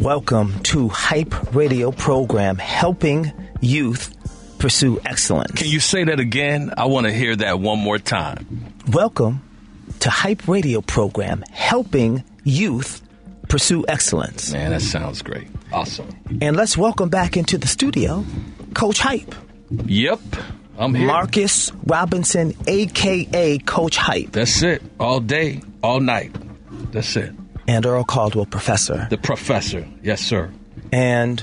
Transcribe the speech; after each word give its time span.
Welcome 0.00 0.60
to 0.60 0.88
Hype 0.88 1.54
Radio 1.54 1.90
program, 1.92 2.56
helping 2.56 3.30
youth 3.60 4.16
pursue 4.58 4.98
excellence. 5.04 5.52
Can 5.52 5.66
you 5.66 5.78
say 5.78 6.04
that 6.04 6.18
again? 6.18 6.72
I 6.78 6.86
want 6.86 7.06
to 7.06 7.12
hear 7.12 7.36
that 7.36 7.60
one 7.60 7.78
more 7.80 7.98
time. 7.98 8.72
Welcome 8.90 9.42
to 10.00 10.08
Hype 10.08 10.48
Radio 10.48 10.80
program, 10.80 11.44
helping 11.50 12.24
youth 12.44 13.02
pursue 13.50 13.84
excellence. 13.88 14.50
Man, 14.54 14.70
that 14.70 14.80
sounds 14.80 15.20
great. 15.20 15.48
Awesome. 15.70 16.08
And 16.40 16.56
let's 16.56 16.78
welcome 16.78 17.10
back 17.10 17.36
into 17.36 17.58
the 17.58 17.66
studio 17.66 18.24
Coach 18.72 19.00
Hype. 19.00 19.34
Yep. 19.70 20.20
I'm 20.78 20.94
here. 20.94 21.06
Marcus 21.06 21.72
Robinson, 21.84 22.54
aka 22.66 23.58
Coach 23.58 23.98
Hype. 23.98 24.32
That's 24.32 24.62
it. 24.62 24.82
All 24.98 25.20
day, 25.20 25.60
all 25.82 26.00
night. 26.00 26.34
That's 26.90 27.16
it. 27.16 27.34
And 27.70 27.86
Earl 27.86 28.02
Caldwell, 28.02 28.46
Professor. 28.46 29.06
The 29.10 29.16
professor. 29.16 29.86
Yes, 30.02 30.20
sir. 30.20 30.50
And 30.90 31.40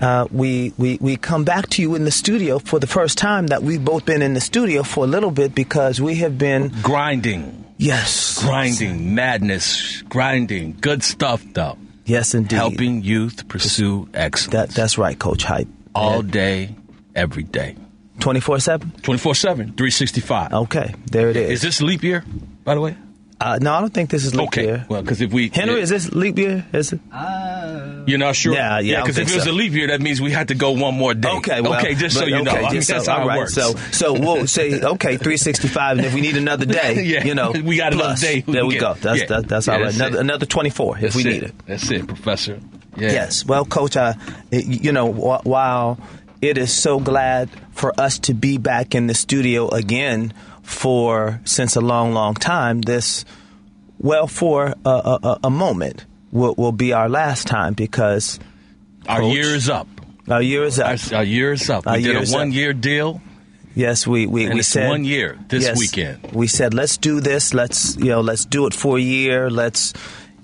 uh, 0.00 0.26
we, 0.32 0.72
we, 0.76 0.98
we 1.00 1.16
come 1.16 1.44
back 1.44 1.68
to 1.70 1.82
you 1.82 1.94
in 1.94 2.04
the 2.04 2.10
studio 2.10 2.58
for 2.58 2.80
the 2.80 2.88
first 2.88 3.16
time 3.16 3.46
that 3.46 3.62
we've 3.62 3.84
both 3.84 4.04
been 4.04 4.20
in 4.20 4.34
the 4.34 4.40
studio 4.40 4.82
for 4.82 5.04
a 5.04 5.06
little 5.06 5.30
bit 5.30 5.54
because 5.54 6.00
we 6.00 6.16
have 6.16 6.36
been 6.36 6.74
grinding. 6.82 7.64
Yes. 7.76 8.42
Grinding, 8.42 9.14
madness, 9.14 10.02
grinding. 10.02 10.78
Good 10.80 11.04
stuff, 11.04 11.44
though. 11.52 11.78
Yes, 12.04 12.34
indeed. 12.34 12.56
Helping 12.56 13.04
youth 13.04 13.46
pursue 13.46 14.08
excellence. 14.12 14.52
That, 14.52 14.70
that's 14.70 14.98
right, 14.98 15.16
Coach 15.16 15.44
Hype. 15.44 15.68
All 15.94 16.22
day, 16.22 16.74
every 17.14 17.44
day. 17.44 17.76
24 18.18 18.58
7? 18.58 18.90
24 19.02 19.34
7, 19.36 19.66
365. 19.66 20.52
Okay, 20.54 20.94
there 21.06 21.28
it 21.28 21.36
is. 21.36 21.50
Is 21.50 21.62
this 21.62 21.80
leap 21.80 22.02
year, 22.02 22.24
by 22.64 22.74
the 22.74 22.80
way? 22.80 22.96
Uh, 23.40 23.56
no, 23.62 23.72
I 23.72 23.80
don't 23.80 23.94
think 23.94 24.10
this 24.10 24.24
is 24.24 24.34
leap 24.34 24.48
okay. 24.48 24.64
year. 24.64 24.86
Well, 24.88 25.00
because 25.00 25.20
if 25.20 25.32
we 25.32 25.48
Henry, 25.48 25.76
it, 25.76 25.82
is 25.84 25.90
this 25.90 26.12
leap 26.12 26.36
year? 26.38 26.66
Is 26.72 26.92
it? 26.92 27.00
Uh, 27.12 28.02
You're 28.04 28.18
not 28.18 28.34
sure? 28.34 28.52
Yeah, 28.52 28.80
yeah. 28.80 29.00
Because 29.02 29.16
if 29.18 29.28
it 29.30 29.34
was 29.36 29.44
so. 29.44 29.50
a 29.50 29.52
leap 29.52 29.72
year, 29.72 29.86
that 29.88 30.00
means 30.00 30.20
we 30.20 30.32
had 30.32 30.48
to 30.48 30.56
go 30.56 30.72
one 30.72 30.94
more 30.96 31.14
day. 31.14 31.28
Okay, 31.36 31.60
well, 31.60 31.74
okay, 31.76 31.94
just 31.94 32.16
so 32.16 32.22
but, 32.22 32.30
you 32.30 32.42
know, 32.42 32.50
okay, 32.50 32.60
I 32.60 32.62
mean, 32.62 32.72
just 32.72 32.88
that's 32.88 33.04
so, 33.04 33.12
how 33.12 33.22
all 33.22 33.30
it 33.30 33.36
works. 33.38 33.54
So, 33.54 33.74
so 33.92 34.12
we'll 34.14 34.46
say 34.58 34.80
okay, 34.82 35.16
365, 35.18 35.98
and 35.98 36.06
if 36.06 36.14
we 36.14 36.20
need 36.20 36.36
another 36.36 36.66
day, 36.80 37.02
Yeah, 37.04 37.24
you 37.24 37.34
know, 37.36 37.52
we 37.52 37.76
got 37.76 37.92
another 37.92 38.08
plus, 38.10 38.20
day 38.22 38.42
we 38.44 38.52
There 38.54 38.66
we 38.66 38.74
get. 38.74 38.80
go. 38.80 38.94
That's 38.94 39.20
Yeah. 39.20 39.26
that, 39.28 39.48
that's 39.48 39.66
Yeah, 39.68 39.72
all 39.74 39.78
right. 39.82 39.84
that's 39.86 39.98
Another, 40.00 40.20
another 40.20 40.46
24 40.46 40.96
if 40.96 41.02
That's 41.02 41.14
we 41.14 41.22
it. 41.22 41.26
need 41.26 41.42
it. 41.44 41.54
That's 41.66 41.90
it, 41.92 42.06
Professor. 42.08 42.58
Yeah. 42.96 43.12
Yes. 43.12 43.44
Well, 43.46 43.64
Coach, 43.64 43.96
I, 43.96 44.16
you 44.50 44.90
know, 44.90 45.12
wh- 45.12 45.46
while 45.46 46.00
it 46.40 46.58
is 46.58 46.72
so 46.72 47.00
glad 47.00 47.48
for 47.72 47.92
us 48.00 48.18
to 48.20 48.34
be 48.34 48.58
back 48.58 48.94
in 48.94 49.06
the 49.06 49.14
studio 49.14 49.68
again 49.68 50.32
for 50.62 51.40
since 51.44 51.76
a 51.76 51.80
long, 51.80 52.12
long 52.12 52.34
time, 52.34 52.80
this, 52.82 53.24
well, 53.98 54.26
for 54.26 54.74
a, 54.84 54.88
a, 54.90 55.38
a- 55.44 55.50
moment 55.50 56.04
will, 56.30 56.54
will 56.56 56.72
be 56.72 56.92
our 56.92 57.08
last 57.08 57.46
time 57.46 57.72
because 57.74 58.38
Our 59.08 59.20
Coach. 59.20 59.34
year 59.34 59.54
is 59.54 59.68
up. 59.68 59.88
our 60.28 60.42
year 60.42 60.64
is 60.64 60.78
up. 60.78 61.10
Our, 61.12 61.18
our 61.18 61.24
year 61.24 61.52
is 61.52 61.70
up. 61.70 61.86
We 61.86 61.92
Our 61.92 61.98
did 61.98 62.16
a 62.16 62.20
is 62.20 62.32
up. 62.34 62.38
one 62.40 62.52
year 62.52 62.72
deal. 62.74 63.20
Yes, 63.74 64.06
we 64.06 64.26
we, 64.26 64.48
we 64.48 64.58
it's 64.58 64.68
said 64.68 64.88
one 64.88 65.04
year 65.04 65.38
this 65.48 65.62
yes, 65.64 65.78
weekend. 65.78 66.32
We 66.32 66.48
said 66.48 66.74
let's 66.74 66.96
do 66.96 67.20
this. 67.20 67.54
Let's 67.54 67.96
you 67.96 68.06
know 68.06 68.20
let's 68.20 68.44
do 68.44 68.66
it 68.66 68.74
for 68.74 68.98
a 68.98 69.00
year. 69.00 69.48
Let's 69.50 69.94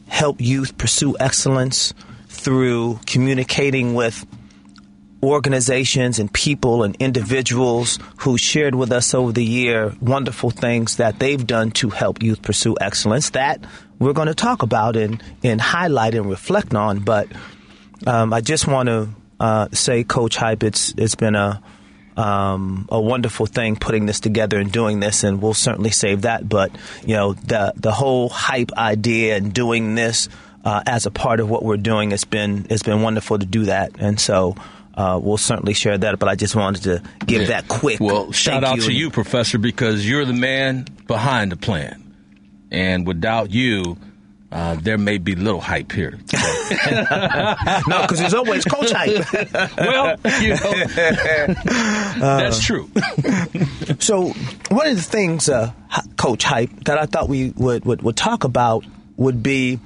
help 0.06 0.40
youth 0.40 0.78
pursue 0.78 1.16
excellence 1.18 1.94
through 2.28 3.00
communicating 3.06 3.94
with 3.94 4.24
organizations 5.28 6.18
and 6.18 6.32
people 6.32 6.82
and 6.82 6.96
individuals 6.96 7.98
who 8.18 8.38
shared 8.38 8.74
with 8.74 8.92
us 8.92 9.14
over 9.14 9.32
the 9.32 9.44
year 9.44 9.94
wonderful 10.00 10.50
things 10.50 10.96
that 10.96 11.18
they've 11.18 11.46
done 11.46 11.70
to 11.72 11.90
help 11.90 12.22
youth 12.22 12.42
pursue 12.42 12.76
excellence 12.80 13.30
that 13.30 13.64
we're 13.98 14.12
going 14.12 14.28
to 14.28 14.34
talk 14.34 14.62
about 14.62 14.96
and, 14.96 15.22
and 15.42 15.60
highlight 15.60 16.14
and 16.14 16.28
reflect 16.28 16.74
on. 16.74 17.00
But 17.00 17.28
um, 18.06 18.32
I 18.32 18.40
just 18.40 18.66
want 18.66 18.88
to 18.88 19.08
uh, 19.40 19.68
say, 19.72 20.04
Coach 20.04 20.36
Hype, 20.36 20.62
it's 20.62 20.94
it's 20.96 21.14
been 21.14 21.34
a 21.34 21.62
um, 22.16 22.86
a 22.90 23.00
wonderful 23.00 23.46
thing 23.46 23.76
putting 23.76 24.06
this 24.06 24.20
together 24.20 24.58
and 24.58 24.70
doing 24.70 25.00
this, 25.00 25.24
and 25.24 25.42
we'll 25.42 25.54
certainly 25.54 25.90
save 25.90 26.22
that. 26.22 26.48
But 26.48 26.72
you 27.04 27.14
know, 27.14 27.34
the 27.34 27.72
the 27.76 27.92
whole 27.92 28.28
hype 28.28 28.72
idea 28.76 29.36
and 29.36 29.52
doing 29.52 29.94
this 29.94 30.28
uh, 30.64 30.82
as 30.86 31.06
a 31.06 31.10
part 31.10 31.40
of 31.40 31.50
what 31.50 31.62
we're 31.64 31.76
doing, 31.76 32.12
it's 32.12 32.24
been 32.24 32.66
it's 32.70 32.82
been 32.82 33.02
wonderful 33.02 33.38
to 33.38 33.46
do 33.46 33.64
that, 33.64 33.92
and 33.98 34.20
so. 34.20 34.54
Uh, 34.96 35.18
we'll 35.22 35.36
certainly 35.36 35.74
share 35.74 35.98
that, 35.98 36.18
but 36.20 36.28
I 36.28 36.36
just 36.36 36.54
wanted 36.54 36.82
to 36.84 37.02
give 37.26 37.42
Yeah. 37.42 37.48
that 37.48 37.68
quick. 37.68 37.98
Well, 38.00 38.30
shout 38.32 38.62
out 38.64 38.80
to 38.80 38.92
you, 38.92 39.10
Professor, 39.10 39.58
because 39.58 40.08
you're 40.08 40.24
the 40.24 40.32
man 40.32 40.86
behind 41.06 41.50
the 41.52 41.56
plan. 41.56 42.00
And 42.70 43.06
without 43.06 43.50
you, 43.50 43.96
uh, 44.52 44.76
there 44.80 44.98
may 44.98 45.18
be 45.18 45.34
little 45.34 45.60
hype 45.60 45.90
here. 45.90 46.12
no, 46.32 48.02
because 48.02 48.20
there's 48.20 48.34
always 48.34 48.64
coach 48.64 48.92
hype. 48.92 49.24
well, 49.78 50.16
you 50.40 50.50
know, 50.50 51.54
that's 52.18 52.64
true. 52.64 52.88
So 53.98 54.28
one 54.70 54.86
of 54.86 54.96
the 54.96 55.02
things, 55.02 55.48
uh, 55.48 55.72
Coach 56.16 56.44
Hype, 56.44 56.70
that 56.84 56.98
I 56.98 57.06
thought 57.06 57.28
we 57.28 57.50
would, 57.56 57.84
would, 57.84 58.02
would 58.02 58.16
talk 58.16 58.44
about 58.44 58.84
would 59.16 59.42
be 59.42 59.80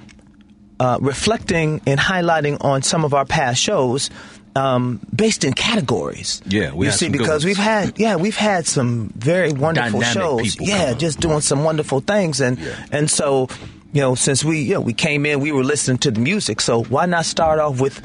uh, 0.81 0.99
reflecting 1.01 1.81
and 1.87 1.99
highlighting 1.99 2.63
on 2.63 2.83
some 2.83 3.05
of 3.05 3.15
our 3.15 3.25
past 3.25 3.61
shows 3.61 4.11
um, 4.57 5.01
based 5.15 5.45
in 5.45 5.53
categories. 5.53 6.43
Yeah, 6.47 6.73
we 6.75 6.87
you 6.87 6.93
see, 6.93 7.09
because 7.09 7.45
we've 7.45 7.57
had 7.57 7.99
yeah 7.99 8.17
we've 8.17 8.37
had 8.37 8.67
some 8.67 9.13
very 9.17 9.53
wonderful 9.53 10.01
Dynamic 10.01 10.13
shows. 10.13 10.61
Yeah, 10.61 10.95
just 10.95 11.21
doing 11.21 11.41
some 11.41 11.65
wonderful 11.65 12.01
things, 12.01 12.41
and 12.41 12.59
Yeah. 12.59 12.75
and 12.93 13.11
so 13.11 13.49
you 13.93 14.01
know 14.01 14.15
since 14.15 14.45
we 14.45 14.61
you 14.61 14.75
know 14.75 14.81
we 14.81 14.93
came 14.95 15.27
in, 15.27 15.41
we 15.41 15.53
were 15.53 15.65
listening 15.65 15.99
to 15.99 16.11
the 16.11 16.21
music. 16.21 16.61
So 16.61 16.83
why 16.85 17.07
not 17.07 17.25
start 17.27 17.59
off 17.59 17.81
with 17.81 18.01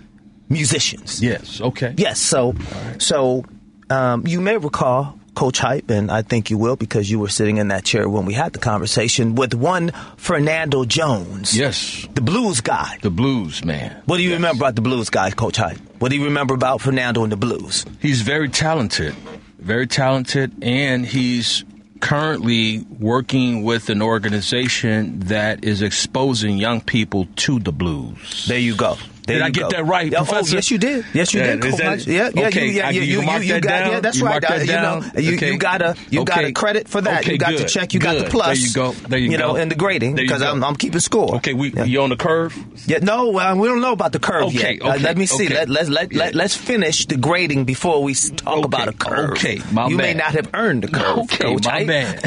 musicians? 0.50 1.22
Yes, 1.22 1.60
okay. 1.62 1.94
Yes. 1.98 2.20
So, 2.20 2.54
so 3.00 3.46
um, 3.90 4.28
you 4.28 4.40
may 4.42 4.58
recall 4.58 5.18
Coach 5.36 5.60
Hype, 5.60 5.90
and 5.90 6.12
I 6.12 6.22
think 6.22 6.50
you 6.50 6.58
will 6.58 6.76
because 6.76 7.10
you 7.10 7.20
were 7.20 7.28
sitting 7.30 7.58
in 7.58 7.70
that 7.70 7.84
chair 7.84 8.08
when 8.08 8.26
we 8.26 8.34
had 8.34 8.54
the 8.54 8.60
conversation 8.60 9.36
with 9.36 9.54
one 9.54 9.92
Fernando 10.18 10.86
Jones. 10.86 11.58
Yes, 11.58 12.08
The 12.14 12.22
blues 12.22 12.62
guy. 12.62 12.98
the 13.02 13.10
blues 13.10 13.64
man. 13.66 13.96
What 14.06 14.18
do 14.18 14.24
you 14.24 14.30
Yes. 14.30 14.38
remember 14.38 14.60
about 14.64 14.76
the 14.76 14.82
blues 14.82 15.10
guy, 15.10 15.32
Coach 15.32 15.58
Hype? 15.58 15.78
What 16.00 16.10
do 16.12 16.18
you 16.18 16.26
remember 16.26 16.54
about 16.54 16.82
Fernando 16.82 17.24
and 17.24 17.32
the 17.32 17.38
blues? 17.38 17.86
He's 18.00 18.22
very 18.22 18.48
talented, 18.50 19.16
very 19.60 19.88
talented, 19.88 20.52
and 20.62 21.06
he's 21.06 21.64
currently 22.00 22.86
working 23.00 23.64
with 23.64 23.90
an 23.90 24.02
organization 24.02 25.20
that 25.22 25.64
is 25.64 25.82
exposing 25.82 26.58
young 26.58 26.82
people 26.82 27.28
to 27.38 27.60
the 27.60 27.72
blues. 27.72 28.46
There 28.48 28.60
you 28.60 28.76
go. 28.76 28.98
There 29.26 29.38
Did 29.38 29.42
I 29.44 29.50
get 29.52 29.62
go. 29.64 29.70
that 29.70 29.86
right, 29.86 30.14
oh, 30.14 30.26
Professor? 30.26 30.56
yes, 30.56 30.70
you 30.72 30.78
did. 30.78 31.06
Yes, 31.14 31.34
you 31.34 31.40
Yeah, 31.40 31.56
did. 31.56 31.62
that- 31.78 32.06
yeah, 32.08 32.30
yeah, 32.34 32.48
okay, 32.48 32.66
you, 32.68 32.72
yeah, 32.74 32.90
you, 32.90 33.02
you 33.02 33.22
you, 33.22 33.40
you 33.40 33.54
that 33.54 33.62
got, 33.64 33.70
down? 33.70 33.92
yeah, 33.92 34.00
that's 34.02 34.18
You 34.18 34.26
right. 34.26 34.42
that 34.42 34.52
Uh, 34.52 34.56
you 34.56 34.68
know, 34.68 34.74
down? 35.02 35.12
you, 35.24 35.34
Okay. 35.36 35.52
you 35.52 35.58
got 35.58 35.82
a 35.82 35.96
you 36.10 36.26
got 36.26 36.44
a 36.44 36.52
credit 36.52 36.88
for 36.90 37.00
that. 37.02 37.22
Okay, 37.22 37.34
you 37.34 37.38
got 37.38 37.56
the 37.58 37.64
check. 37.64 37.94
You 37.94 38.00
got 38.02 38.18
the 38.18 38.26
plus. 38.30 38.58
There 38.60 38.68
you 38.68 38.74
go. 38.74 38.92
There 39.08 39.20
you 39.20 39.38
know, 39.38 39.54
go. 39.54 39.56
in 39.56 39.70
the 39.70 39.76
grading 39.76 40.16
because. 40.16 40.42
I'm, 40.42 40.62
I'm 40.64 40.76
keeping 40.76 41.00
score. 41.00 41.36
Okay, 41.36 41.54
we 41.54 41.72
Yeah. 41.72 41.86
you 41.86 42.02
on 42.02 42.10
the 42.10 42.18
curve? 42.18 42.54
Yeah, 42.86 42.98
no, 43.02 43.40
uh, 43.40 43.56
we 43.56 43.68
don't 43.70 43.80
know 43.82 43.94
about 43.94 44.12
the 44.12 44.20
curve 44.20 44.44
Okay, 44.48 44.74
yet. 44.74 44.82
Uh, 44.82 44.90
okay, 44.96 45.04
let 45.04 45.18
me 45.18 45.26
see. 45.26 45.46
okay. 45.46 45.54
Let, 45.56 45.70
let's 45.70 45.90
let, 45.90 46.14
let, 46.14 46.36
let's 46.36 46.56
finish 46.58 47.06
the 47.06 47.16
grading 47.16 47.64
before 47.64 48.04
we 48.04 48.14
talk 48.16 48.66
about 48.66 48.90
a 48.90 48.94
curve. 48.94 49.32
okay, 49.32 49.62
my 49.72 49.88
you 49.88 49.96
may 49.96 50.14
not 50.14 50.34
have 50.34 50.50
earned 50.54 50.84
the 50.84 50.90
curve. 50.90 51.20
Okay, 51.20 51.56
my 51.64 51.84
man. 51.94 52.20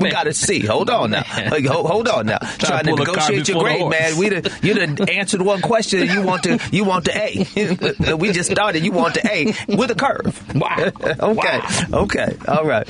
we 0.00 0.10
got 0.10 0.24
to 0.24 0.32
see. 0.32 0.60
Hold 0.64 0.88
on 0.88 1.10
now. 1.10 1.22
Hold, 1.26 2.08
on 2.08 2.24
now. 2.26 2.38
Trying 2.58 2.84
to 2.86 2.94
a 2.94 2.96
negotiate 2.96 3.48
your 3.48 3.60
grade, 3.62 3.86
man. 3.88 4.16
We 4.16 4.26
you 4.62 4.74
done 4.74 4.96
answered 5.10 5.42
one 5.42 5.60
question. 5.60 6.08
You 6.08 6.22
want 6.22 6.37
to 6.42 6.60
you 6.72 6.84
want 6.84 7.04
the 7.04 7.16
A. 7.16 8.14
we 8.16 8.32
just 8.32 8.50
started. 8.50 8.84
You 8.84 8.92
want 8.92 9.14
the 9.14 9.26
A 9.30 9.76
with 9.76 9.90
a 9.90 9.94
curve. 9.94 10.54
Wow. 10.54 10.76
okay. 11.20 11.60
Okay. 11.92 12.36
All 12.46 12.64
right. 12.64 12.88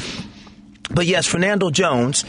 But 0.91 1.07
yes, 1.07 1.27
Fernando 1.27 1.71
Jones, 1.71 2.25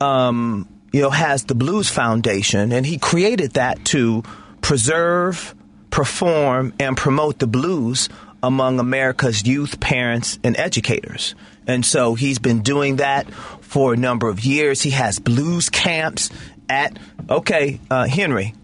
um, 0.00 0.68
you 0.92 1.02
know, 1.02 1.10
has 1.10 1.44
the 1.44 1.54
Blues 1.54 1.88
Foundation, 1.88 2.72
and 2.72 2.86
he 2.86 2.98
created 2.98 3.54
that 3.54 3.84
to 3.86 4.22
preserve, 4.60 5.54
perform, 5.90 6.74
and 6.78 6.96
promote 6.96 7.38
the 7.38 7.46
blues 7.46 8.08
among 8.42 8.78
America's 8.78 9.46
youth, 9.46 9.80
parents, 9.80 10.38
and 10.44 10.56
educators. 10.56 11.34
And 11.66 11.84
so 11.84 12.14
he's 12.14 12.38
been 12.38 12.62
doing 12.62 12.96
that 12.96 13.32
for 13.32 13.94
a 13.94 13.96
number 13.96 14.28
of 14.28 14.40
years. 14.40 14.80
He 14.80 14.90
has 14.90 15.18
blues 15.18 15.68
camps 15.68 16.30
at, 16.68 16.98
okay, 17.28 17.80
uh, 17.90 18.06
Henry. 18.06 18.54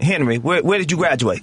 Henry, 0.00 0.38
where, 0.38 0.62
where 0.62 0.78
did 0.78 0.90
you 0.90 0.96
graduate? 0.96 1.42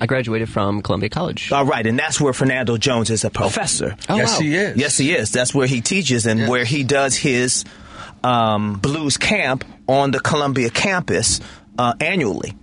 I 0.00 0.06
graduated 0.06 0.48
from 0.50 0.82
Columbia 0.82 1.08
College. 1.08 1.50
All 1.52 1.64
right, 1.64 1.86
and 1.86 1.98
that's 1.98 2.20
where 2.20 2.32
Fernando 2.32 2.76
Jones 2.76 3.08
is 3.10 3.24
a 3.24 3.30
professor. 3.30 3.96
Oh, 4.08 4.16
yes, 4.16 4.34
wow. 4.34 4.40
he 4.40 4.54
is. 4.54 4.76
Yes, 4.76 4.98
he 4.98 5.12
is. 5.12 5.32
That's 5.32 5.54
where 5.54 5.66
he 5.66 5.80
teaches 5.80 6.26
and 6.26 6.40
Yes. 6.40 6.48
where 6.48 6.64
he 6.64 6.84
does 6.84 7.16
his 7.16 7.64
um, 8.22 8.74
blues 8.74 9.16
camp 9.16 9.64
on 9.88 10.10
the 10.10 10.20
Columbia 10.20 10.68
campus 10.70 11.40
uh, 11.78 11.94
annually. 12.00 12.54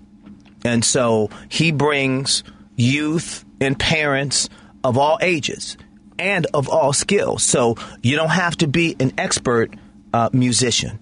And 0.63 0.84
so 0.86 1.30
he 1.50 1.72
brings 1.72 2.44
youth 2.75 3.44
and 3.60 3.78
parents 3.80 4.50
of 4.84 4.98
all 4.98 5.18
ages 5.22 5.78
and 6.19 6.45
of 6.54 6.69
all 6.69 6.94
skills. 6.94 7.44
So 7.44 7.75
you 8.01 8.16
don't 8.16 8.30
have 8.30 8.56
to 8.57 8.68
be 8.68 8.95
an 9.00 9.12
expert 9.18 9.74
uh, 10.13 10.30
musician. 10.34 11.00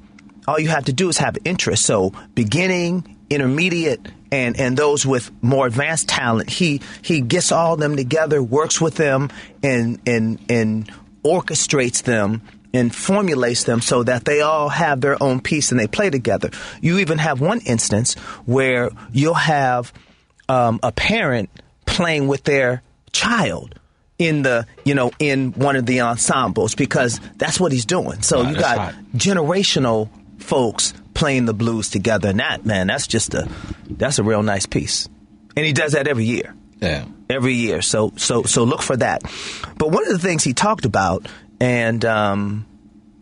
All 0.47 0.59
you 0.59 0.69
have 0.69 0.85
to 0.85 0.93
do 0.93 1.09
is 1.09 1.17
have 1.17 1.37
interest. 1.45 1.85
So 1.85 2.11
beginning, 2.33 3.17
intermediate, 3.31 4.07
and 4.31 4.59
and 4.59 4.77
those 4.77 5.05
with 5.05 5.31
more 5.41 5.65
advanced 5.67 6.07
talent. 6.09 6.49
He 6.49 6.81
he 7.01 7.21
gets 7.21 7.51
all 7.51 7.75
them 7.77 7.95
together, 7.95 8.43
works 8.43 8.79
with 8.79 8.95
them, 8.95 9.29
and 9.63 9.99
and 10.05 10.39
and 10.49 10.91
orchestrates 11.23 12.03
them 12.03 12.41
and 12.73 12.93
formulates 12.95 13.63
them 13.65 13.81
so 13.81 14.03
that 14.03 14.25
they 14.25 14.41
all 14.41 14.69
have 14.69 15.01
their 15.01 15.21
own 15.21 15.41
piece 15.41 15.71
and 15.71 15.79
they 15.79 15.87
play 15.87 16.09
together. 16.09 16.49
You 16.81 16.99
even 16.99 17.17
have 17.17 17.41
one 17.41 17.59
instance 17.61 18.13
where 18.45 18.89
you'll 19.11 19.33
have 19.33 19.91
um, 20.47 20.79
a 20.81 20.91
parent 20.91 21.49
playing 21.85 22.27
with 22.27 22.43
their 22.43 22.81
child 23.11 23.75
in 24.17 24.43
the 24.43 24.65
you 24.85 24.93
know 24.95 25.11
in 25.19 25.51
one 25.53 25.75
of 25.75 25.85
the 25.85 26.01
ensembles 26.01 26.75
because 26.75 27.19
that's 27.37 27.59
what 27.59 27.71
he's 27.71 27.85
doing. 27.85 28.21
So 28.21 28.43
Wow, 28.43 28.49
you 28.49 28.55
got 28.55 28.77
hot. 28.77 28.95
generational 29.15 30.09
folks 30.39 30.93
playing 31.21 31.45
the 31.45 31.53
blues 31.53 31.89
together, 31.89 32.29
and 32.29 32.39
that 32.39 32.65
man, 32.65 32.87
that's 32.87 33.07
just 33.07 33.33
a 33.33 33.47
that's 34.01 34.17
a 34.19 34.23
real 34.23 34.43
nice 34.43 34.65
piece, 34.65 35.07
and 35.55 35.65
he 35.65 35.71
does 35.73 35.91
that 35.93 36.07
every 36.07 36.25
year 36.25 36.53
Yeah. 36.81 37.05
every 37.29 37.53
year. 37.53 37.81
So 37.81 38.11
so 38.17 38.43
so 38.43 38.63
look 38.63 38.81
for 38.81 38.97
that. 38.97 39.21
But 39.77 39.91
one 39.91 40.03
of 40.07 40.11
the 40.13 40.19
things 40.27 40.43
he 40.43 40.53
talked 40.53 40.85
about 40.85 41.27
and 41.59 42.03
um 42.05 42.65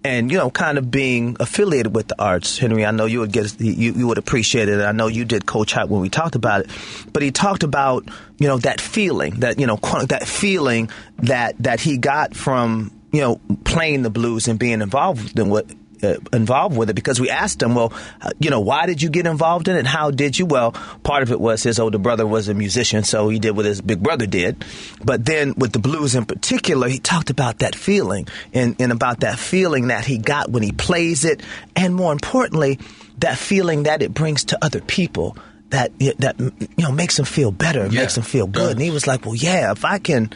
and 0.06 0.32
you 0.32 0.38
know 0.38 0.50
kind 0.50 0.78
of 0.78 0.90
being 0.90 1.36
affiliated 1.42 1.94
with 1.94 2.08
the 2.08 2.16
arts, 2.32 2.58
Henry, 2.58 2.86
I 2.86 2.92
know 2.92 3.06
you 3.06 3.20
would 3.20 3.34
get 3.34 3.60
you, 3.60 3.92
you 4.00 4.08
would 4.08 4.18
appreciate 4.18 4.70
it. 4.70 4.80
I 4.82 4.94
know 4.94 5.08
you 5.08 5.26
did 5.26 5.46
coach 5.46 5.74
hype 5.74 5.90
when 5.90 6.00
we 6.02 6.10
talked 6.10 6.36
about 6.36 6.62
it. 6.62 6.70
But 7.12 7.22
he 7.22 7.32
talked 7.32 7.64
about, 7.64 8.06
you 8.40 8.48
know, 8.48 8.58
that 8.60 8.80
feeling, 8.80 9.42
that 9.42 9.60
you 9.60 9.68
know, 9.68 9.78
that 10.08 10.24
feeling 10.26 10.90
that 11.34 11.56
that 11.68 11.82
he 11.82 11.98
got 11.98 12.34
from, 12.34 12.92
you 13.12 13.20
know, 13.20 13.42
playing 13.66 14.04
the 14.04 14.10
blues 14.10 14.48
and 14.48 14.58
being 14.58 14.82
involved 14.82 15.38
in 15.38 15.50
what 15.50 15.66
uh, 16.04 16.16
involved 16.34 16.78
with 16.78 16.90
it 16.90 16.94
because 16.94 17.20
we 17.20 17.30
asked 17.30 17.62
him, 17.62 17.76
well, 17.76 17.92
uh, 18.22 18.32
you 18.40 18.50
know, 18.50 18.60
why 18.60 18.86
did 18.86 19.02
you 19.02 19.10
get 19.10 19.26
involved 19.26 19.68
in 19.68 19.76
it? 19.76 19.86
How 19.86 20.12
did 20.12 20.38
you? 20.40 20.46
Well, 20.46 20.72
part 21.04 21.24
of 21.24 21.32
it 21.32 21.40
was 21.40 21.64
his 21.64 21.80
older 21.80 21.98
brother 21.98 22.26
was 22.28 22.48
a 22.48 22.54
musician, 22.54 23.04
so 23.04 23.30
he 23.30 23.40
did 23.40 23.52
what 23.56 23.66
his 23.66 23.82
big 23.82 24.02
brother 24.02 24.26
did. 24.26 24.64
But 25.04 25.26
then 25.26 25.54
with 25.58 25.74
the 25.74 25.80
blues 25.80 26.16
in 26.16 26.26
particular, 26.26 26.88
he 26.88 27.00
talked 27.00 27.30
about 27.30 27.60
that 27.60 27.76
feeling 27.76 28.28
and, 28.54 28.76
and 28.80 28.92
about 28.92 29.20
that 29.22 29.40
feeling 29.40 29.88
that 29.88 30.06
he 30.06 30.18
got 30.18 30.50
when 30.50 30.64
he 30.64 30.72
plays 30.72 31.26
it, 31.26 31.42
and 31.76 31.96
more 31.96 32.12
importantly, 32.12 32.80
that 33.20 33.38
feeling 33.38 33.84
that 33.84 34.02
it 34.02 34.14
brings 34.14 34.46
to 34.46 34.58
other 34.64 34.82
people. 34.82 35.38
That 35.72 35.92
that 36.18 36.40
you 36.40 36.68
know 36.84 36.92
makes 36.92 37.16
them 37.18 37.26
feel 37.28 37.52
better, 37.52 37.86
Yeah, 37.92 38.02
makes 38.02 38.16
them 38.16 38.24
feel 38.24 38.48
good, 38.48 38.54
does. 38.60 38.72
and 38.72 38.82
he 38.82 38.90
was 38.90 39.06
like, 39.06 39.24
"Well, 39.24 39.36
yeah, 39.36 39.72
if 39.72 39.86
I 39.86 40.00
can 40.00 40.32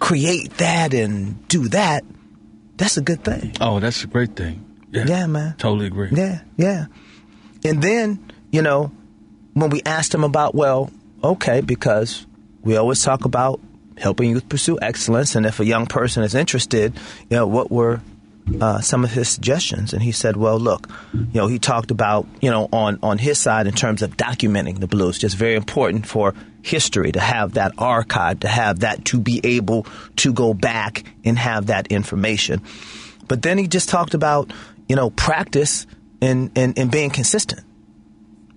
create 0.00 0.56
that 0.58 0.92
and 0.94 1.46
do 1.46 1.68
that, 1.68 2.04
that's 2.76 2.96
a 2.96 3.00
good 3.00 3.22
thing." 3.22 3.52
Oh, 3.60 3.78
that's 3.78 4.02
a 4.02 4.08
great 4.08 4.34
thing. 4.34 4.64
Yeah, 4.94 5.04
Yeah, 5.06 5.26
man. 5.26 5.54
Totally 5.58 5.86
agree. 5.86 6.10
Yeah, 6.12 6.40
yeah. 6.56 6.86
And 7.64 7.82
then, 7.82 8.24
you 8.50 8.62
know, 8.62 8.92
when 9.54 9.70
we 9.70 9.82
asked 9.84 10.14
him 10.14 10.24
about, 10.24 10.54
well, 10.54 10.90
okay, 11.22 11.60
because 11.60 12.26
we 12.62 12.76
always 12.76 13.02
talk 13.02 13.24
about 13.24 13.60
helping 13.96 14.30
youth 14.30 14.48
pursue 14.48 14.78
excellence, 14.80 15.34
and 15.34 15.46
if 15.46 15.60
a 15.60 15.64
young 15.64 15.86
person 15.86 16.22
is 16.22 16.34
interested, 16.34 16.94
you 17.30 17.36
know, 17.36 17.46
what 17.46 17.70
were 17.70 18.00
uh, 18.60 18.80
some 18.80 19.04
of 19.04 19.12
his 19.12 19.28
suggestions? 19.28 19.92
And 19.92 20.02
he 20.02 20.12
said, 20.12 20.36
well, 20.36 20.58
look, 20.58 20.88
you 21.12 21.28
know, 21.34 21.46
he 21.46 21.58
talked 21.58 21.90
about, 21.90 22.26
you 22.40 22.50
know, 22.50 22.68
on 22.72 22.98
on 23.02 23.18
his 23.18 23.38
side 23.38 23.66
in 23.66 23.74
terms 23.74 24.02
of 24.02 24.16
documenting 24.16 24.80
the 24.80 24.86
blues, 24.86 25.18
just 25.18 25.36
very 25.36 25.54
important 25.54 26.06
for 26.06 26.34
history 26.62 27.12
to 27.12 27.20
have 27.20 27.54
that 27.54 27.72
archive, 27.78 28.40
to 28.40 28.48
have 28.48 28.80
that 28.80 29.04
to 29.06 29.20
be 29.20 29.40
able 29.44 29.86
to 30.16 30.32
go 30.32 30.54
back 30.54 31.04
and 31.24 31.38
have 31.38 31.66
that 31.66 31.88
information. 31.88 32.60
But 33.28 33.42
then 33.42 33.58
he 33.58 33.66
just 33.66 33.88
talked 33.88 34.14
about, 34.14 34.52
you 34.88 34.96
know, 34.96 35.10
practice 35.10 35.86
and, 36.20 36.50
and, 36.56 36.78
and 36.78 36.90
being 36.90 37.10
consistent. 37.10 37.62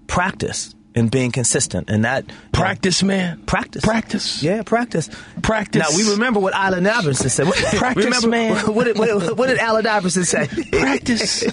Practice 0.08 0.74
and 0.98 1.12
being 1.12 1.32
consistent. 1.32 1.90
And 1.90 2.06
that 2.06 2.26
Practice, 2.52 3.04
man. 3.04 3.44
Practice. 3.44 3.86
Practice. 3.86 4.42
Yeah, 4.42 4.64
practice. 4.64 5.10
Practice. 5.44 5.80
Now 5.80 5.96
we 5.96 6.10
remember 6.12 6.40
what 6.40 6.56
Allen 6.56 6.88
Iverson 6.88 7.30
said. 7.30 7.46
What, 7.46 7.56
Practice, 7.76 8.06
remember, 8.06 8.28
man. 8.30 8.56
What 8.74 8.86
did, 8.86 8.98
what, 8.98 9.38
what 9.38 9.48
did 9.48 9.60
Allen 9.60 9.86
Iverson 9.86 10.26
say? 10.26 10.48
Practice. 10.48 11.44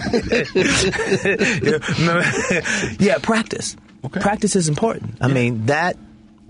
yeah, 1.61 2.95
yeah, 2.99 3.17
practice. 3.19 3.75
Okay. 4.03 4.19
Practice 4.19 4.55
is 4.55 4.67
important. 4.67 5.17
I 5.21 5.27
mean, 5.27 5.67
that 5.67 5.95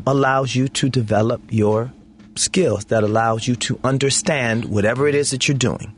allows 0.07 0.55
you 0.55 0.69
to 0.69 0.89
develop 0.89 1.41
your 1.49 1.91
skills. 2.35 2.85
That 2.85 3.03
allows 3.03 3.45
you 3.47 3.55
to 3.57 3.79
understand 3.83 4.65
whatever 4.65 5.07
it 5.07 5.15
is 5.15 5.31
that 5.31 5.47
you're 5.47 5.57
doing, 5.57 5.93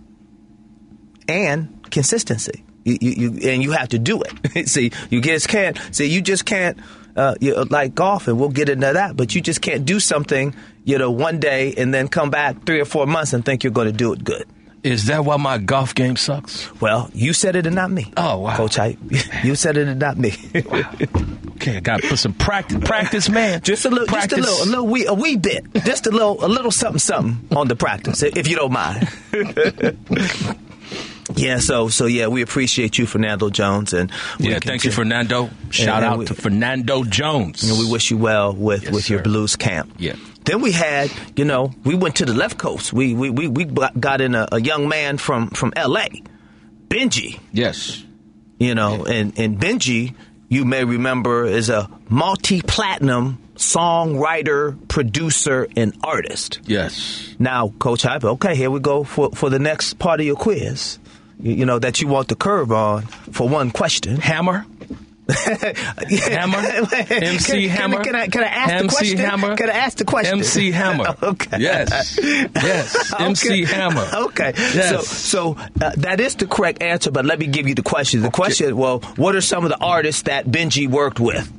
and 1.27 1.76
consistency. 1.91 2.63
You, 2.83 2.97
you, 3.01 3.11
you 3.11 3.49
and 3.49 3.63
you 3.63 3.71
have 3.71 3.89
to 3.89 3.99
do 3.99 4.21
it. 4.21 4.67
see, 4.69 4.91
you 5.09 5.21
just 5.21 5.47
can't. 5.49 5.77
See, 5.91 6.05
you 6.05 6.21
just 6.21 6.45
can't. 6.45 6.77
Uh, 7.15 7.33
you, 7.41 7.55
like 7.65 7.95
golf, 7.95 8.27
and 8.27 8.39
we'll 8.39 8.49
get 8.49 8.69
into 8.69 8.93
that. 8.93 9.17
But 9.17 9.33
you 9.33 9.41
just 9.41 9.61
can't 9.61 9.85
do 9.85 9.99
something, 9.99 10.55
you 10.85 10.99
know, 10.99 11.09
one 11.09 11.39
day 11.39 11.73
and 11.75 11.91
then 11.91 12.07
come 12.07 12.29
back 12.29 12.63
three 12.65 12.79
or 12.79 12.85
four 12.85 13.07
months 13.07 13.33
and 13.33 13.43
think 13.43 13.63
you're 13.63 13.73
going 13.73 13.87
to 13.87 13.93
do 13.93 14.13
it 14.13 14.23
good. 14.23 14.45
Is 14.83 15.05
that 15.07 15.25
why 15.25 15.37
my 15.37 15.57
golf 15.57 15.95
game 15.95 16.15
sucks? 16.15 16.71
Well, 16.79 17.09
you 17.13 17.33
said 17.33 17.55
it 17.55 17.65
and 17.65 17.75
not 17.75 17.89
me. 17.89 18.13
Oh, 18.15 18.37
wow. 18.37 18.55
Coach 18.55 18.75
Hype. 18.75 18.99
you 19.43 19.55
said 19.55 19.77
it 19.77 19.87
and 19.87 19.99
not 19.99 20.17
me. 20.17 20.33
Okay, 21.57 21.77
I 21.77 21.79
got 21.79 22.03
to 22.03 22.07
put 22.09 22.19
some 22.19 22.35
practice. 22.35 22.77
Practice, 22.83 23.29
man. 23.29 23.61
just 23.61 23.83
a 23.85 23.89
little, 23.89 24.05
Practice. 24.05 24.37
just 24.37 24.47
a 24.47 24.51
little, 24.51 24.63
a 24.63 24.69
little 24.69 24.87
wee, 24.87 25.05
a 25.07 25.13
wee 25.15 25.37
bit, 25.37 25.65
just 25.85 26.05
a 26.05 26.11
little, 26.11 26.45
a 26.45 26.47
little 26.47 26.69
something, 26.69 26.99
something 26.99 27.57
on 27.57 27.67
the 27.67 27.75
practice, 27.75 28.21
if 28.21 28.47
you 28.47 28.55
don't 28.55 28.71
mind. 28.71 29.07
Yeah. 31.35 31.59
So, 31.59 31.89
so 31.89 32.05
yeah, 32.05 32.27
we 32.27 32.41
appreciate 32.41 32.97
you, 32.97 33.05
Fernando 33.05 33.49
Jones, 33.49 33.93
and 33.93 34.11
Yeah, 34.39 34.59
thank 34.59 34.83
you, 34.83 34.91
Fernando. 34.91 35.49
Shout 35.69 36.03
out 36.03 36.19
we- 36.19 36.25
to 36.25 36.33
Fernando 36.33 37.03
Jones. 37.03 37.69
And 37.69 37.79
we 37.79 37.89
wish 37.91 38.11
you 38.11 38.17
well 38.17 38.53
with, 38.53 38.83
Yes, 38.83 38.93
with 38.93 39.09
your 39.09 39.21
blues 39.21 39.55
camp. 39.55 39.93
Yeah. 39.97 40.15
Then 40.45 40.61
we 40.61 40.71
had, 40.71 41.11
you 41.35 41.43
know, 41.43 41.73
we 41.83 41.95
went 41.95 42.15
to 42.17 42.25
the 42.25 42.33
left 42.33 42.57
coast. 42.57 42.93
We 42.93 43.13
we 43.13 43.29
we, 43.29 43.47
we 43.47 43.65
got 43.65 44.21
in 44.21 44.33
a, 44.33 44.47
a 44.53 44.61
young 44.61 44.87
man 44.87 45.17
from 45.17 45.49
from 45.49 45.73
L.A. 45.75 46.23
Benji. 46.87 47.39
Yes. 47.51 48.03
You 48.57 48.73
know, 48.73 49.05
and, 49.05 49.37
and 49.37 49.59
Benji, 49.59 50.15
you 50.47 50.63
may 50.65 50.83
remember, 50.85 51.45
is 51.45 51.69
a 51.69 51.89
multi 52.09 52.61
platinum 52.61 53.39
songwriter, 53.55 54.77
producer, 54.87 55.67
and 55.75 55.93
artist. 56.03 56.59
Yes. 56.65 57.35
Now, 57.39 57.69
Coach 57.79 58.03
Hype, 58.03 58.23
okay, 58.23 58.55
here 58.55 58.71
we 58.71 58.79
go 58.79 59.03
for, 59.03 59.31
for 59.31 59.49
the 59.49 59.59
next 59.59 59.99
part 59.99 60.19
of 60.19 60.25
your 60.25 60.35
quiz. 60.35 60.99
You, 61.39 61.65
know, 61.65 61.79
that 61.79 62.01
you 62.01 62.07
want 62.07 62.29
the 62.29 62.35
curve 62.35 62.71
on 62.71 63.03
for 63.03 63.47
one 63.47 63.71
question. 63.71 64.17
Hammer. 64.17 64.65
Hammer. 65.29 66.57
MC 67.09 67.67
Can- 67.67 67.69
Hammer. 67.69 68.03
Can, 68.03 68.15
I, 68.15 68.27
can 68.27 68.43
I 68.43 68.47
ask 68.47 68.69
the 68.69 68.75
MC 68.77 68.95
question? 68.95 69.17
Hammer. 69.17 69.55
Can 69.57 69.69
I 69.69 69.73
ask 69.73 69.97
the 69.97 70.05
question? 70.05 70.37
MC 70.39 70.71
Hammer. 70.71 71.15
okay. 71.23 71.57
Yes. 71.59 72.17
Yes. 72.23 73.13
MC 73.19 73.63
Okay. 73.63 73.73
Hammer. 73.73 74.07
Okay. 74.13 74.53
Yes. 74.55 75.07
So, 75.07 75.55
so 75.55 75.57
uh, 75.81 75.91
that 75.97 76.19
is 76.21 76.35
the 76.35 76.47
correct 76.47 76.81
answer, 76.81 77.11
but 77.11 77.25
let 77.25 77.39
me 77.39 77.47
give 77.47 77.67
you 77.67 77.75
the 77.75 77.83
question. 77.83 78.21
The 78.21 78.31
question, 78.31 78.77
well, 78.77 78.99
what 79.17 79.35
are 79.35 79.41
some 79.41 79.63
of 79.63 79.69
the 79.69 79.77
artists 79.79 80.23
that 80.23 80.45
Benji 80.45 80.87
worked 80.89 81.19
with? 81.19 81.51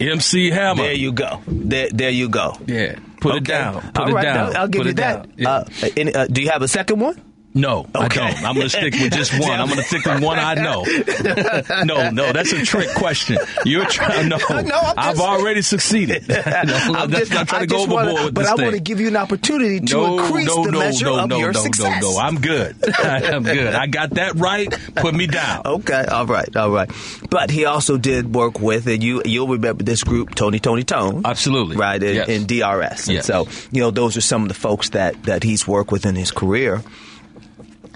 MC 0.00 0.50
Hammer. 0.50 0.82
There 0.82 0.92
you 0.94 1.12
go. 1.12 1.42
There, 1.46 1.90
there 1.90 2.10
you 2.10 2.28
go. 2.28 2.56
Yeah. 2.66 2.98
Put 3.20 3.36
it 3.36 3.44
down. 3.44 3.82
Put 3.92 3.98
All 3.98 4.08
it 4.08 4.12
right, 4.14 4.22
down. 4.22 4.56
I'll, 4.56 4.62
I'll 4.62 4.68
give 4.68 4.80
Put 4.80 4.86
you 4.88 4.94
that. 4.94 5.28
Yeah. 5.36 5.50
Uh, 5.50 5.64
any, 5.96 6.14
uh, 6.14 6.26
do 6.26 6.40
you 6.42 6.48
have 6.48 6.62
a 6.62 6.68
second 6.68 6.98
one? 6.98 7.20
No, 7.54 7.86
I 7.94 8.08
don't. 8.08 8.42
I'm 8.44 8.54
going 8.54 8.66
to 8.66 8.70
stick 8.70 8.94
with 8.94 9.12
just 9.12 9.32
one. 9.38 9.50
I'm 9.60 9.66
going 9.66 9.78
to 9.78 9.84
stick 9.84 10.04
with 10.06 10.22
one 10.22 10.38
I 10.38 10.54
know. 10.54 10.84
No, 11.84 12.10
no, 12.10 12.32
that's 12.32 12.52
a 12.52 12.64
trick 12.64 12.88
question. 12.94 13.38
You're 13.64 13.84
trying. 13.86 14.28
No, 14.32 14.38
No, 14.38 14.78
I'm 14.78 14.94
I've 14.96 15.20
already 15.20 15.60
succeeded. 15.62 16.28
no, 16.28 16.36
I'm 16.46 17.10
just- 17.10 17.30
not 17.32 17.48
trying 17.48 17.62
I 17.62 17.66
to 17.66 17.66
go 17.66 17.76
just 17.78 17.88
wanna- 17.90 18.08
overboard 18.12 18.24
with 18.24 18.34
but 18.34 18.46
I 18.46 18.54
want 18.62 18.74
to 18.74 18.80
give 18.80 19.00
you 19.00 19.08
an 19.08 19.16
opportunity 19.16 19.80
to 19.80 19.94
no, 19.94 20.18
increase 20.24 20.46
no, 20.46 20.64
the 20.64 20.70
no, 20.72 20.78
measure 20.78 21.04
no, 21.06 21.18
of 21.24 21.28
no, 21.28 21.38
your 21.38 21.52
no, 21.52 21.60
success. 21.62 22.02
no, 22.02 22.12
no. 22.12 22.18
I'm 22.18 22.40
good. 22.40 22.76
I'm 22.98 23.42
good. 23.42 23.74
I 23.74 23.86
got 23.86 24.10
that 24.10 24.34
right. 24.36 24.70
Put 24.94 25.14
me 25.14 25.26
down. 25.26 25.62
Okay, 25.66 26.04
all 26.04 26.26
right, 26.26 26.56
all 26.56 26.70
right. 26.70 26.90
But 27.30 27.50
he 27.50 27.64
also 27.66 27.98
did 27.98 28.34
work 28.34 28.60
with, 28.60 28.86
and 28.86 29.02
you 29.02 29.22
you'll 29.24 29.48
remember 29.48 29.82
this 29.84 30.02
group, 30.04 30.34
Tony 30.34 30.58
Toni 30.58 30.84
Toné, 30.84 31.22
Absolutely. 31.24 31.76
right 31.76 32.02
in, 32.02 32.14
Yes. 32.14 32.28
in 32.28 32.46
DRS. 32.46 33.06
And 33.08 33.14
Yes. 33.16 33.26
so 33.26 33.46
you 33.70 33.80
know 33.82 33.90
those 33.90 34.16
are 34.16 34.20
some 34.22 34.42
of 34.42 34.48
the 34.48 34.54
folks 34.54 34.90
that 34.90 35.22
that 35.24 35.42
he's 35.42 35.66
worked 35.68 35.92
with 35.92 36.06
in 36.06 36.14
his 36.14 36.30
career. 36.30 36.82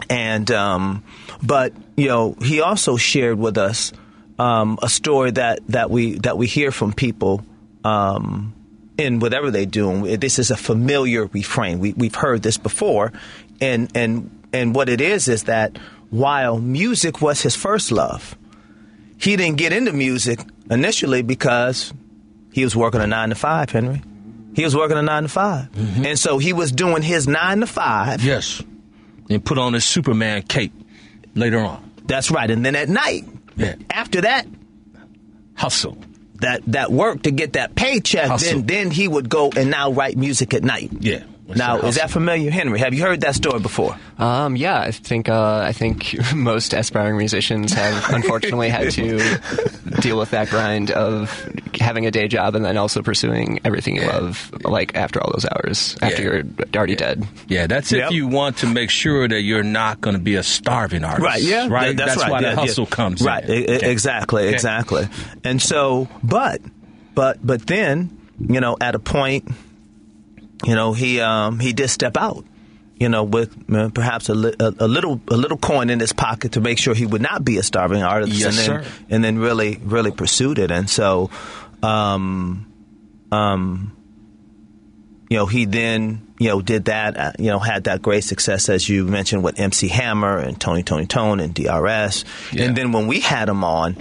And 0.08 0.50
um, 0.50 1.04
but 1.42 1.72
you 1.96 2.08
know 2.08 2.36
he 2.40 2.60
also 2.60 2.96
shared 2.96 3.38
with 3.38 3.58
us 3.58 3.92
um, 4.38 4.78
a 4.82 4.88
story 4.88 5.32
that 5.32 5.60
that 5.68 5.90
we 5.90 6.18
that 6.20 6.36
we 6.38 6.46
hear 6.46 6.70
from 6.70 6.92
people. 6.92 7.44
Um, 7.84 8.52
in 8.98 9.20
whatever 9.20 9.50
they 9.50 9.66
do, 9.66 10.16
this 10.16 10.38
is 10.38 10.50
a 10.50 10.56
familiar 10.56 11.26
refrain. 11.26 11.80
We, 11.80 11.92
we've 11.92 12.14
heard 12.14 12.42
this 12.42 12.56
before, 12.56 13.12
and 13.60 13.90
and 13.94 14.30
and 14.54 14.74
what 14.74 14.88
it 14.88 15.02
is 15.02 15.28
is 15.28 15.44
that 15.44 15.78
while 16.08 16.58
music 16.58 17.20
was 17.20 17.42
his 17.42 17.54
first 17.54 17.92
love, 17.92 18.36
he 19.20 19.36
didn't 19.36 19.58
get 19.58 19.72
into 19.74 19.92
music 19.92 20.40
initially 20.70 21.20
because 21.20 21.92
he 22.52 22.64
was 22.64 22.74
working 22.74 23.02
a 23.02 23.06
nine 23.06 23.28
to 23.28 23.34
five. 23.34 23.68
Henry, 23.68 24.00
he 24.54 24.64
was 24.64 24.74
working 24.74 24.96
a 24.96 25.02
nine 25.02 25.24
to 25.24 25.28
5 25.28 25.68
and 26.06 26.18
so 26.18 26.38
he 26.38 26.54
was 26.54 26.72
doing 26.72 27.02
his 27.02 27.28
nine 27.28 27.60
to 27.60 27.66
five. 27.66 28.24
Yes. 28.24 28.62
And 29.28 29.44
put 29.44 29.58
on 29.58 29.72
his 29.72 29.84
Superman 29.84 30.42
cape 30.42 30.72
later 31.34 31.58
on. 31.58 31.90
That's 32.06 32.30
right, 32.30 32.50
and 32.50 32.64
then 32.64 32.76
at 32.76 32.88
night, 32.88 33.24
Yeah. 33.56 33.74
after 33.90 34.20
that, 34.20 34.46
Hustle. 35.54 35.98
that 36.40 36.62
that 36.66 36.92
work 36.92 37.22
to 37.22 37.30
get 37.30 37.54
that 37.54 37.74
paycheck, 37.74 38.28
Hustle. 38.28 38.58
then 38.60 38.66
then 38.66 38.90
he 38.90 39.08
would 39.08 39.28
go 39.28 39.50
and 39.56 39.70
now 39.70 39.90
write 39.90 40.16
music 40.16 40.52
at 40.54 40.62
night. 40.62 40.90
Yeah. 41.00 41.22
That's 41.46 41.58
Now, 41.58 41.78
the 41.78 41.86
is 41.86 41.94
that 41.96 42.10
familiar, 42.10 42.50
Henry? 42.50 42.80
Have 42.80 42.92
you 42.92 43.02
heard 43.02 43.20
that 43.20 43.34
story 43.36 43.60
before? 43.60 43.96
Um, 44.18 44.56
yeah, 44.56 44.80
I 44.80 44.90
think 44.90 45.28
uh, 45.28 45.58
I 45.64 45.72
think 45.72 46.16
most 46.34 46.72
aspiring 46.74 47.16
musicians 47.16 47.72
have 47.72 48.10
unfortunately 48.12 48.68
had 48.68 48.90
to 48.92 49.38
deal 50.00 50.18
with 50.18 50.30
that 50.30 50.48
grind 50.50 50.90
of 50.90 51.30
having 51.80 52.04
a 52.06 52.10
day 52.10 52.26
job 52.26 52.56
and 52.56 52.64
then 52.64 52.76
also 52.76 53.00
pursuing 53.02 53.60
everything 53.64 53.94
you 53.96 54.02
love, 54.06 54.50
like 54.64 54.96
after 54.96 55.22
all 55.22 55.30
those 55.32 55.46
hours, 55.46 55.96
after 56.02 56.22
Yeah. 56.22 56.28
you're 56.42 56.42
already 56.74 56.96
dead. 56.96 57.26
Yeah, 57.46 57.66
that's 57.68 57.92
Yep. 57.92 58.06
if 58.06 58.10
you 58.12 58.26
want 58.26 58.56
to 58.58 58.66
make 58.66 58.90
sure 58.90 59.28
that 59.28 59.42
you're 59.42 59.62
not 59.62 60.00
going 60.00 60.16
to 60.16 60.22
be 60.22 60.34
a 60.34 60.42
starving 60.42 61.04
artist. 61.04 61.22
Right. 61.24 61.42
Yeah. 61.42 61.68
Right. 61.68 61.84
Th- 61.86 61.96
That's, 61.96 62.16
right. 62.16 62.30
why 62.30 62.40
yeah, 62.40 62.54
the 62.56 62.60
hustle 62.60 62.84
yeah. 62.84 62.90
comes. 62.90 63.22
Right. 63.22 63.44
In. 63.44 63.50
e- 63.70 63.76
Okay. 63.76 63.90
Exactly. 63.92 64.44
Okay. 64.46 64.54
Exactly. 64.54 65.06
And 65.44 65.62
so, 65.62 66.08
but, 66.24 66.60
but, 67.14 67.38
but 67.46 67.66
then, 67.68 68.10
you 68.40 68.60
know, 68.60 68.76
at 68.80 68.94
a 68.94 68.98
point, 68.98 69.48
you 70.66 70.74
know, 70.74 70.92
he 70.92 71.20
um, 71.20 71.58
he 71.60 71.72
did 71.72 71.88
step 71.88 72.16
out. 72.16 72.44
You 72.98 73.10
know, 73.10 73.24
with 73.24 73.54
uh, 73.70 73.90
perhaps 73.90 74.30
a, 74.30 74.34
li- 74.34 74.54
a, 74.58 74.72
a 74.80 74.88
little 74.88 75.20
a 75.30 75.36
little 75.36 75.58
coin 75.58 75.90
in 75.90 76.00
his 76.00 76.14
pocket 76.14 76.52
to 76.52 76.62
make 76.62 76.78
sure 76.78 76.94
he 76.94 77.04
would 77.04 77.20
not 77.20 77.44
be 77.44 77.58
a 77.58 77.62
starving 77.62 78.02
artist, 78.02 78.32
Yes, 78.32 78.46
and 78.46 78.56
then 78.56 78.84
sir. 78.84 78.90
and 79.10 79.22
then 79.22 79.38
really 79.38 79.76
really 79.84 80.10
pursued 80.10 80.58
it. 80.58 80.70
And 80.70 80.88
so, 80.88 81.28
um, 81.82 82.72
um, 83.30 83.94
you 85.28 85.36
know, 85.36 85.44
he 85.44 85.66
then, 85.66 86.26
you 86.38 86.48
know, 86.48 86.62
did 86.62 86.86
that, 86.86 87.16
uh, 87.18 87.32
you 87.38 87.50
know, 87.50 87.58
had 87.58 87.84
that 87.84 88.00
great 88.00 88.24
success, 88.24 88.68
as 88.70 88.88
you 88.88 89.04
mentioned, 89.04 89.44
with 89.44 89.58
MC 89.60 89.88
Hammer 89.88 90.38
and 90.38 90.58
Tony 90.58 90.82
Toni 90.82 91.04
Toné 91.06 91.42
and 91.44 91.52
DRS. 91.54 92.24
Yeah. 92.52 92.64
And 92.64 92.76
then 92.76 92.92
when 92.92 93.06
we 93.08 93.20
had 93.20 93.48
him 93.50 93.62
on, 93.62 93.96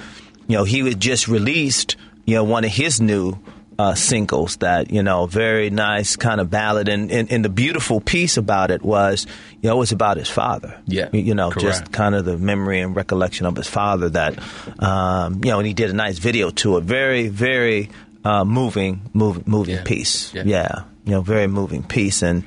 you 0.48 0.56
know, 0.58 0.64
he 0.64 0.80
had 0.88 1.02
just 1.02 1.28
released, 1.28 1.98
you 2.26 2.36
know, 2.36 2.44
one 2.46 2.64
of 2.64 2.72
his 2.72 3.02
new 3.02 3.38
uh, 3.78 3.94
singles 3.94 4.58
that, 4.58 4.92
you 4.92 5.04
know, 5.04 5.26
very 5.26 5.70
nice 5.70 6.16
kind 6.16 6.40
of 6.40 6.50
ballad. 6.50 6.88
And, 6.88 7.12
and, 7.12 7.32
and 7.32 7.44
the 7.44 7.50
beautiful 7.50 8.00
piece 8.00 8.38
about 8.38 8.72
it 8.72 8.82
was, 8.82 9.28
you 9.62 9.70
know, 9.70 9.76
it 9.76 9.80
was 9.80 9.92
about 9.92 10.18
his 10.18 10.30
father. 10.30 10.80
Yeah, 10.86 11.10
You, 11.12 11.36
know, 11.36 11.52
just 11.52 11.92
kind 11.92 12.16
of 12.16 12.24
the 12.26 12.38
memory 12.38 12.80
and 12.80 12.96
recollection 12.96 13.46
of 13.46 13.56
his 13.58 13.68
father 13.68 14.10
that, 14.10 14.40
um, 14.80 15.42
you 15.44 15.52
know, 15.52 15.60
and 15.60 15.68
he 15.68 15.74
did 15.74 15.90
a 15.90 15.94
nice 15.94 16.20
video 16.20 16.52
to 16.52 16.78
it. 16.78 16.84
Very, 16.86 17.28
very 17.28 17.90
uh, 18.24 18.46
moving, 18.46 19.02
moving, 19.14 19.44
moving 19.46 19.76
Yeah. 19.76 19.84
piece. 19.84 20.34
Yeah. 20.34 20.44
yeah, 20.46 20.84
you 21.04 21.12
know, 21.12 21.22
very 21.22 21.48
moving 21.48 21.84
piece. 21.84 22.22
And, 22.22 22.44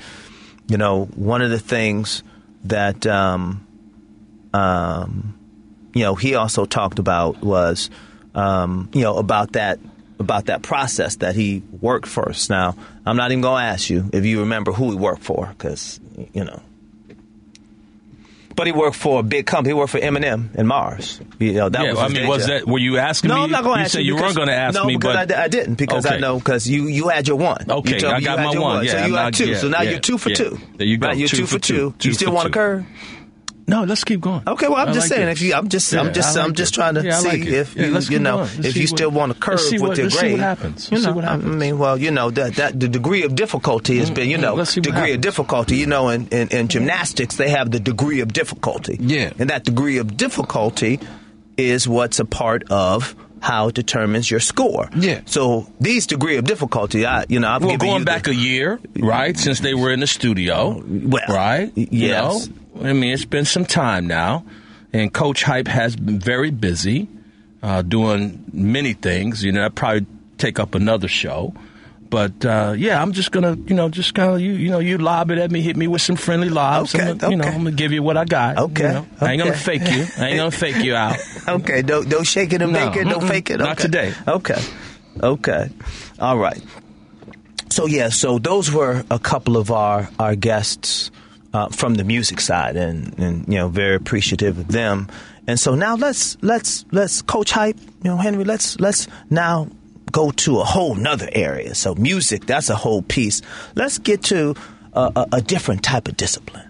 you 0.66 0.78
know, 0.78 1.04
one 1.14 1.42
of 1.42 1.50
the 1.50 1.58
things 1.61 2.23
that, 2.64 3.06
um, 3.06 3.66
um, 4.54 5.35
you 5.94 6.04
know, 6.04 6.14
he 6.14 6.35
also 6.35 6.64
talked 6.64 6.99
about 6.99 7.42
was, 7.42 7.90
um, 8.35 8.88
you 8.92 9.02
know, 9.02 9.16
about 9.18 9.52
that 9.52 9.78
about 10.19 10.47
that 10.47 10.63
process 10.63 11.17
that 11.17 11.35
he 11.37 11.63
worked 11.81 12.09
first. 12.09 12.51
Now, 12.51 12.77
I'm 13.07 13.17
not 13.17 13.31
even 13.31 13.43
going 13.43 13.63
to 13.63 13.67
ask 13.69 13.89
you 13.91 14.11
if 14.13 14.25
you 14.25 14.41
remember 14.41 14.73
who 14.73 14.91
he 14.91 14.97
worked 14.97 15.23
for, 15.23 15.47
because 15.47 16.01
you 16.33 16.45
know. 16.45 16.61
But 18.57 18.67
he 18.67 18.73
worked 18.73 18.97
for 18.97 19.21
a 19.21 19.23
big 19.23 19.47
company. 19.47 19.71
He 19.71 19.75
worked 19.79 19.93
for 19.93 19.99
M&M 19.99 20.51
and 20.57 20.67
Mars. 20.67 21.21
You 21.39 21.53
know, 21.53 21.69
that 21.69 21.81
Yeah, 21.85 21.91
was 21.93 21.99
I 22.01 22.09
mean, 22.09 22.15
day 22.23 22.27
was 22.27 22.47
that? 22.49 22.67
Were 22.67 22.81
you 22.81 22.99
asking 22.99 23.29
No, 23.29 23.37
me? 23.37 23.43
I'm 23.45 23.51
not 23.53 23.63
going 23.63 23.77
to 23.77 23.79
you 23.79 23.85
ask 23.85 23.93
said 23.93 23.99
you. 24.01 24.05
you 24.07 24.15
because- 24.17 24.27
weren't 24.35 24.37
going 24.37 24.49
to 24.49 24.55
ask 24.55 24.75
no, 24.75 24.85
me, 24.85 24.97
but 24.97 25.33
I, 25.33 25.45
I 25.45 25.47
didn't 25.49 25.75
because 25.77 26.05
I 26.07 26.19
know 26.19 26.39
because 26.41 26.67
you 26.69 26.89
you 26.89 27.07
had 27.07 27.29
your 27.29 27.37
one. 27.37 27.65
Okay, 27.71 27.95
you 27.95 28.01
told 28.01 28.15
I 28.15 28.21
got 28.21 28.23
you 28.23 28.29
had 28.31 28.45
my 28.47 28.53
your 28.55 28.63
one. 28.63 28.87
So 28.89 28.93
Yeah, 28.97 29.07
you 29.07 29.13
I'm 29.13 29.13
had 29.13 29.23
not- 29.27 29.35
two. 29.35 29.47
yeah, 29.51 29.57
so 29.59 29.69
now 29.69 29.83
yeah, 29.83 29.91
you're 29.91 30.01
two 30.01 30.19
for 30.19 30.31
two. 30.31 30.59
There 30.77 30.87
you 30.89 30.97
go, 30.97 31.07
Right, 31.07 31.17
you're 31.17 31.29
two 31.29 31.37
two, 31.37 31.47
for 31.47 31.59
two. 31.61 31.75
two, 31.75 31.95
two 32.01 32.09
You 32.09 32.15
still 32.15 32.33
want 32.33 32.47
to 32.47 32.53
curve? 32.53 32.85
No, 33.69 33.85
let's 33.85 34.03
keep 34.03 34.21
going. 34.21 34.43
Okay, 34.47 34.67
well, 34.67 34.79
I'm 34.79 34.89
I 34.89 34.93
just 34.93 35.11
like 35.11 35.19
saying. 35.19 35.29
it. 35.29 35.33
If 35.33 35.43
you, 35.43 35.55
I'm 35.55 35.69
just, 35.69 35.93
Yeah, 35.93 36.01
I'm 36.01 36.13
just, 36.13 36.37
I 36.37 36.43
I'm 36.43 36.55
just 36.55 36.73
it. 36.73 36.75
trying 36.75 36.95
to 36.95 37.05
Yeah, 37.05 37.19
see 37.19 37.29
like 37.29 37.47
if 37.47 37.77
Yeah, 37.77 37.87
you, 37.87 37.99
you 38.11 38.19
know, 38.19 38.43
if 38.43 38.77
you 38.77 38.83
what- 38.83 38.89
still 38.89 39.11
want 39.11 39.33
to 39.35 39.39
curve 39.39 39.61
with 39.71 39.81
what- 39.81 39.97
your 39.97 40.07
let's 40.07 40.15
see 40.17 40.21
grade. 40.21 40.33
what 40.33 40.41
happens. 40.41 40.89
You 40.91 41.01
know, 41.01 41.13
what 41.13 41.25
I 41.25 41.37
mean, 41.37 41.79
well, 41.79 41.97
you 41.97 42.11
know 42.11 42.31
that 42.31 42.55
that 42.57 42.81
the 42.81 42.89
degree 42.89 43.23
of 43.25 43.35
difficulty 43.35 43.99
has 43.99 44.11
mm, 44.11 44.15
been, 44.15 44.29
mm, 44.29 44.31
you 44.33 44.39
know, 44.39 44.65
degree 44.65 45.13
of 45.13 45.21
difficulty. 45.21 45.77
You 45.77 45.87
know, 45.87 46.09
in, 46.09 46.27
in 46.29 46.49
in 46.49 46.69
gymnastics 46.69 47.37
they 47.37 47.51
have 47.51 47.71
the 47.71 47.79
degree 47.81 48.21
of 48.21 48.33
difficulty. 48.33 48.97
Yeah. 49.01 49.33
and 49.39 49.51
that 49.51 49.65
degree 49.65 49.99
of 49.99 50.17
difficulty 50.17 50.99
is 51.57 51.87
what's 51.89 52.19
a 52.21 52.25
part 52.25 52.65
of 52.71 53.15
how 53.41 53.69
it 53.69 53.75
determines 53.75 54.29
your 54.31 54.41
score. 54.41 54.89
Yeah. 54.97 55.21
So 55.27 55.67
these 55.81 56.07
degree 56.09 56.37
of 56.39 56.45
difficulty, 56.45 57.07
I 57.07 57.25
you 57.29 57.39
know, 57.39 57.49
I've 57.49 57.63
Well, 57.63 57.77
going 57.77 58.05
back 58.05 58.25
the, 58.25 58.31
a 58.31 58.35
year, 58.35 58.81
right, 58.99 59.37
since 59.39 59.61
they 59.61 59.75
were 59.75 59.93
in 59.93 60.01
the 60.01 60.07
studio, 60.09 60.83
well, 60.85 61.23
right? 61.29 61.71
y- 61.77 61.87
You 61.91 62.09
yes. 62.09 62.49
know, 62.49 62.55
I 62.82 62.92
mean, 62.92 63.12
it's 63.12 63.25
been 63.25 63.44
some 63.44 63.64
time 63.64 64.06
now, 64.06 64.44
and 64.92 65.12
Coach 65.12 65.42
Hype 65.42 65.68
has 65.68 65.97
been 65.97 66.18
very 66.20 66.50
busy 66.50 67.08
uh, 67.62 67.82
doing 67.82 68.44
many 68.52 68.92
things. 68.92 69.42
You 69.42 69.52
know, 69.52 69.62
that 69.62 69.75
probably 69.75 70.06
take 70.38 70.58
up 70.58 70.75
another 70.75 71.08
show. 71.08 71.54
But 72.11 72.42
uh, 72.44 72.75
yeah, 72.76 73.02
I'm 73.02 73.12
just 73.12 73.32
gonna, 73.32 73.54
you 73.66 73.75
know, 73.75 73.90
just 73.90 74.14
kind 74.14 74.32
of 74.32 74.40
you, 74.40 74.52
you 74.52 74.70
know, 74.70 74.78
you 74.78 74.97
lob 74.97 75.30
it 75.30 75.37
at 75.37 75.50
me, 75.50 75.61
hit 75.61 75.76
me 75.76 75.87
with 75.88 76.00
some 76.00 76.16
friendly 76.16 76.49
lobs. 76.49 76.94
Okay, 76.94 77.11
I'm 77.11 77.18
gonna, 77.18 77.30
You 77.32 77.37
know, 77.37 77.44
okay. 77.44 77.52
I'm 77.54 77.64
gonna 77.64 77.76
give 77.76 77.92
you 77.92 78.02
what 78.02 78.16
I 78.16 78.25
got. 78.25 78.56
you 78.56 78.62
Okay. 78.64 79.04
I 79.20 79.32
ain't 79.32 79.42
gonna 79.42 79.54
fake 79.54 79.82
you. 79.90 80.06
I 80.16 80.28
ain't 80.28 80.37
gonna 80.38 80.50
fake 80.50 80.82
you 80.82 80.94
out. 80.94 81.18
Okay, 81.49 81.82
don't 81.82 82.08
don't 82.08 82.26
shake 82.26 82.52
it 82.54 82.62
and 82.62 82.73
No, 82.73 82.87
bake 82.88 82.97
it, 83.00 83.04
don't 83.04 83.23
mm-mm, 83.23 83.28
fake 83.28 83.50
it. 83.50 83.58
not 83.58 83.76
today. 83.78 84.14
Okay, 84.26 84.61
okay, 85.23 85.68
all 86.18 86.38
right. 86.38 86.62
So 87.70 87.85
yeah, 87.87 88.08
so 88.08 88.38
those 88.38 88.70
were 88.73 89.04
a 89.11 89.18
couple 89.18 89.58
of 89.58 89.70
our 89.70 90.08
our 90.18 90.35
guests 90.35 91.11
uh, 91.55 91.69
from 91.69 91.95
the 91.95 92.05
music 92.05 92.40
side, 92.40 92.76
and 92.76 93.19
and 93.19 93.49
you 93.49 93.59
know 93.59 93.69
very 93.69 93.95
appreciative 93.95 94.59
of 94.59 94.69
them. 94.69 95.09
And 95.47 95.59
so 95.59 95.75
now 95.75 95.97
let's 95.97 96.37
let's 96.43 96.85
let's 96.93 97.23
coach 97.23 97.50
hype, 97.52 97.78
you 98.02 98.11
know 98.11 98.17
Henry. 98.17 98.45
Let's 98.45 98.78
let's 98.81 99.09
now 99.31 99.69
go 100.12 100.31
to 100.31 100.61
a 100.61 100.64
whole 100.64 100.95
nother 100.95 101.28
area. 101.33 101.75
So 101.75 101.95
music, 101.95 102.47
that's 102.47 102.71
a 102.71 102.76
whole 102.76 103.02
piece. 103.02 103.43
Let's 103.75 103.99
get 103.99 104.23
to 104.25 104.55
a, 104.93 105.12
a, 105.14 105.26
a 105.35 105.40
different 105.43 105.83
type 105.83 106.09
of 106.09 106.17
discipline, 106.17 106.69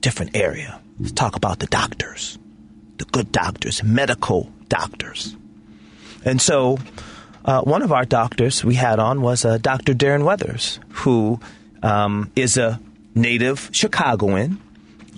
different 0.00 0.36
area. 0.36 0.80
Let's 0.98 1.12
talk 1.12 1.36
about 1.36 1.60
the 1.60 1.66
doctors 1.66 2.38
the 2.98 3.04
good 3.06 3.32
doctors, 3.32 3.82
medical 3.82 4.50
doctors. 4.68 5.36
And 6.24 6.40
so, 6.40 6.78
uh, 7.44 7.62
one 7.62 7.82
of 7.82 7.92
our 7.92 8.04
doctors 8.04 8.64
we 8.64 8.74
had 8.74 8.98
on 8.98 9.22
was 9.22 9.44
uh, 9.44 9.58
Dr. 9.58 9.94
Darren 9.94 10.24
Weathers, 10.24 10.80
who 10.88 11.38
um, 11.82 12.30
is 12.34 12.56
a 12.56 12.80
native 13.16 13.70
Chicagoan. 13.72 14.60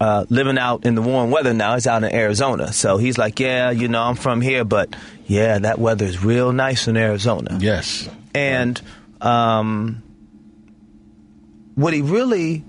Uh, 0.00 0.24
living 0.28 0.58
out 0.58 0.86
in 0.86 0.94
the 0.94 1.02
warm 1.02 1.32
weather 1.32 1.52
now. 1.52 1.74
He's 1.74 1.88
out 1.88 2.04
in 2.04 2.14
Arizona. 2.14 2.72
So 2.72 2.98
he's 2.98 3.18
like, 3.18 3.40
Yeah, 3.40 3.72
you 3.72 3.88
know, 3.88 4.00
I'm 4.00 4.14
from 4.14 4.40
here, 4.40 4.64
but 4.64 4.94
yeah, 5.26 5.58
that 5.58 5.80
weather 5.80 6.04
is 6.04 6.22
real 6.22 6.52
nice 6.52 6.86
in 6.86 6.96
Arizona. 6.96 7.58
Yes. 7.60 8.08
And 8.32 8.80
um, 9.20 10.00
what 11.74 11.92
he 11.92 12.02
really 12.02 12.64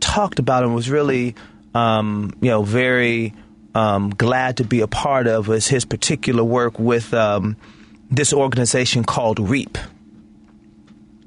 talked 0.00 0.40
about 0.40 0.64
and 0.64 0.74
was 0.74 0.90
really, 0.90 1.36
um, 1.72 2.36
you 2.40 2.50
know, 2.50 2.64
very 2.64 3.32
um, 3.74 4.10
glad 4.10 4.58
to 4.58 4.64
be 4.64 4.80
a 4.80 4.86
part 4.86 5.26
of 5.26 5.48
was 5.48 5.68
his 5.68 5.84
particular 5.84 6.44
work 6.44 6.78
with 6.78 7.14
um, 7.14 7.56
this 8.10 8.32
organization 8.32 9.04
called 9.04 9.38
REAP. 9.38 9.78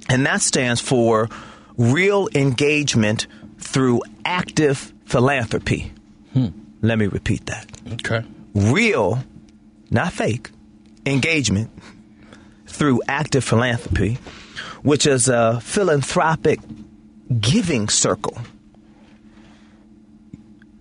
And 0.08 0.26
that 0.26 0.42
stands 0.42 0.82
for 0.82 1.30
Real 1.78 2.30
Engagement 2.36 3.28
Through 3.66 4.02
Active 4.24 4.94
Philanthropy. 5.06 5.92
Hmm. 6.34 6.48
Let 6.82 6.98
me 6.98 7.08
repeat 7.08 7.46
that 7.48 7.66
Okay. 7.94 8.24
real, 8.54 9.24
not 9.90 10.14
fake, 10.14 10.50
engagement 11.06 11.70
through 12.68 13.02
active 13.08 13.44
philanthropy, 13.44 14.18
which 14.84 15.06
is 15.08 15.28
a 15.28 15.60
philanthropic 15.62 16.60
giving 17.40 17.90
circle 17.90 18.38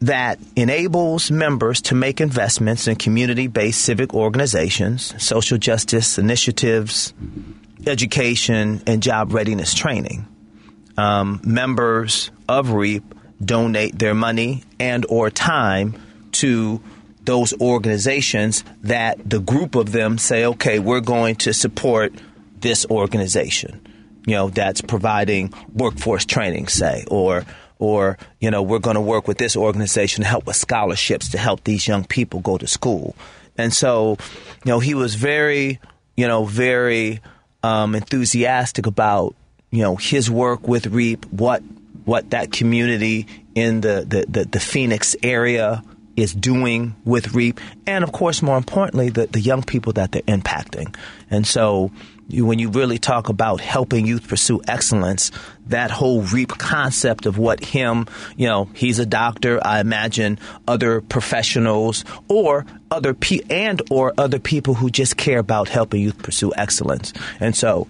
that 0.00 0.38
enables 0.56 1.30
members 1.30 1.80
to 1.82 1.94
make 1.94 2.20
investments 2.20 2.86
in 2.86 2.96
community 2.96 3.46
based 3.46 3.80
civic 3.80 4.12
organizations, 4.14 5.14
social 5.22 5.56
justice 5.56 6.18
initiatives, 6.18 7.14
education, 7.86 8.82
and 8.86 9.02
job 9.02 9.32
readiness 9.32 9.72
training. 9.74 10.26
Um, 10.96 11.40
members 11.44 12.30
of 12.48 12.70
REAP 12.70 13.02
donate 13.44 13.98
their 13.98 14.14
money 14.14 14.62
and 14.78 15.04
or 15.08 15.30
time 15.30 16.00
to 16.32 16.80
those 17.24 17.52
organizations 17.60 18.64
that 18.82 19.18
the 19.28 19.40
group 19.40 19.74
of 19.74 19.92
them 19.92 20.18
say, 20.18 20.44
okay, 20.44 20.78
we're 20.78 21.00
going 21.00 21.36
to 21.36 21.52
support 21.52 22.12
this 22.60 22.86
organization. 22.86 23.80
You 24.26 24.34
know, 24.34 24.48
that's 24.48 24.80
providing 24.80 25.52
workforce 25.72 26.24
training, 26.24 26.68
say, 26.68 27.04
or 27.10 27.44
or 27.78 28.18
you 28.40 28.50
know, 28.50 28.62
we're 28.62 28.78
going 28.78 28.94
to 28.94 29.00
work 29.00 29.28
with 29.28 29.38
this 29.38 29.56
organization 29.56 30.22
to 30.22 30.28
help 30.28 30.46
with 30.46 30.56
scholarships 30.56 31.30
to 31.30 31.38
help 31.38 31.64
these 31.64 31.86
young 31.86 32.04
people 32.04 32.40
go 32.40 32.56
to 32.56 32.66
school. 32.66 33.16
And 33.58 33.72
so, 33.72 34.16
you 34.64 34.70
know, 34.70 34.80
he 34.80 34.94
was 34.94 35.14
very, 35.14 35.80
you 36.16 36.26
know, 36.26 36.44
very 36.44 37.20
um, 37.62 37.94
enthusiastic 37.94 38.86
about 38.86 39.34
you 39.74 39.82
know 39.82 39.96
his 39.96 40.30
work 40.30 40.68
with 40.68 40.86
REAP, 40.86 41.26
what 41.26 41.62
what 42.04 42.30
that 42.30 42.52
community 42.52 43.26
in 43.54 43.80
the 43.80 44.04
the, 44.06 44.24
the, 44.28 44.44
the 44.44 44.60
Phoenix 44.60 45.16
area 45.22 45.82
is 46.16 46.32
doing 46.32 46.94
with 47.04 47.34
REAP, 47.34 47.60
and 47.86 48.04
of 48.04 48.12
course, 48.12 48.40
more 48.40 48.56
importantly, 48.56 49.10
the, 49.10 49.26
the 49.26 49.40
young 49.40 49.62
people 49.62 49.94
that 49.94 50.12
they're 50.12 50.22
impacting. 50.22 50.94
And 51.28 51.44
so, 51.44 51.90
you, 52.28 52.46
when 52.46 52.60
you 52.60 52.70
really 52.70 52.98
talk 52.98 53.28
about 53.28 53.60
helping 53.60 54.06
youth 54.06 54.28
pursue 54.28 54.60
excellence, 54.68 55.32
that 55.66 55.90
whole 55.90 56.22
REAP 56.22 56.50
concept 56.50 57.26
of 57.26 57.36
what 57.36 57.64
him, 57.64 58.06
you 58.36 58.46
know, 58.46 58.68
he's 58.74 59.00
a 59.00 59.06
doctor. 59.06 59.60
I 59.66 59.80
imagine 59.80 60.38
other 60.68 61.00
professionals 61.00 62.04
or 62.28 62.64
other 62.92 63.12
pe- 63.12 63.40
and 63.50 63.82
or 63.90 64.14
other 64.16 64.38
people 64.38 64.74
who 64.74 64.90
just 64.90 65.16
care 65.16 65.40
about 65.40 65.68
helping 65.68 66.00
youth 66.00 66.22
pursue 66.22 66.52
excellence. 66.56 67.12
And 67.40 67.56
so, 67.56 67.88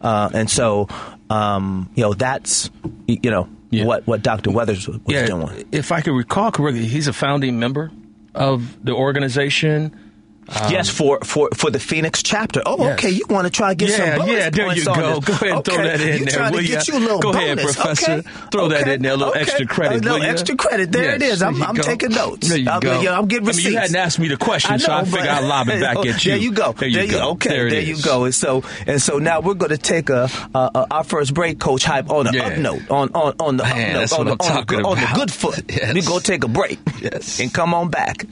uh, 0.00 0.30
and 0.34 0.48
so, 0.50 0.88
um, 1.30 1.90
you 1.94 2.02
know, 2.02 2.12
that's 2.14 2.70
you 3.06 3.30
know 3.30 3.48
Yeah. 3.70 3.84
what 3.84 4.06
what 4.06 4.22
Dr. 4.22 4.50
Weathers 4.50 4.86
was 4.88 4.98
yeah, 5.06 5.26
doing. 5.26 5.66
if 5.72 5.92
I 5.92 6.00
can 6.00 6.14
recall 6.14 6.50
correctly, 6.50 6.86
he's 6.86 7.08
a 7.08 7.12
founding 7.12 7.58
member 7.58 7.90
of 8.34 8.76
the 8.84 8.92
organization. 8.92 10.05
Um, 10.48 10.70
yes, 10.70 10.88
for, 10.88 11.18
for 11.24 11.48
for 11.56 11.70
the 11.70 11.80
Phoenix 11.80 12.22
chapter. 12.22 12.62
Oh, 12.64 12.76
Yes. 12.78 12.98
okay. 12.98 13.10
You 13.10 13.24
want 13.28 13.46
to 13.46 13.50
try 13.50 13.70
to 13.70 13.74
get 13.74 13.88
Yeah, 13.90 13.96
some 13.96 14.18
bonus 14.26 14.32
yeah, 14.32 14.50
there 14.50 14.64
points 14.66 14.78
you 14.78 14.84
go. 14.86 15.20
Go 15.20 15.32
ahead 15.32 15.48
and 15.50 15.64
throw 15.64 15.74
Okay, 15.74 15.82
that 15.88 16.00
in 16.00 16.18
you 16.18 16.24
there, 16.26 16.50
will 16.52 16.58
to 16.60 16.66
get 16.66 16.88
you 16.88 16.96
a 16.96 17.00
little 17.00 17.18
Go 17.20 17.30
ahead, 17.32 17.56
bonus. 17.58 17.74
Professor. 17.76 18.12
Okay, 18.12 18.30
Throw 18.52 18.68
that 18.68 18.86
in 18.88 19.02
there, 19.02 19.12
a 19.12 19.16
little 19.16 19.32
okay. 19.32 19.40
extra 19.40 19.66
credit, 19.66 20.04
A 20.04 20.08
little 20.08 20.22
extra 20.22 20.56
credit. 20.56 20.92
There 20.92 21.14
it 21.16 21.20
Yes, 21.20 21.32
is. 21.34 21.42
I'm, 21.42 21.60
I'm 21.62 21.74
taking 21.74 22.10
notes. 22.12 22.48
There 22.48 22.58
you 22.58 22.70
I'm, 22.70 22.78
go. 22.80 23.00
Yeah, 23.00 23.18
I'm 23.18 23.26
getting 23.26 23.44
I 23.48 23.50
mean, 23.50 23.56
receipts. 23.56 23.72
you 23.72 23.78
hadn't 23.78 23.96
asked 23.96 24.18
me 24.20 24.28
the 24.28 24.36
question, 24.36 24.74
I 24.74 24.76
so 24.76 24.92
I 24.92 24.98
know, 25.00 25.04
figured 25.06 25.26
I'd 25.28 25.44
lob 25.44 25.68
it 25.68 25.80
back 25.80 25.96
oh, 25.96 26.00
at 26.06 26.24
you. 26.24 26.30
There 26.32 26.40
you 26.40 26.52
go. 26.52 26.72
There 26.72 26.88
you 26.88 27.10
go. 27.10 27.30
Okay, 27.30 27.48
There 27.48 27.70
there, 27.70 27.80
you 27.80 28.00
go. 28.00 28.24
And 28.24 28.34
so 28.34 28.62
and 28.86 29.02
so 29.02 29.18
now 29.18 29.40
we're 29.40 29.54
going 29.54 29.70
to 29.70 29.78
take 29.78 30.10
a, 30.10 30.30
a, 30.54 30.58
a 30.74 30.86
our 30.92 31.04
first 31.04 31.34
break, 31.34 31.58
Coach 31.58 31.82
Hype, 31.84 32.08
on 32.08 32.26
the 32.26 32.32
Yeah. 32.34 32.46
up 32.46 32.58
note, 32.58 32.88
on 32.90 33.08
on 33.14 33.34
on 33.40 33.56
the 33.56 33.64
Man, 33.64 33.96
up 33.96 34.10
note, 34.10 34.18
on, 34.20 34.26
the, 34.26 34.32
on, 34.44 34.56
the, 34.58 34.62
good- 34.64 34.84
on 34.84 34.96
the 34.96 35.02
about. 35.02 35.16
good 35.16 35.32
foot. 35.32 35.64
Yes. 35.76 35.92
We 35.94 36.02
go 36.02 36.20
take 36.20 36.44
a 36.44 36.48
break. 36.48 36.78
Yes. 37.00 37.40
and 37.40 37.52
come 37.52 37.74
on 37.74 37.90
back. 37.90 38.24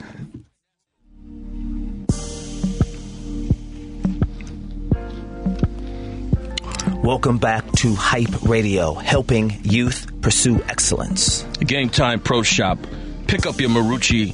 Welcome 7.05 7.37
back 7.37 7.71
to 7.73 7.93
Hype 7.93 8.41
Radio, 8.41 8.95
helping 8.95 9.59
youth 9.61 10.07
pursue 10.21 10.63
excellence. 10.63 11.43
Game 11.59 11.89
Time 11.89 12.19
Pro 12.19 12.41
Shop. 12.41 12.79
Pick 13.27 13.45
up 13.45 13.59
your 13.61 13.69
Marucci 13.69 14.33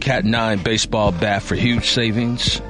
Cat 0.00 0.24
9 0.24 0.62
baseball 0.62 1.10
bat 1.10 1.42
for 1.42 1.56
huge 1.56 1.86
savings 1.86 2.60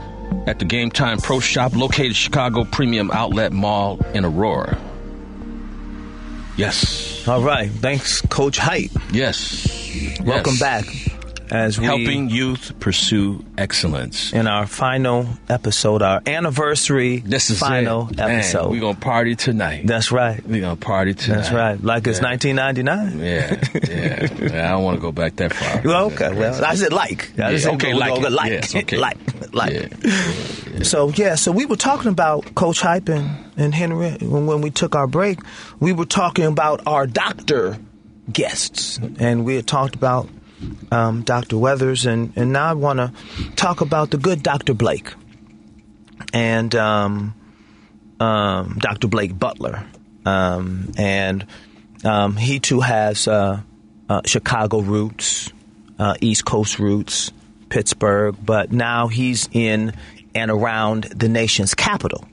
at 0.46 0.58
the 0.58 0.64
Game 0.64 0.90
Time 0.90 1.18
Pro 1.18 1.38
Shop 1.38 1.76
located 1.76 2.16
Chicago 2.16 2.64
Premium 2.64 3.10
Outlet 3.10 3.52
Mall 3.52 4.00
in 4.14 4.24
Aurora. 4.24 4.78
Yes. 6.56 7.28
All 7.28 7.42
right, 7.42 7.70
thanks, 7.70 8.22
Coach 8.22 8.56
Hype. 8.56 8.90
Yes. 9.12 9.68
Welcome 10.24 10.54
Yes. 10.54 10.60
back 10.60 10.86
as 11.50 11.76
Helping 11.76 12.30
youth 12.30 12.78
pursue 12.80 13.44
excellence. 13.58 14.32
in 14.32 14.46
our 14.46 14.66
final 14.66 15.26
episode, 15.48 16.00
our 16.02 16.22
anniversary 16.26 17.18
This 17.18 17.50
is 17.50 17.58
final 17.58 18.08
it. 18.08 18.16
Man, 18.18 18.30
episode. 18.38 18.70
we're 18.70 18.80
going 18.80 18.94
to 18.94 19.00
party 19.00 19.34
tonight. 19.36 19.86
That's 19.86 20.12
right. 20.12 20.44
We're 20.46 20.60
going 20.60 20.76
to 20.76 20.80
party 20.84 21.14
tonight. 21.14 21.36
That's 21.38 21.50
right. 21.52 21.82
Like 21.82 22.06
it's 22.06 22.20
1999. 22.20 23.18
Yeah, 23.18 23.60
yeah. 23.74 24.52
yeah. 24.52 24.66
I 24.68 24.70
don't 24.72 24.84
want 24.84 24.96
to 24.96 25.00
go 25.00 25.12
back 25.12 25.36
that 25.36 25.52
far. 25.52 25.80
Well, 25.84 26.06
okay. 26.12 26.32
Well, 26.32 26.64
I 26.64 26.74
said 26.74 26.92
like. 26.92 27.30
I 27.38 27.50
Yeah, 27.52 27.58
said 27.58 27.74
okay, 27.74 27.92
go- 27.92 27.98
like 27.98 28.22
go- 28.22 28.28
like, 28.28 28.50
Yes, 28.52 28.74
okay. 28.74 28.96
like, 29.08 29.18
like. 29.54 29.72
Yeah. 29.72 30.82
So 30.82 31.08
yeah, 31.10 31.34
so 31.34 31.52
we 31.52 31.66
were 31.66 31.76
talking 31.76 32.10
about 32.10 32.54
Coach 32.54 32.80
Hype 32.80 33.08
and, 33.08 33.44
and 33.56 33.74
Henry 33.74 34.12
when, 34.20 34.46
when 34.46 34.60
we 34.60 34.70
took 34.70 34.94
our 34.94 35.06
break. 35.06 35.40
We 35.80 35.92
were 35.92 36.06
talking 36.06 36.44
about 36.46 36.86
our 36.86 37.06
doctor 37.06 37.76
guests, 38.32 38.98
and 39.18 39.44
we 39.44 39.56
had 39.56 39.66
talked 39.66 39.94
about 39.94 40.28
um, 40.90 41.22
Dr. 41.22 41.58
Weathers, 41.58 42.06
and, 42.06 42.32
and 42.36 42.52
now 42.52 42.66
I 42.66 42.72
want 42.74 42.98
to 42.98 43.12
talk 43.56 43.80
about 43.80 44.10
the 44.10 44.18
good 44.18 44.42
Dr. 44.42 44.74
Blake 44.74 45.12
and 46.32 46.74
um, 46.74 47.34
um, 48.18 48.76
Dr. 48.78 49.08
Blake 49.08 49.38
Butler, 49.38 49.84
um, 50.24 50.92
and 50.96 51.46
um, 52.04 52.36
he 52.36 52.60
too 52.60 52.80
has 52.80 53.26
uh, 53.26 53.60
uh, 54.08 54.20
Chicago 54.24 54.80
roots, 54.80 55.52
uh, 55.98 56.14
East 56.20 56.44
Coast 56.44 56.78
roots, 56.78 57.32
Pittsburgh, 57.68 58.36
but 58.42 58.72
now 58.72 59.08
he's 59.08 59.48
in 59.52 59.94
and 60.34 60.50
around 60.50 61.04
the 61.04 61.28
nation's 61.28 61.74
capital, 61.74 62.24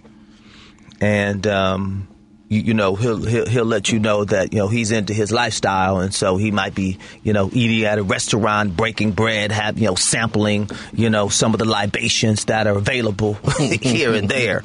and 1.02 1.46
um, 1.48 2.08
you, 2.50 2.62
you 2.62 2.74
know 2.74 2.96
he'll, 2.96 3.24
he'll 3.24 3.46
he'll 3.46 3.66
let 3.66 3.92
you 3.92 4.00
know 4.00 4.24
that 4.26 4.54
you 4.54 4.60
know 4.60 4.68
he's 4.68 4.92
into 4.92 5.14
his 5.14 5.32
lifestyle, 5.32 6.00
and 6.00 6.14
so 6.14 6.38
he 6.38 6.52
might 6.52 6.74
be 6.74 6.98
you 7.24 7.34
know 7.34 7.50
eating 7.52 7.86
at 7.86 7.98
a 7.98 8.04
restaurant, 8.04 8.76
breaking 8.76 9.12
bread, 9.12 9.52
have 9.52 9.78
you 9.78 9.88
know 9.88 9.96
sampling 9.96 10.70
you 10.94 11.10
know 11.10 11.30
some 11.30 11.54
of 11.54 11.60
the 11.60 11.66
libations 11.66 12.46
that 12.46 12.68
are 12.68 12.78
available 12.78 13.34
here 13.82 14.14
and 14.14 14.30
there, 14.30 14.62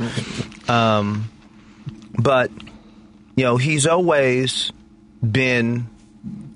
um, 0.69 1.31
but 2.19 2.51
you 3.37 3.45
know 3.45 3.57
he's 3.57 3.87
always 3.87 4.73
been 5.29 5.89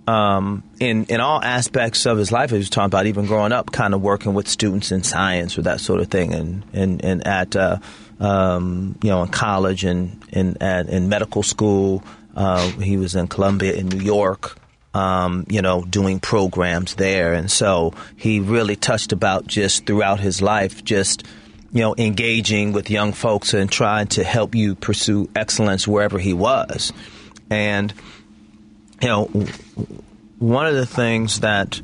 um, 0.06 0.62
in 0.78 1.06
in 1.06 1.20
all 1.20 1.42
aspects 1.42 2.06
of 2.06 2.18
his 2.18 2.30
life. 2.30 2.50
He 2.50 2.56
was 2.56 2.70
talking 2.70 2.86
about 2.86 3.06
even 3.06 3.26
growing 3.26 3.52
up, 3.52 3.72
kind 3.72 3.94
of 3.94 4.00
working 4.00 4.34
with 4.34 4.48
students 4.48 4.92
in 4.92 5.02
science 5.02 5.58
or 5.58 5.62
that 5.62 5.80
sort 5.80 6.00
of 6.00 6.08
thing, 6.08 6.34
and 6.34 6.62
and 6.72 7.04
and 7.04 7.26
at 7.26 7.56
uh, 7.56 7.78
um, 8.20 8.98
you 9.02 9.10
know 9.10 9.22
in 9.22 9.28
college 9.28 9.84
and 9.84 10.24
in 10.32 11.08
medical 11.08 11.42
school. 11.42 12.02
Uh, 12.34 12.68
he 12.72 12.98
was 12.98 13.14
in 13.14 13.28
Columbia 13.28 13.72
in 13.72 13.88
New 13.88 14.04
York. 14.04 14.58
Um, 14.92 15.44
you 15.50 15.60
know, 15.60 15.82
doing 15.84 16.20
programs 16.20 16.94
there, 16.94 17.34
and 17.34 17.50
so 17.50 17.92
he 18.16 18.40
really 18.40 18.76
touched 18.76 19.12
about 19.12 19.46
just 19.46 19.84
throughout 19.84 20.20
his 20.20 20.40
life, 20.40 20.82
just 20.84 21.22
you 21.70 21.82
know, 21.82 21.94
engaging 21.98 22.72
with 22.72 22.88
young 22.88 23.12
folks 23.12 23.52
and 23.52 23.70
trying 23.70 24.06
to 24.06 24.24
help 24.24 24.54
you 24.54 24.74
pursue 24.74 25.28
excellence 25.36 25.86
wherever 25.86 26.18
he 26.18 26.32
was, 26.32 26.94
and 27.50 27.92
you 29.02 29.08
know, 29.08 29.24
one 30.38 30.66
of 30.66 30.74
the 30.74 30.86
things 30.86 31.40
that 31.40 31.82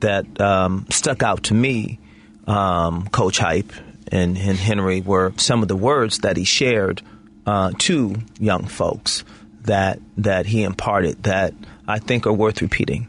that 0.00 0.40
um, 0.40 0.86
stuck 0.90 1.24
out 1.24 1.44
to 1.44 1.54
me, 1.54 1.98
um, 2.46 3.08
Coach 3.08 3.38
Hype 3.38 3.72
and, 4.12 4.36
and 4.36 4.56
Henry, 4.58 5.00
were 5.00 5.32
some 5.36 5.62
of 5.62 5.68
the 5.68 5.76
words 5.76 6.18
that 6.18 6.36
he 6.36 6.44
shared 6.44 7.02
uh, 7.46 7.72
to 7.78 8.16
young 8.38 8.66
folks 8.66 9.24
that 9.62 9.98
that 10.16 10.46
he 10.46 10.62
imparted 10.62 11.22
that 11.24 11.54
I 11.88 11.98
think 11.98 12.26
are 12.26 12.32
worth 12.32 12.62
repeating, 12.62 13.08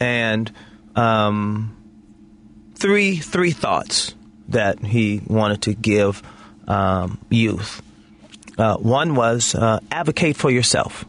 and 0.00 0.50
um, 0.96 1.76
three 2.74 3.16
three 3.16 3.50
thoughts 3.52 4.14
that 4.48 4.80
he 4.84 5.20
wanted 5.26 5.62
to 5.62 5.74
give 5.74 6.22
um, 6.66 7.18
youth. 7.30 7.82
Uh, 8.56 8.76
one 8.76 9.14
was 9.14 9.54
uh, 9.54 9.78
advocate 9.92 10.36
for 10.36 10.50
yourself. 10.50 11.04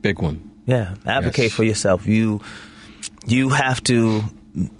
Big 0.00 0.20
one. 0.20 0.50
Yeah, 0.66 0.94
advocate 1.06 1.44
Yes. 1.44 1.52
for 1.52 1.64
yourself. 1.64 2.06
You 2.06 2.40
you 3.26 3.50
have 3.50 3.82
to 3.84 4.22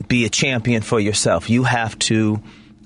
be 0.09 0.25
a 0.25 0.29
champion 0.29 0.83
for 0.83 1.01
yourself. 1.01 1.49
You 1.51 1.65
have 1.65 1.99
to 2.01 2.41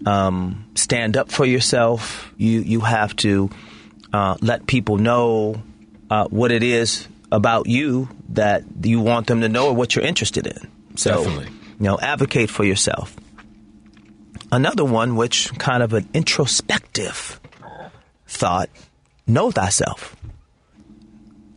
um, 0.05 0.67
stand 0.75 1.17
up 1.17 1.31
for 1.31 1.45
yourself. 1.45 2.33
You 2.37 2.61
you 2.61 2.81
have 2.81 3.15
to 3.17 3.51
uh, 4.13 4.37
let 4.41 4.67
people 4.67 4.99
know 4.99 5.63
uh, 6.11 6.27
what 6.29 6.53
it 6.53 6.63
is 6.63 7.09
about 7.33 7.67
you 7.67 8.09
that 8.31 8.65
you 8.83 9.01
want 9.01 9.27
them 9.27 9.41
to 9.41 9.49
know 9.49 9.69
or 9.69 9.75
what 9.75 9.95
you're 9.95 10.05
interested 10.05 10.47
in. 10.47 10.71
So, 10.97 11.25
Definitely. 11.25 11.47
you 11.47 11.85
know, 11.85 11.99
advocate 11.99 12.51
for 12.51 12.65
yourself. 12.65 13.17
Another 14.53 14.85
one, 14.85 15.17
which 15.17 15.53
kind 15.59 15.83
of 15.83 15.93
an 15.93 16.09
introspective 16.15 17.41
thought: 18.27 18.71
know 19.27 19.51
thyself 19.51 20.17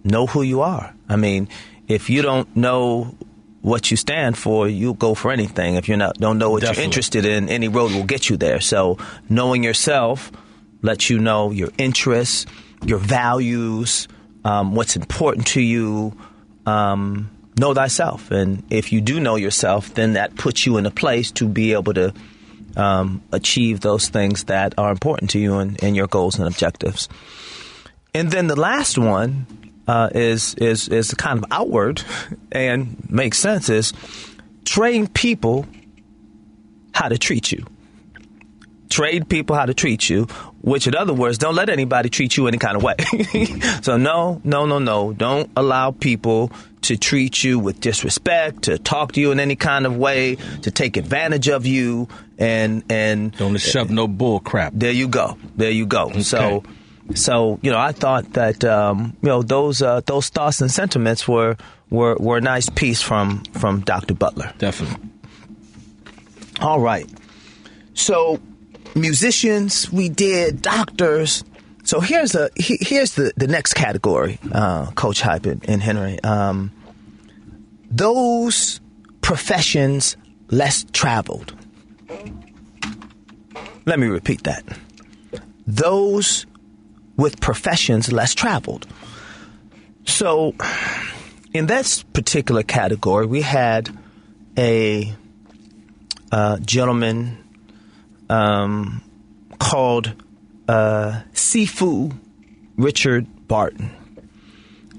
know 0.03 0.25
who 0.27 0.41
you 0.41 0.61
are. 0.61 0.93
I 1.07 1.15
mean, 1.15 1.49
if 1.87 2.09
you 2.09 2.21
don't 2.21 2.53
know 2.55 3.15
what 3.61 3.91
you 3.91 3.97
stand 3.97 4.37
for, 4.37 4.67
you'll 4.67 4.93
go 4.93 5.13
for 5.15 5.31
anything. 5.31 5.75
If 5.75 5.87
you're 5.87 5.97
not 5.97 6.17
don't 6.17 6.37
know 6.37 6.51
what 6.51 6.61
Definitely. 6.61 6.81
you're 6.81 6.85
interested 6.85 7.25
in, 7.25 7.49
any 7.49 7.67
road 7.67 7.91
will 7.91 8.05
get 8.05 8.29
you 8.29 8.37
there. 8.37 8.61
So 8.61 8.97
knowing 9.29 9.63
yourself 9.63 10.31
lets 10.81 11.09
you 11.09 11.19
know 11.19 11.51
your 11.51 11.69
interests, 11.77 12.45
your 12.85 12.99
values, 12.99 14.07
um, 14.45 14.75
what's 14.75 14.95
important 14.95 15.47
to 15.47 15.61
you. 15.61 16.13
Um, 16.65 17.31
know 17.57 17.73
thyself, 17.73 18.31
and 18.31 18.63
if 18.69 18.93
you 18.93 19.01
do 19.01 19.19
know 19.19 19.35
yourself, 19.35 19.93
then 19.93 20.13
that 20.13 20.35
puts 20.35 20.65
you 20.65 20.77
in 20.77 20.85
a 20.85 20.91
place 20.91 21.29
to 21.31 21.47
be 21.47 21.73
able 21.73 21.93
to 21.93 22.13
um, 22.77 23.21
achieve 23.31 23.81
those 23.81 24.07
things 24.07 24.45
that 24.45 24.73
are 24.77 24.91
important 24.91 25.31
to 25.31 25.39
you 25.39 25.57
and, 25.57 25.81
and 25.83 25.95
your 25.95 26.07
goals 26.07 26.39
and 26.39 26.47
objectives. 26.47 27.09
And 28.13 28.31
then 28.31 28.47
the 28.47 28.55
last 28.55 28.97
one 28.97 29.45
uh, 29.89 30.09
is 30.13 30.53
is 30.55 30.87
is 30.87 31.13
kind 31.15 31.39
of 31.39 31.45
outward 31.49 32.03
and 32.51 33.09
makes 33.09 33.39
sense 33.39 33.69
is 33.69 33.91
train 34.63 35.07
people 35.07 35.65
how 36.93 37.07
to 37.09 37.17
treat 37.17 37.51
you. 37.51 37.65
Train 38.89 39.25
people 39.25 39.55
how 39.55 39.65
to 39.65 39.73
treat 39.73 40.09
you, 40.09 40.25
which 40.61 40.85
in 40.87 40.95
other 40.95 41.13
words, 41.13 41.37
don't 41.37 41.55
let 41.55 41.69
anybody 41.69 42.09
treat 42.09 42.37
you 42.37 42.47
any 42.47 42.57
kind 42.57 42.75
of 42.75 42.83
way. 42.83 42.95
so 43.81 43.97
no, 43.97 44.41
no, 44.43 44.65
no, 44.65 44.77
no. 44.79 45.13
Don't 45.13 45.49
allow 45.55 45.91
people 45.91 46.51
to 46.81 46.95
treat 46.97 47.43
you 47.43 47.57
with 47.59 47.79
disrespect, 47.79 48.63
to 48.63 48.77
talk 48.77 49.13
to 49.13 49.21
you 49.21 49.31
in 49.31 49.39
any 49.39 49.55
kind 49.55 49.85
of 49.85 49.97
way, 49.97 50.35
to 50.61 50.71
take 50.71 50.97
advantage 50.97 51.49
of 51.49 51.65
you, 51.65 52.07
and 52.37 52.83
and 52.89 53.35
Don't 53.37 53.57
shove 53.57 53.89
no 53.89 54.07
bull 54.07 54.39
crap. 54.39 54.73
there 54.75 54.91
you 54.91 55.07
go, 55.07 55.37
there 55.55 55.71
you 55.71 55.85
go. 55.87 56.11
So, 56.21 56.63
so 57.15 57.59
you 57.61 57.71
know, 57.71 57.77
I 57.79 57.91
thought 57.91 58.33
that 58.33 58.63
um, 58.63 59.15
you 59.21 59.29
know 59.29 59.41
those 59.41 59.81
uh, 59.81 60.01
those 60.05 60.29
thoughts 60.29 60.61
and 60.61 60.71
sentiments 60.71 61.27
were 61.27 61.57
were 61.89 62.15
were 62.19 62.37
a 62.37 62.41
nice 62.41 62.69
piece 62.69 63.01
from 63.01 63.43
from 63.53 63.81
Dr. 63.81 64.13
Butler. 64.13 64.53
Definitely. 64.57 65.09
All 66.61 66.79
right. 66.79 67.09
So, 67.93 68.39
musicians, 68.95 69.91
we 69.91 70.09
did 70.09 70.61
doctors. 70.61 71.43
So 71.83 71.99
here's 71.99 72.35
a 72.35 72.49
he, 72.55 72.77
here's 72.79 73.15
the 73.15 73.33
the 73.37 73.47
next 73.47 73.73
category, 73.73 74.39
uh, 74.51 74.91
Coach 74.91 75.21
Hype 75.21 75.45
and, 75.45 75.67
and 75.67 75.81
Henry. 75.81 76.21
Um, 76.23 76.71
those 77.89 78.79
professions 79.21 80.15
less 80.49 80.85
traveled. 80.91 81.55
Let 83.85 83.99
me 83.99 84.07
repeat 84.07 84.43
that. 84.43 84.63
Those 85.65 86.45
with 87.19 87.41
professions 87.41 88.11
less 88.11 88.33
traveled. 88.33 88.87
So, 90.05 90.55
in 91.53 91.65
that 91.67 92.03
particular 92.13 92.63
category, 92.63 93.25
we 93.25 93.41
had 93.41 93.89
a 94.57 95.13
uh, 96.31 96.57
gentleman 96.59 97.37
um, 98.29 99.03
called 99.59 100.13
uh, 100.69 101.21
Sifu 101.33 102.15
Richard 102.77 103.47
Barton. 103.47 103.91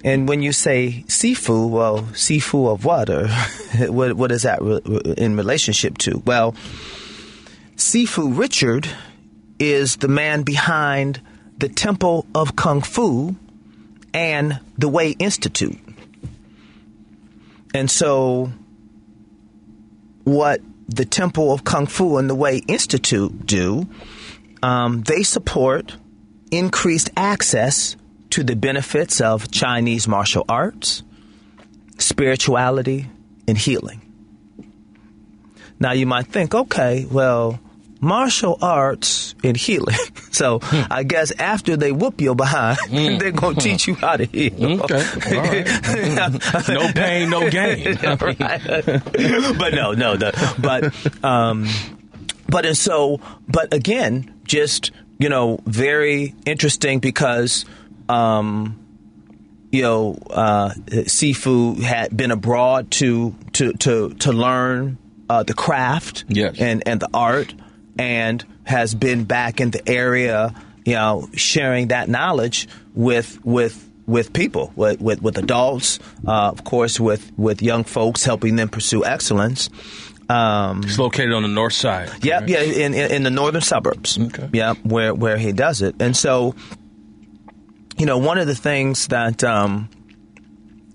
And 0.04 0.28
when 0.28 0.42
you 0.42 0.52
say 0.52 1.04
Sifu, 1.08 1.70
well, 1.70 2.00
Sifu 2.12 2.70
of 2.70 2.84
what? 2.84 3.08
Or 3.08 3.28
what, 3.90 4.12
what 4.14 4.30
is 4.30 4.42
that 4.42 4.60
re- 4.60 4.80
in 5.16 5.36
relationship 5.36 5.96
to? 5.98 6.22
Well, 6.26 6.54
Sifu 7.76 8.36
Richard 8.36 8.86
is 9.58 9.96
the 9.96 10.08
man 10.08 10.42
behind 10.42 11.20
the 11.60 11.68
Temple 11.68 12.26
of 12.34 12.56
Kung 12.56 12.80
Fu 12.80 13.36
and 14.14 14.58
the 14.78 14.88
Way 14.88 15.10
Institute. 15.10 15.78
And 17.74 17.90
so, 17.90 18.50
what 20.24 20.60
the 20.88 21.04
Temple 21.04 21.52
of 21.52 21.62
Kung 21.62 21.86
Fu 21.86 22.16
and 22.16 22.28
the 22.28 22.34
Way 22.34 22.62
Institute 22.66 23.46
do, 23.46 23.88
um, 24.62 25.02
they 25.02 25.22
support 25.22 25.96
increased 26.50 27.10
access 27.16 27.94
to 28.30 28.42
the 28.42 28.56
benefits 28.56 29.20
of 29.20 29.50
Chinese 29.50 30.08
martial 30.08 30.44
arts, 30.48 31.02
spirituality, 31.98 33.06
and 33.46 33.58
healing. 33.58 34.00
Now, 35.78 35.92
you 35.92 36.06
might 36.06 36.26
think, 36.26 36.54
okay, 36.54 37.06
well, 37.10 37.60
martial 38.00 38.58
arts 38.62 39.34
and 39.44 39.56
healing. 39.56 39.96
So 40.32 40.60
I 40.62 41.02
guess 41.02 41.32
after 41.32 41.76
they 41.76 41.90
whoop 41.92 42.20
your 42.20 42.34
behind, 42.36 42.78
they're 43.20 43.32
going 43.32 43.56
to 43.56 43.60
teach 43.60 43.86
you 43.88 43.94
how 43.96 44.16
to 44.16 44.24
heal. 44.24 44.80
Okay. 44.84 45.04
Right. 45.36 46.68
no 46.68 46.92
pain, 46.92 47.28
no 47.30 47.50
gain. 47.50 47.96
right. 48.04 48.62
but 49.58 49.74
no, 49.74 49.92
no, 49.92 50.16
but 50.58 51.24
um, 51.24 51.66
but 52.48 52.64
and 52.64 52.78
so, 52.78 53.20
but 53.48 53.74
again, 53.74 54.32
just 54.44 54.92
you 55.18 55.28
know, 55.28 55.58
very 55.66 56.34
interesting 56.46 57.00
because 57.00 57.64
um, 58.08 58.78
you 59.72 59.82
know, 59.82 60.16
uh, 60.30 60.70
Sifu 60.86 61.78
had 61.82 62.16
been 62.16 62.30
abroad 62.30 62.90
to 62.92 63.34
to 63.54 63.72
to 63.74 64.14
to 64.14 64.32
learn 64.32 64.96
uh, 65.28 65.42
the 65.42 65.54
craft 65.54 66.24
Yes. 66.28 66.56
and 66.58 66.82
and 66.86 67.00
the 67.00 67.08
art, 67.12 67.52
and 68.00 68.44
has 68.64 68.94
been 68.94 69.24
back 69.24 69.60
in 69.60 69.70
the 69.70 69.86
area, 69.86 70.54
you 70.86 70.94
know, 70.94 71.28
sharing 71.34 71.88
that 71.88 72.08
knowledge 72.08 72.66
with 72.94 73.38
with 73.44 73.86
with 74.06 74.32
people, 74.32 74.72
with 74.74 75.00
with, 75.02 75.20
with 75.20 75.36
adults, 75.36 75.98
uh, 76.26 76.48
of 76.48 76.64
course, 76.64 76.98
with 76.98 77.30
with 77.36 77.60
young 77.62 77.84
folks, 77.84 78.24
helping 78.24 78.56
them 78.56 78.68
pursue 78.70 79.04
excellence. 79.04 79.68
Um, 80.30 80.82
It's 80.84 80.98
located 80.98 81.32
on 81.32 81.42
the 81.42 81.48
north 81.48 81.74
side. 81.74 82.08
yeah, 82.22 82.40
yeah, 82.46 82.62
in, 82.62 82.94
in 82.94 83.10
in 83.10 83.22
the 83.24 83.30
northern 83.30 83.60
suburbs. 83.60 84.18
Okay. 84.18 84.48
Yeah, 84.52 84.74
where 84.82 85.12
where 85.14 85.36
he 85.36 85.52
does 85.52 85.82
it, 85.82 85.94
and 86.00 86.16
so, 86.16 86.54
you 87.98 88.06
know, 88.06 88.16
one 88.16 88.38
of 88.38 88.46
the 88.46 88.54
things 88.54 89.08
that, 89.08 89.44
um, 89.44 89.88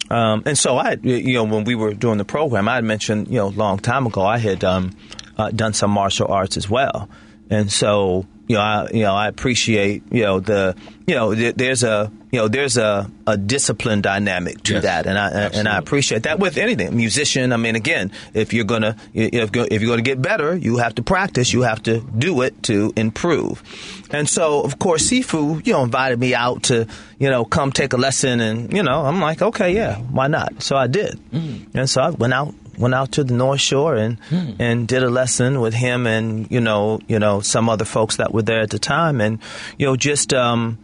um, 0.10 0.42
and 0.46 0.58
so 0.58 0.78
I, 0.78 0.98
you 1.04 1.34
know, 1.34 1.44
when 1.44 1.66
we 1.66 1.76
were 1.76 1.94
doing 1.94 2.18
the 2.18 2.26
program, 2.26 2.68
I 2.68 2.76
had 2.76 2.84
mentioned, 2.84 3.28
you 3.28 3.38
know, 3.38 3.48
a 3.48 3.58
long 3.58 3.78
time 3.78 4.08
ago, 4.08 4.22
I 4.22 4.38
had 4.38 4.64
um, 4.64 4.92
uh, 5.38 5.52
done 5.52 5.74
some 5.74 5.92
martial 5.92 6.28
arts 6.28 6.58
as 6.58 6.70
well, 6.70 7.10
and 7.50 7.72
so, 7.72 8.26
you 8.48 8.56
know, 8.56 8.62
I, 8.62 8.88
you 8.94 9.04
know, 9.04 9.14
I 9.14 9.28
appreciate, 9.28 10.04
you 10.12 10.24
know, 10.24 10.40
the, 10.40 10.76
you 11.08 11.16
know, 11.16 11.34
th- 11.36 11.56
there's 11.56 11.84
a, 11.84 12.12
you 12.32 12.40
know, 12.40 12.48
there's 12.48 12.78
a, 12.78 13.10
a 13.28 13.38
discipline 13.38 14.02
dynamic 14.02 14.62
to 14.64 14.74
Yes, 14.74 14.84
that, 14.84 15.06
and 15.06 15.18
I 15.18 15.30
and 15.54 15.68
I 15.68 15.78
appreciate 15.78 16.24
that 16.24 16.38
with 16.40 16.58
anything. 16.58 16.96
Musician, 16.96 17.54
I 17.54 17.58
mean, 17.58 17.76
again, 17.76 18.12
if 18.34 18.54
you're 18.54 18.66
gonna 18.66 18.98
if 19.14 19.56
if 19.56 19.82
you're 19.82 19.90
gonna 19.92 20.02
get 20.02 20.22
better, 20.22 20.56
you 20.56 20.78
have 20.78 20.96
to 20.96 21.04
practice. 21.04 21.54
You 21.54 21.62
have 21.62 21.82
to 21.84 22.02
do 22.02 22.42
it 22.42 22.62
to 22.64 22.92
improve. 22.96 23.64
And 24.12 24.28
so, 24.28 24.62
of 24.62 24.80
course, 24.80 25.10
Sifu, 25.10 25.66
you 25.66 25.74
know, 25.74 25.84
invited 25.84 26.20
me 26.20 26.36
out 26.36 26.64
to 26.64 26.88
you 27.20 27.30
know 27.30 27.46
come 27.46 27.72
take 27.72 27.94
a 27.94 27.98
lesson, 27.98 28.42
and 28.42 28.74
you 28.74 28.84
know, 28.84 29.06
I'm 29.06 29.22
like, 29.22 29.42
okay, 29.42 29.74
yeah, 29.74 29.98
why 29.98 30.28
not? 30.28 30.62
So 30.62 30.76
I 30.76 30.88
did, 30.88 31.20
and 31.32 31.90
so 31.90 32.02
I 32.02 32.10
went 32.10 32.34
out 32.34 32.54
went 32.78 32.94
out 32.94 33.14
to 33.14 33.24
the 33.24 33.34
North 33.34 33.62
Shore 33.62 33.96
and 33.96 34.18
and 34.60 34.88
did 34.88 35.04
a 35.04 35.10
lesson 35.10 35.62
with 35.62 35.74
him 35.74 36.08
and 36.08 36.50
you 36.52 36.60
know 36.60 37.00
you 37.08 37.20
know 37.20 37.42
some 37.42 37.70
other 37.70 37.86
folks 37.86 38.18
that 38.18 38.34
were 38.34 38.42
there 38.44 38.62
at 38.62 38.70
the 38.70 38.80
time, 38.80 39.22
and 39.22 39.40
you 39.78 39.86
know 39.86 39.96
just 39.96 40.34
um 40.34 40.78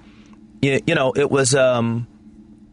you, 0.62 0.80
you 0.86 0.95
know 0.95 1.13
it 1.15 1.30
was 1.30 1.56
um 1.56 2.08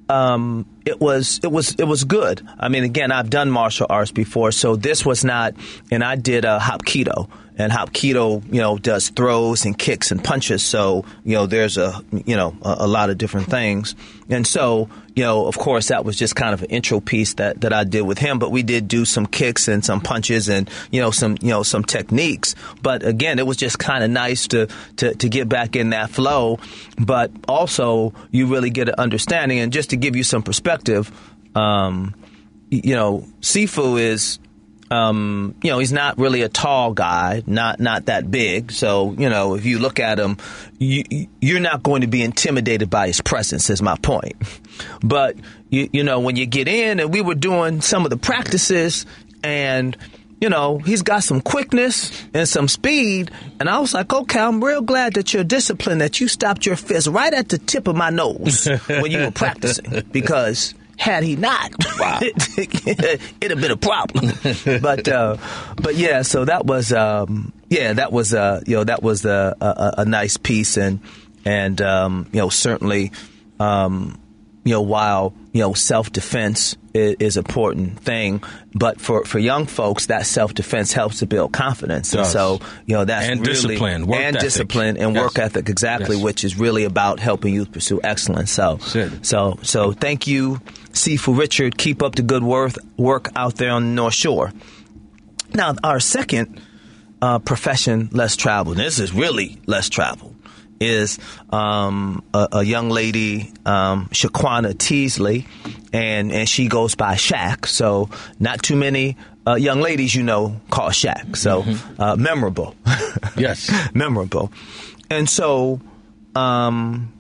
um, 0.09 0.67
it 0.85 1.01
was 1.01 1.41
it 1.43 1.51
was 1.51 1.75
it 1.75 1.85
was 1.85 2.05
good. 2.05 2.47
I 2.59 2.69
mean, 2.69 2.85
again, 2.85 3.13
I've 3.13 3.31
done 3.31 3.51
martial 3.51 3.87
arts 3.89 4.11
before, 4.11 4.53
so 4.53 4.77
this 4.77 5.05
was 5.05 5.25
not. 5.25 5.55
And 5.91 6.03
I 6.03 6.17
did 6.17 6.45
a 6.45 6.53
uh, 6.53 6.61
hapkido, 6.61 7.29
and 7.59 7.73
hapkido, 7.73 8.43
you 8.53 8.61
know, 8.61 8.79
does 8.79 9.09
throws 9.11 9.65
and 9.65 9.77
kicks 9.77 10.13
and 10.13 10.23
punches. 10.23 10.63
So 10.63 11.05
you 11.25 11.35
know, 11.35 11.47
there's 11.47 11.77
a 11.77 12.03
you 12.13 12.37
know 12.37 12.57
a, 12.63 12.77
a 12.81 12.87
lot 12.87 13.11
of 13.11 13.19
different 13.19 13.49
things. 13.49 13.95
And 14.31 14.47
so 14.47 14.89
you 15.19 15.25
know, 15.25 15.47
of 15.47 15.59
course, 15.59 15.89
that 15.89 16.05
was 16.05 16.17
just 16.17 16.37
kind 16.37 16.55
of 16.55 16.63
an 16.63 16.71
intro 16.71 17.01
piece 17.01 17.35
that 17.35 17.63
that 17.63 17.73
I 17.73 17.83
did 17.83 18.03
with 18.03 18.19
him. 18.19 18.39
But 18.39 18.53
we 18.53 18.63
did 18.63 18.87
do 18.87 19.05
some 19.05 19.27
kicks 19.27 19.67
and 19.67 19.85
some 19.85 20.01
punches 20.01 20.49
and 20.49 20.71
you 20.93 21.01
know 21.01 21.11
some 21.11 21.37
you 21.41 21.49
know 21.49 21.65
some 21.65 21.83
techniques. 21.83 22.55
But 22.83 23.05
again, 23.05 23.41
it 23.41 23.47
was 23.47 23.57
just 23.57 23.81
kind 23.81 24.05
of 24.05 24.11
nice 24.11 24.47
to, 24.49 24.69
to 24.99 25.17
to 25.17 25.29
get 25.29 25.49
back 25.49 25.75
in 25.75 25.91
that 25.91 26.11
flow. 26.11 26.61
But 27.01 27.33
also, 27.49 28.15
you 28.31 28.47
really 28.47 28.71
get 28.71 28.89
an 28.89 28.95
understanding. 28.97 29.59
And 29.59 29.73
just 29.73 29.91
to 29.91 29.97
give 29.97 30.15
you 30.15 30.23
some 30.23 30.45
perspective, 30.45 30.68
um, 31.55 32.15
you 32.71 32.95
know, 32.95 33.27
Sifu 33.41 34.01
is. 34.01 34.39
Um, 34.91 35.55
you 35.63 35.71
know, 35.71 35.81
he's 35.81 35.93
not 35.93 36.17
really 36.17 36.41
a 36.41 36.49
tall 36.49 36.95
guy, 36.95 37.43
not 37.47 37.79
not 37.79 38.07
that 38.07 38.31
big. 38.31 38.73
So, 38.73 39.13
you 39.19 39.29
know, 39.29 39.55
if 39.55 39.67
you 39.67 39.79
look 39.79 40.01
at 40.01 40.19
him, 40.19 40.39
you, 40.79 41.05
you're 41.43 41.61
not 41.61 41.83
going 41.83 42.01
to 42.01 42.07
be 42.07 42.23
intimidated 42.23 42.89
by 42.89 43.07
his 43.09 43.21
presence. 43.21 43.69
Is 43.69 43.83
my 43.83 43.97
point. 43.97 44.37
But 45.03 45.37
you, 45.69 45.91
you 45.93 46.05
know, 46.05 46.21
when 46.21 46.37
you 46.37 46.47
get 46.47 46.69
in, 46.69 47.01
and 47.01 47.13
we 47.13 47.21
were 47.21 47.35
doing 47.35 47.83
some 47.83 48.05
of 48.05 48.11
the 48.11 48.17
practices, 48.17 49.05
and 49.43 49.95
you 50.41 50.49
know, 50.49 50.79
he's 50.79 51.03
got 51.03 51.25
some 51.25 51.41
quickness 51.41 52.13
and 52.33 52.49
some 52.49 52.69
speed. 52.69 53.31
And 53.59 53.69
I 53.69 53.81
was 53.81 53.95
like, 53.95 54.13
okay, 54.13 54.41
I'm 54.41 54.63
real 54.63 54.83
glad 54.83 55.15
that 55.15 55.35
you're 55.35 55.45
disciplined, 55.45 56.01
that 56.01 56.21
you 56.21 56.29
stopped 56.29 56.65
your 56.65 56.77
fist 56.77 57.09
right 57.09 57.33
at 57.33 57.49
the 57.49 57.59
tip 57.59 57.89
of 57.89 57.97
my 57.97 58.11
nose 58.11 58.69
when 58.87 59.11
you 59.11 59.19
were 59.21 59.31
practicing. 59.33 60.03
Because 60.13 60.75
had 60.97 61.25
he 61.25 61.37
not, 61.37 61.73
it'd 62.23 63.51
have 63.51 63.61
been 63.61 63.71
a 63.71 63.77
problem. 63.77 64.33
But, 64.81 65.09
uh, 65.09 65.37
but 65.77 65.97
yeah, 65.97 66.23
so 66.23 66.45
that 66.45 66.67
was, 66.67 66.93
um, 66.93 67.53
yeah, 67.69 67.93
that 67.95 68.13
was, 68.13 68.33
uh, 68.35 68.63
you 68.67 68.77
know, 68.77 68.85
that 68.85 69.03
was 69.03 69.25
a, 69.25 69.57
a, 69.61 69.95
a 69.99 70.05
nice 70.05 70.37
piece. 70.37 70.77
And, 70.77 71.01
and, 71.45 71.81
um, 71.81 72.29
you 72.33 72.41
know, 72.41 72.49
certainly, 72.49 73.13
um, 73.59 74.19
you 74.69 74.75
know, 74.75 74.83
while 74.83 75.33
you 75.53 75.61
know 75.63 75.73
self 75.75 76.13
defense 76.13 76.77
is, 76.95 77.17
is 77.19 77.37
important 77.37 77.99
thing, 78.01 78.43
but 78.75 79.01
for, 79.01 79.25
for 79.25 79.39
young 79.39 79.67
folks, 79.67 80.07
that 80.07 80.27
self 80.27 80.53
defense 80.55 80.93
helps 80.93 81.19
to 81.21 81.27
build 81.27 81.53
confidence, 81.53 82.13
and 82.15 82.27
so 82.27 82.61
you 82.87 82.95
know 82.97 83.05
that's 83.05 83.27
And 83.29 83.41
really 83.41 83.53
discipline, 83.55 84.07
work 84.07 84.21
and 84.21 84.37
ethic. 84.37 84.47
discipline 84.47 84.97
and 84.99 85.15
Yes. 85.15 85.23
work 85.25 85.39
ethic 85.39 85.69
exactly, 85.69 86.17
Yes. 86.17 86.25
which 86.25 86.45
is 86.45 86.59
really 86.59 86.85
about 86.85 87.19
helping 87.21 87.55
youth 87.55 87.73
pursue 87.73 88.01
excellence. 88.05 88.51
So, 88.53 88.79
so, 89.23 89.59
so 89.63 89.93
thank 89.93 90.27
you, 90.27 90.61
Sifu 90.93 91.37
Richard. 91.39 91.79
Keep 91.79 92.03
up 92.03 92.15
the 92.15 92.23
good 92.23 92.43
work 92.43 92.73
work 92.97 93.31
out 93.37 93.57
there 93.57 93.71
on 93.73 93.83
the 93.85 93.93
North 94.03 94.15
Shore. 94.15 94.53
Now, 95.55 95.75
our 95.83 96.01
second 96.01 96.61
uh, 97.23 97.39
profession 97.39 98.11
less 98.13 98.37
traveled. 98.37 98.77
This 98.77 98.99
is 98.99 99.13
really 99.13 99.59
less 99.67 99.89
traveled, 99.89 100.35
is 100.81 101.19
um, 101.51 102.25
a, 102.33 102.49
a, 102.53 102.63
young 102.63 102.89
lady, 102.91 103.53
um, 103.67 104.07
Shaquana 104.07 104.77
Teasley, 104.77 105.47
and 105.93 106.33
and 106.33 106.49
she 106.49 106.69
goes 106.69 106.95
by 106.95 107.15
Shaq. 107.15 107.67
So 107.67 108.11
not 108.39 108.63
too 108.63 108.77
many 108.77 109.17
uh, 109.47 109.55
young 109.55 109.81
ladies 109.81 110.15
you 110.15 110.23
know 110.23 110.61
call 110.71 110.91
Shaq. 110.91 111.37
So 111.37 111.63
mm-hmm. 111.63 112.03
uh, 112.03 112.17
memorable. 112.17 112.77
yes, 113.37 113.71
memorable. 113.95 114.53
And 115.11 115.29
so, 115.29 115.81
um, 116.35 117.13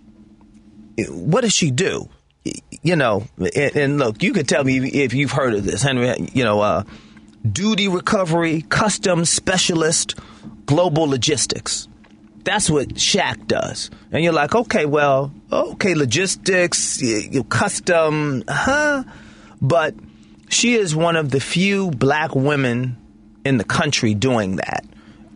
what 1.08 1.42
does 1.42 1.54
she 1.54 1.70
do? 1.70 2.08
You 2.82 2.96
know, 2.96 3.26
and, 3.38 3.76
and, 3.76 3.98
look, 3.98 4.22
you 4.22 4.32
could 4.32 4.48
tell 4.48 4.64
me 4.64 4.78
if 4.78 5.12
you've 5.12 5.32
heard 5.32 5.54
of 5.54 5.64
this, 5.64 5.82
Henry. 5.82 6.28
You 6.32 6.44
know, 6.44 6.60
uh, 6.60 6.84
duty 7.50 7.88
recovery, 7.88 8.62
customs 8.62 9.30
specialist, 9.30 10.18
global 10.66 11.08
logistics. 11.08 11.88
That's 12.44 12.70
what 12.70 12.88
Shaq 12.88 13.46
does. 13.46 13.90
And 14.10 14.24
you're 14.24 14.32
like, 14.32 14.54
okay, 14.54 14.86
well, 14.86 15.32
okay, 15.52 15.94
logistics, 15.94 17.02
custom, 17.48 18.44
huh? 18.48 19.04
But 19.60 19.94
she 20.48 20.74
is 20.74 20.94
one 20.94 21.16
of 21.16 21.30
the 21.30 21.40
few 21.40 21.90
black 21.90 22.34
women 22.34 22.96
in 23.44 23.58
the 23.58 23.64
country 23.64 24.14
doing 24.14 24.56
that. 24.56 24.84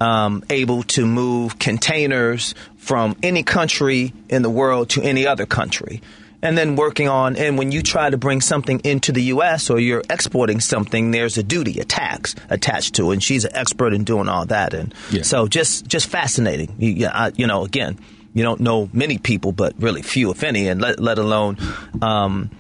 Um, 0.01 0.43
able 0.51 0.83
to 0.85 1.07
move 1.07 1.61
containers 1.61 2.57
from 2.77 3.17
any 3.23 3.45
country 3.45 4.13
in 4.29 4.43
the 4.43 4.51
world 4.51 4.91
to 4.91 5.03
any 5.03 5.29
other 5.29 5.47
country 5.47 6.03
and 6.43 6.59
then 6.59 6.77
working 6.77 7.09
on 7.09 7.37
and 7.37 7.57
when 7.57 7.73
you 7.73 7.83
try 7.83 8.11
to 8.11 8.19
bring 8.19 8.41
something 8.41 8.81
into 8.81 9.13
the 9.13 9.23
US 9.25 9.71
or 9.71 9.79
you're 9.79 10.03
exporting 10.11 10.61
something 10.61 11.13
there's 11.13 11.39
a 11.39 11.43
duty 11.43 11.79
a 11.81 11.85
tax 11.85 12.35
attached 12.51 12.95
to 12.97 13.11
it 13.11 13.15
and 13.15 13.23
she's 13.23 13.45
an 13.45 13.53
expert 13.55 13.95
in 13.95 14.05
doing 14.05 14.29
all 14.29 14.45
that 14.47 14.75
and 14.75 14.93
yeah. 15.11 15.23
so 15.23 15.47
just 15.47 15.87
just 15.87 16.09
fascinating 16.09 16.75
you, 16.79 17.09
you, 17.37 17.47
know 17.47 17.65
again 17.65 17.99
you 18.35 18.43
don't 18.43 18.61
know 18.61 18.91
many 18.93 19.19
people 19.19 19.53
but 19.53 19.75
really 19.79 20.03
few 20.03 20.31
if 20.31 20.43
any 20.43 20.69
and 20.69 20.81
let, 20.81 20.99
let 20.99 21.19
alone 21.19 21.57
um, 22.03 22.51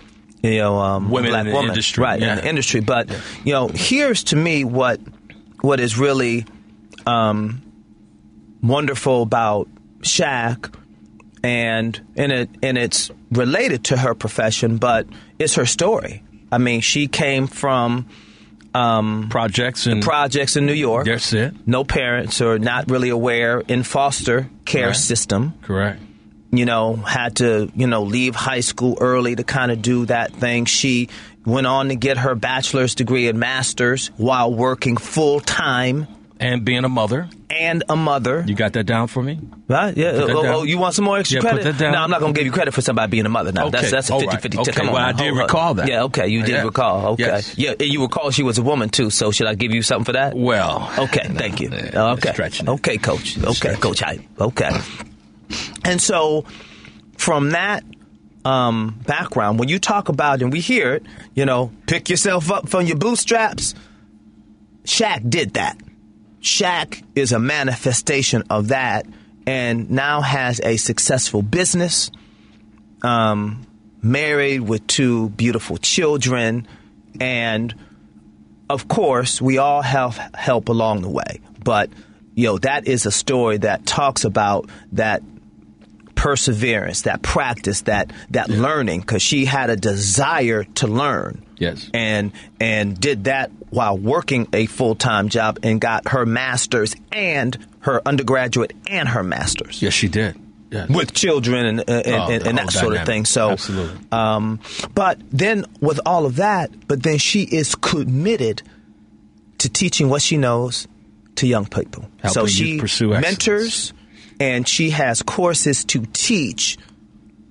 you 0.42 0.58
know 0.58 0.78
um, 0.78 1.10
women 1.10 1.30
black 1.30 1.46
in 1.46 1.52
woman, 1.52 1.70
industry 1.70 2.02
right 2.02 2.20
yeah. 2.20 2.32
in 2.32 2.36
the 2.36 2.48
industry 2.48 2.80
but 2.80 3.10
yeah. 3.10 3.20
you 3.44 3.52
know 3.52 3.68
here's 3.68 4.24
to 4.24 4.36
me 4.36 4.64
what 4.64 5.00
what 5.60 5.80
is 5.80 5.98
really 5.98 6.44
um, 7.06 7.62
wonderful 8.62 9.22
about 9.22 9.68
Shaq 10.00 10.74
and 11.42 12.00
and 12.16 12.32
it 12.32 12.50
and 12.62 12.78
it's 12.78 13.10
related 13.30 13.84
to 13.84 13.96
her 13.96 14.14
profession, 14.14 14.78
but 14.78 15.06
it's 15.38 15.56
her 15.56 15.66
story. 15.66 16.22
I 16.50 16.58
mean, 16.58 16.80
she 16.80 17.08
came 17.08 17.46
from 17.46 18.08
um, 18.74 19.28
projects 19.30 19.86
and 19.86 20.02
projects 20.02 20.56
in 20.56 20.66
New 20.66 20.72
York. 20.72 21.06
That's 21.06 21.32
it. 21.32 21.54
No 21.66 21.84
parents 21.84 22.40
or 22.40 22.58
not 22.58 22.90
really 22.90 23.08
aware 23.08 23.60
in 23.60 23.82
foster 23.82 24.48
care 24.64 24.94
system. 24.94 25.54
Correct. 25.62 26.00
You 26.50 26.66
know, 26.66 26.96
had 26.96 27.36
to 27.36 27.70
you 27.74 27.86
know 27.86 28.02
leave 28.02 28.34
high 28.34 28.60
school 28.60 28.98
early 29.00 29.34
to 29.34 29.44
kind 29.44 29.72
of 29.72 29.82
do 29.82 30.06
that 30.06 30.32
thing. 30.32 30.66
She 30.66 31.08
went 31.44 31.66
on 31.66 31.88
to 31.88 31.96
get 31.96 32.18
her 32.18 32.34
bachelor's 32.34 32.94
degree 32.94 33.28
and 33.28 33.38
master's 33.38 34.08
while 34.16 34.52
working 34.52 34.96
full 34.96 35.40
time 35.40 36.06
and 36.42 36.64
being 36.64 36.84
a 36.84 36.88
mother 36.88 37.28
and 37.50 37.84
a 37.88 37.96
mother. 37.96 38.44
You 38.46 38.54
got 38.54 38.72
that 38.72 38.84
down 38.84 39.08
for 39.08 39.22
me? 39.22 39.38
Right? 39.68 39.96
Yeah. 39.96 40.12
Oh, 40.14 40.46
oh, 40.46 40.62
you 40.62 40.78
want 40.78 40.94
some 40.94 41.04
more 41.04 41.18
extra 41.18 41.36
yeah, 41.36 41.40
credit? 41.40 41.64
Put 41.64 41.72
that 41.72 41.78
down. 41.78 41.92
No, 41.92 41.98
I'm 41.98 42.10
not 42.10 42.20
going 42.20 42.34
to 42.34 42.38
give 42.38 42.46
you 42.46 42.52
credit 42.52 42.72
for 42.72 42.80
somebody 42.80 43.10
being 43.10 43.26
a 43.26 43.28
mother. 43.28 43.52
Now 43.52 43.66
okay. 43.66 43.78
that's 43.78 43.90
that's 43.90 44.10
a 44.10 44.18
50 44.18 44.36
50 44.36 44.58
okay. 44.58 44.72
Come 44.72 44.88
on. 44.88 44.94
Well, 44.94 45.02
now. 45.02 45.08
I 45.08 45.12
did 45.12 45.30
recall 45.30 45.70
on. 45.70 45.76
that. 45.76 45.88
Yeah. 45.88 46.04
Okay. 46.04 46.28
You 46.28 46.40
did 46.40 46.50
yeah. 46.50 46.62
recall. 46.62 47.12
Okay. 47.12 47.24
Yes. 47.24 47.56
Yeah. 47.58 47.74
You 47.80 48.02
recall 48.02 48.30
she 48.30 48.42
was 48.42 48.58
a 48.58 48.62
woman 48.62 48.88
too. 48.88 49.10
So 49.10 49.30
should 49.30 49.46
I 49.46 49.54
give 49.54 49.72
you 49.72 49.82
something 49.82 50.04
for 50.04 50.12
that? 50.12 50.34
Well. 50.34 50.90
Okay. 50.98 51.28
Thank 51.28 51.60
you. 51.60 51.70
Uh, 51.70 52.14
okay. 52.14 52.32
Stretching 52.32 52.68
okay, 52.68 52.98
Coach. 52.98 53.38
Okay, 53.38 53.52
stretching. 53.52 53.80
Coach 53.80 54.00
Hype. 54.00 54.20
Okay. 54.40 54.70
And 55.84 56.00
so 56.00 56.44
from 57.16 57.50
that 57.50 57.84
um, 58.44 59.00
background, 59.06 59.58
when 59.58 59.68
you 59.68 59.78
talk 59.78 60.08
about 60.08 60.42
and 60.42 60.52
we 60.52 60.60
hear 60.60 60.94
it, 60.94 61.04
you 61.34 61.44
know, 61.44 61.72
pick 61.86 62.08
yourself 62.08 62.50
up 62.50 62.68
from 62.68 62.86
your 62.86 62.96
bootstraps. 62.96 63.74
Shaq 64.84 65.28
did 65.28 65.54
that. 65.54 65.78
Shaq 66.42 67.02
is 67.14 67.32
a 67.32 67.38
manifestation 67.38 68.42
of 68.50 68.68
that 68.68 69.06
and 69.46 69.90
now 69.90 70.20
has 70.20 70.60
a 70.60 70.76
successful 70.76 71.40
business, 71.42 72.10
um, 73.02 73.66
married 74.02 74.60
with 74.60 74.86
two 74.86 75.30
beautiful 75.30 75.76
children, 75.76 76.66
and 77.20 77.74
of 78.68 78.88
course, 78.88 79.40
we 79.40 79.58
all 79.58 79.82
have 79.82 80.16
help 80.34 80.68
along 80.68 81.02
the 81.02 81.08
way. 81.08 81.40
But, 81.62 81.90
you 82.34 82.46
know, 82.46 82.58
that 82.58 82.88
is 82.88 83.06
a 83.06 83.12
story 83.12 83.58
that 83.58 83.86
talks 83.86 84.24
about 84.24 84.68
that 84.92 85.22
perseverance, 86.14 87.02
that 87.02 87.22
practice, 87.22 87.82
that 87.82 88.12
that 88.30 88.48
yeah. 88.48 88.60
learning, 88.60 89.00
because 89.00 89.22
she 89.22 89.44
had 89.44 89.70
a 89.70 89.76
desire 89.76 90.64
to 90.64 90.86
learn. 90.86 91.44
Yes. 91.56 91.88
And 91.94 92.32
and 92.60 92.98
did 92.98 93.24
that 93.24 93.50
while 93.70 93.96
working 93.96 94.48
a 94.52 94.66
full 94.66 94.94
time 94.94 95.28
job 95.28 95.58
and 95.62 95.80
got 95.80 96.08
her 96.08 96.26
master's 96.26 96.94
and 97.10 97.56
her 97.80 98.02
undergraduate 98.06 98.72
and 98.86 99.08
her 99.08 99.22
master's. 99.22 99.80
Yes, 99.80 99.94
she 99.94 100.08
did. 100.08 100.38
Yes. 100.70 100.88
With 100.88 101.12
children 101.12 101.66
and, 101.66 101.80
and, 101.80 102.06
oh, 102.06 102.30
and, 102.30 102.46
and 102.46 102.58
that 102.58 102.70
sort 102.72 102.96
of 102.96 103.04
thing. 103.04 103.26
So, 103.26 103.50
Absolutely. 103.50 104.06
Um, 104.10 104.58
but 104.94 105.20
then 105.30 105.66
with 105.82 106.00
all 106.06 106.24
of 106.24 106.36
that, 106.36 106.70
but 106.88 107.02
then 107.02 107.18
she 107.18 107.42
is 107.42 107.74
committed 107.74 108.62
to 109.58 109.68
teaching 109.68 110.08
what 110.08 110.22
she 110.22 110.38
knows 110.38 110.88
to 111.36 111.46
young 111.46 111.66
people. 111.66 112.08
Helping 112.22 112.30
so 112.30 112.46
she 112.46 112.78
pursue 112.78 113.10
mentors 113.10 113.92
and 114.42 114.66
she 114.66 114.90
has 114.90 115.22
courses 115.22 115.84
to 115.84 116.04
teach 116.12 116.76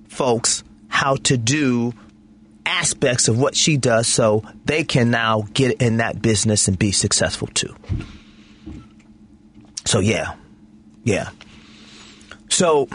folks 0.08 0.62
how 0.88 1.16
to 1.16 1.38
do 1.38 1.94
aspects 2.66 3.28
of 3.28 3.40
what 3.40 3.56
she 3.56 3.78
does 3.78 4.06
so 4.06 4.42
they 4.66 4.84
can 4.84 5.10
now 5.10 5.46
get 5.54 5.80
in 5.80 5.96
that 5.96 6.20
business 6.20 6.68
and 6.68 6.78
be 6.78 6.92
successful 6.92 7.48
too. 7.48 7.74
So 9.86 10.00
yeah, 10.00 10.34
yeah. 11.02 11.30
So, 12.50 12.88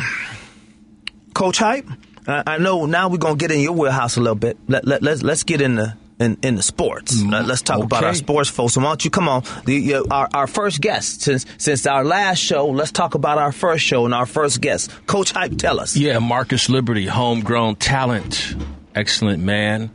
Coach 1.33 1.57
Hype, 1.57 1.87
I, 2.27 2.59
know 2.59 2.85
now 2.85 3.09
we're 3.09 3.17
gonna 3.17 3.35
get 3.35 3.49
in 3.49 3.61
your 3.61 3.73
wheelhouse 3.73 4.15
a 4.15 4.21
little 4.21 4.35
bit. 4.35 4.57
Let, 4.67 4.85
let, 4.85 5.01
let's 5.01 5.23
let's 5.23 5.41
get 5.41 5.59
in 5.59 5.73
the 5.73 5.97
in, 6.19 6.37
in 6.41 6.55
the 6.55 6.63
sports. 6.63 7.21
Mm, 7.21 7.47
let's 7.47 7.61
talk 7.61 7.77
okay. 7.77 7.85
about 7.85 8.03
our 8.03 8.13
sports 8.15 8.49
folks. 8.49 8.73
So 8.73 8.81
why 8.81 8.87
don't 8.87 9.05
you 9.05 9.11
come 9.11 9.29
on? 9.29 9.43
The, 9.65 10.05
our, 10.09 10.29
our 10.33 10.47
first 10.47 10.81
guest 10.81 11.21
since 11.21 11.45
since 11.57 11.85
our 11.85 12.03
last 12.03 12.39
show. 12.39 12.67
Let's 12.67 12.91
talk 12.91 13.15
about 13.15 13.37
our 13.37 13.51
first 13.51 13.85
show 13.85 14.05
and 14.05 14.13
our 14.13 14.25
first 14.25 14.61
guest. 14.61 14.91
Coach 15.05 15.31
Hype, 15.31 15.57
tell 15.57 15.79
us. 15.79 15.95
Yeah, 15.95 16.19
Marcus 16.19 16.69
Liberty, 16.69 17.05
homegrown 17.05 17.75
talent, 17.75 18.55
excellent 18.95 19.43
man, 19.43 19.91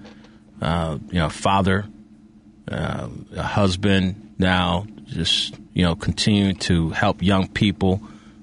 uh, 0.61 0.99
you 1.09 1.19
know, 1.19 1.29
father, 1.29 1.87
uh, 2.71 3.09
a 3.37 3.43
husband. 3.43 4.35
Now, 4.39 4.87
just 5.07 5.59
you 5.75 5.85
know, 5.85 5.95
continue 5.95 6.55
to 6.55 6.91
help 6.91 7.23
young 7.23 7.49
people 7.49 8.01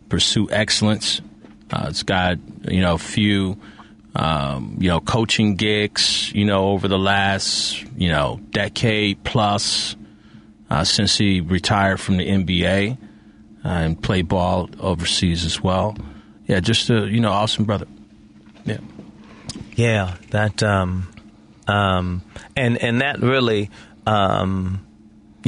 pursue 0.10 0.50
excellence. 0.50 1.22
Uh, 1.72 1.88
it's 1.89 2.04
got 2.04 2.38
you 2.68 2.82
know 2.82 2.96
a 2.96 3.00
few 3.00 3.58
um, 4.15 4.78
you 4.80 4.89
know 4.89 5.00
coaching 5.00 5.56
gigs 5.56 6.32
you 6.34 6.45
know 6.45 6.69
over 6.69 6.88
the 6.88 6.98
last 6.98 7.84
you 7.95 8.10
know 8.10 8.39
decade 8.52 9.24
plus 9.24 9.95
uh, 10.69 10.84
since 10.84 11.17
he 11.17 11.41
retired 11.41 12.00
from 12.00 12.17
the 12.17 12.28
NBA 12.28 12.93
uh, 12.93 12.98
and 13.67 14.02
played 14.02 14.28
ball 14.28 14.69
overseas 14.80 15.45
as 15.45 15.62
well. 15.62 15.98
Yeah, 16.48 16.60
just 16.60 16.89
a 16.89 17.08
you 17.08 17.19
know 17.19 17.32
awesome 17.32 17.65
brother. 17.65 17.88
Yeah, 18.65 18.80
yeah, 19.76 20.15
that 20.32 20.63
um, 20.63 21.08
um, 21.67 22.24
and 22.56 22.78
and 22.78 23.02
that 23.02 23.19
really. 23.22 23.69
Um, 24.08 24.86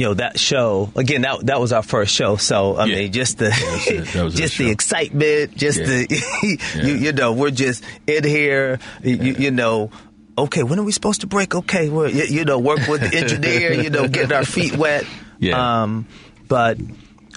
you 0.02 0.08
know 0.08 0.14
that 0.14 0.38
show 0.40 0.90
again. 0.96 1.22
That 1.22 1.46
that 1.46 1.60
was 1.60 1.72
our 1.72 1.82
first 1.84 2.12
show, 2.12 2.34
so 2.36 2.74
I 2.76 2.86
Yeah. 2.86 2.96
mean, 2.96 3.12
just 3.12 3.38
the 3.38 3.50
That 3.50 3.72
was- 4.02 4.12
that 4.12 4.24
was 4.24 4.34
just 4.42 4.58
the 4.58 4.64
show. 4.64 4.70
excitement, 4.70 5.56
just 5.56 5.78
Yeah. 5.78 5.86
the 5.86 6.06
Yeah. 6.76 6.82
you, 6.82 6.94
you 6.94 7.12
know, 7.12 7.32
we're 7.32 7.50
just 7.52 7.84
in 8.08 8.24
here, 8.24 8.78
you, 9.04 9.16
you 9.38 9.50
know. 9.52 9.90
Okay, 10.36 10.62
when 10.62 10.78
are 10.78 10.82
we 10.82 10.92
supposed 10.92 11.20
to 11.20 11.26
break? 11.26 11.54
Okay, 11.54 11.88
we're 11.90 12.08
you, 12.08 12.24
you 12.24 12.44
know 12.44 12.58
work 12.58 12.88
with 12.88 13.00
the 13.02 13.16
engineer, 13.16 13.72
you 13.74 13.90
know, 13.90 14.08
getting 14.08 14.32
our 14.32 14.44
feet 14.44 14.74
wet. 14.76 15.04
Yeah. 15.38 15.82
Um, 15.82 16.06
but 16.48 16.78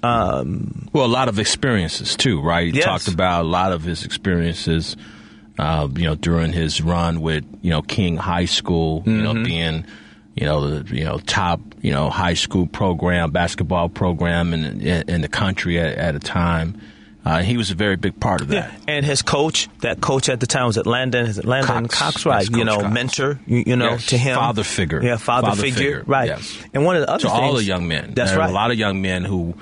um, 0.03 0.87
Well, 0.93 1.05
a 1.05 1.07
lot 1.07 1.29
of 1.29 1.37
experiences 1.39 2.15
too, 2.15 2.41
right? 2.41 2.71
He 2.71 2.77
Yes. 2.79 2.85
talked 2.85 3.07
about 3.07 3.43
a 3.45 3.47
lot 3.47 3.71
of 3.73 3.83
his 3.83 4.05
experiences, 4.05 4.95
uh, 5.59 5.87
you 5.95 6.03
know, 6.05 6.15
during 6.15 6.51
his 6.53 6.81
run 6.81 7.21
with 7.21 7.43
you 7.61 7.69
know 7.69 7.81
King 7.81 8.17
High 8.17 8.45
School, 8.45 9.03
you 9.05 9.21
know, 9.21 9.33
being 9.33 9.85
you 10.35 10.45
know 10.45 10.79
the 10.79 10.95
you 10.95 11.03
know 11.05 11.17
top 11.19 11.59
you 11.81 11.91
know 11.91 12.09
high 12.09 12.33
school 12.35 12.67
program, 12.67 13.31
basketball 13.31 13.89
program 13.89 14.53
in 14.53 14.81
in, 14.81 15.09
in 15.09 15.21
the 15.21 15.27
country 15.29 15.79
at, 15.79 15.97
at 15.97 16.15
a 16.15 16.19
time. 16.19 16.79
Uh, 17.27 17.41
he 17.41 17.57
was 17.57 17.71
a 17.71 17.75
very 17.75 17.95
big 17.95 18.19
part 18.19 18.39
of 18.41 18.49
that. 18.49 18.71
and 18.87 19.03
his 19.03 19.23
coach, 19.23 19.67
that 19.81 19.99
coach 19.99 20.29
at 20.29 20.39
the 20.39 20.45
time 20.45 20.67
was 20.67 20.77
it 20.77 20.85
Landon? 20.85 21.25
Is 21.25 21.39
it 21.39 21.45
Landon 21.45 21.87
Cox. 21.87 21.97
Cox? 22.21 22.25
right? 22.27 22.47
Yes, 22.47 22.55
you 22.55 22.63
know, 22.63 22.81
Cox. 22.81 22.93
mentor. 22.93 23.39
You, 23.47 23.63
you 23.65 23.75
know, 23.75 23.89
Yes, 23.93 24.05
to 24.07 24.17
him, 24.19 24.35
father 24.35 24.63
figure. 24.63 25.01
Yeah, 25.01 25.17
father, 25.17 25.47
Father 25.47 25.61
figure, 25.63 25.75
figure, 25.77 26.03
right? 26.05 26.27
yes. 26.27 26.55
And 26.71 26.85
one 26.85 26.97
of 26.97 27.01
the 27.01 27.09
other 27.09 27.23
to 27.23 27.29
all 27.31 27.55
the 27.55 27.63
young 27.63 27.87
men. 27.87 28.13
That's 28.13 28.35
right. 28.35 28.47
A 28.47 28.53
lot 28.53 28.69
of 28.69 28.77
young 28.77 29.01
men 29.01 29.25
who 29.25 29.55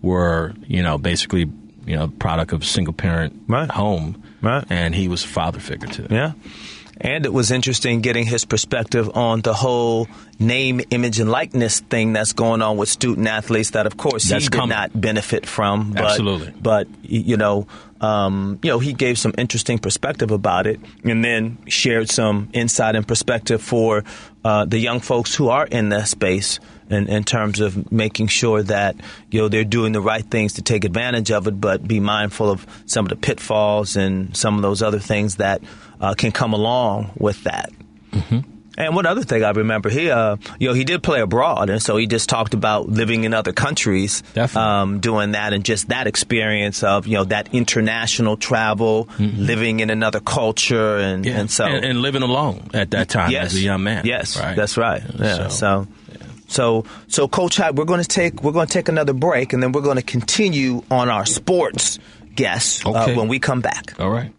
were, 0.00 0.54
you 0.66 0.82
know, 0.82 0.96
basically, 0.96 1.40
you 1.84 1.94
know, 1.96 2.08
product 2.08 2.52
of 2.54 2.64
single 2.64 2.94
parent 2.94 3.38
Right. 3.46 3.70
home. 3.70 4.22
Right. 4.40 4.64
And 4.70 4.94
he 4.94 5.08
was 5.08 5.22
a 5.22 5.28
father 5.28 5.60
figure 5.60 5.88
to 5.88 6.02
them. 6.02 6.16
Yeah. 6.16 6.32
And 7.00 7.24
it 7.24 7.32
was 7.32 7.50
interesting 7.50 8.02
getting 8.02 8.26
his 8.26 8.44
perspective 8.44 9.10
on 9.16 9.40
the 9.40 9.54
whole 9.54 10.06
name, 10.38 10.80
image, 10.90 11.18
and 11.18 11.30
likeness 11.30 11.80
thing 11.80 12.12
that's 12.12 12.32
going 12.32 12.60
on 12.60 12.76
with 12.76 12.88
student 12.88 13.26
athletes 13.26 13.70
that, 13.70 13.86
of 13.86 13.96
course, 13.96 14.28
That's 14.28 14.44
he 14.44 14.50
did 14.50 14.56
coming. 14.56 14.76
not 14.76 14.98
benefit 14.98 15.46
from. 15.46 15.92
But, 15.92 16.04
Absolutely. 16.04 16.52
But, 16.60 16.88
you 17.02 17.38
know, 17.38 17.66
um, 18.00 18.58
you 18.62 18.70
know, 18.70 18.78
he 18.78 18.92
gave 18.92 19.18
some 19.18 19.34
interesting 19.36 19.78
perspective 19.78 20.30
about 20.30 20.66
it 20.66 20.80
and 21.04 21.24
then 21.24 21.58
shared 21.66 22.10
some 22.10 22.48
insight 22.52 22.96
and 22.96 23.06
perspective 23.06 23.62
for 23.62 24.04
uh, 24.44 24.64
the 24.64 24.78
young 24.78 25.00
folks 25.00 25.34
who 25.34 25.48
are 25.48 25.66
in 25.66 25.90
that 25.90 26.08
space 26.08 26.60
in, 26.88 27.08
in 27.08 27.24
terms 27.24 27.60
of 27.60 27.92
making 27.92 28.28
sure 28.28 28.62
that, 28.62 28.96
you 29.30 29.40
know, 29.40 29.48
they're 29.48 29.64
doing 29.64 29.92
the 29.92 30.00
right 30.00 30.24
things 30.24 30.54
to 30.54 30.62
take 30.62 30.84
advantage 30.84 31.30
of 31.30 31.46
it, 31.46 31.60
but 31.60 31.86
be 31.86 32.00
mindful 32.00 32.50
of 32.50 32.66
some 32.86 33.04
of 33.04 33.10
the 33.10 33.16
pitfalls 33.16 33.96
and 33.96 34.34
some 34.34 34.56
of 34.56 34.62
those 34.62 34.82
other 34.82 34.98
things 34.98 35.36
that 35.36 35.62
uh, 36.00 36.14
can 36.14 36.32
come 36.32 36.52
along 36.54 37.12
with 37.18 37.44
that. 37.44 37.70
And 38.78 38.94
one 38.94 39.04
other 39.04 39.22
thing 39.22 39.44
I 39.44 39.50
remember, 39.50 39.90
he, 39.90 40.10
uh, 40.10 40.36
you 40.58 40.68
know, 40.68 40.74
he 40.74 40.84
did 40.84 41.02
play 41.02 41.20
abroad, 41.20 41.68
and 41.68 41.82
so 41.82 41.98
he 41.98 42.06
just 42.06 42.30
talked 42.30 42.54
about 42.54 42.88
living 42.88 43.24
in 43.24 43.34
other 43.34 43.52
countries, 43.52 44.22
um, 44.56 45.00
doing 45.00 45.32
that, 45.32 45.52
and 45.52 45.62
just 45.64 45.88
that 45.88 46.06
experience 46.06 46.82
of 46.82 47.06
you 47.06 47.16
know 47.18 47.24
that 47.24 47.52
international 47.52 48.38
travel, 48.38 49.08
living 49.18 49.80
in 49.80 49.90
another 49.90 50.20
culture, 50.20 50.96
and 50.96 51.26
Yeah. 51.26 51.40
and 51.40 51.50
so 51.50 51.66
and, 51.66 51.84
and 51.84 52.00
living 52.00 52.22
alone 52.22 52.70
at 52.72 52.92
that 52.92 53.10
time 53.10 53.30
yes, 53.32 53.46
as 53.52 53.56
a 53.56 53.60
young 53.60 53.82
man. 53.82 54.06
Yes, 54.06 54.38
right? 54.40 54.56
that's 54.56 54.78
right. 54.78 55.02
Yeah. 55.18 55.48
So, 55.48 55.48
So, 55.48 55.86
so, 56.48 56.84
so, 57.08 57.28
Coach 57.28 57.56
Hype, 57.58 57.74
we're 57.74 57.84
going 57.84 58.02
to 58.02 58.08
take 58.08 58.42
we're 58.42 58.52
going 58.52 58.66
to 58.68 58.72
take 58.72 58.88
another 58.88 59.12
break, 59.12 59.52
and 59.52 59.62
then 59.62 59.72
we're 59.72 59.82
going 59.82 59.96
to 59.98 60.02
continue 60.02 60.82
on 60.90 61.10
our 61.10 61.26
sports 61.26 61.98
guests 62.34 62.82
uh, 62.86 63.12
when 63.14 63.28
we 63.28 63.40
come 63.40 63.60
back. 63.60 64.00
all 64.00 64.10
right. 64.10 64.32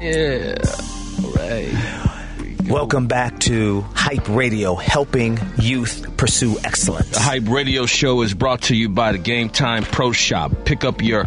Yeah. 0.00 0.56
All 1.22 1.32
right. 1.32 2.00
Welcome 2.70 3.06
back 3.06 3.38
to 3.40 3.82
Hype 3.94 4.28
Radio, 4.28 4.74
helping 4.76 5.38
youth 5.58 6.16
pursue 6.16 6.58
excellence. 6.64 7.10
The 7.10 7.20
Hype 7.20 7.48
Radio 7.48 7.84
Show 7.84 8.22
is 8.22 8.32
brought 8.32 8.62
to 8.62 8.76
you 8.76 8.88
by 8.88 9.12
the 9.12 9.18
Game 9.18 9.50
Time 9.50 9.82
Pro 9.82 10.12
Shop. 10.12 10.52
Pick 10.64 10.84
up 10.84 11.02
your 11.02 11.26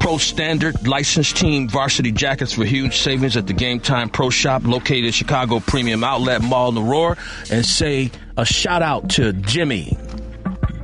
Pro 0.00 0.16
Standard 0.18 0.88
licensed 0.88 1.36
team 1.36 1.68
varsity 1.68 2.10
jackets 2.10 2.54
for 2.54 2.64
huge 2.64 2.96
savings 2.96 3.36
at 3.36 3.46
the 3.46 3.52
Game 3.52 3.78
Time 3.78 4.08
Pro 4.08 4.30
Shop 4.30 4.64
located 4.64 5.04
at 5.06 5.14
Chicago 5.14 5.60
Premium 5.60 6.02
Outlet 6.02 6.42
Mall, 6.42 6.70
in 6.70 6.78
Aurora, 6.78 7.16
and 7.50 7.64
say 7.64 8.10
a 8.36 8.44
shout 8.44 8.82
out 8.82 9.10
to 9.10 9.34
Jimmy, 9.34 9.96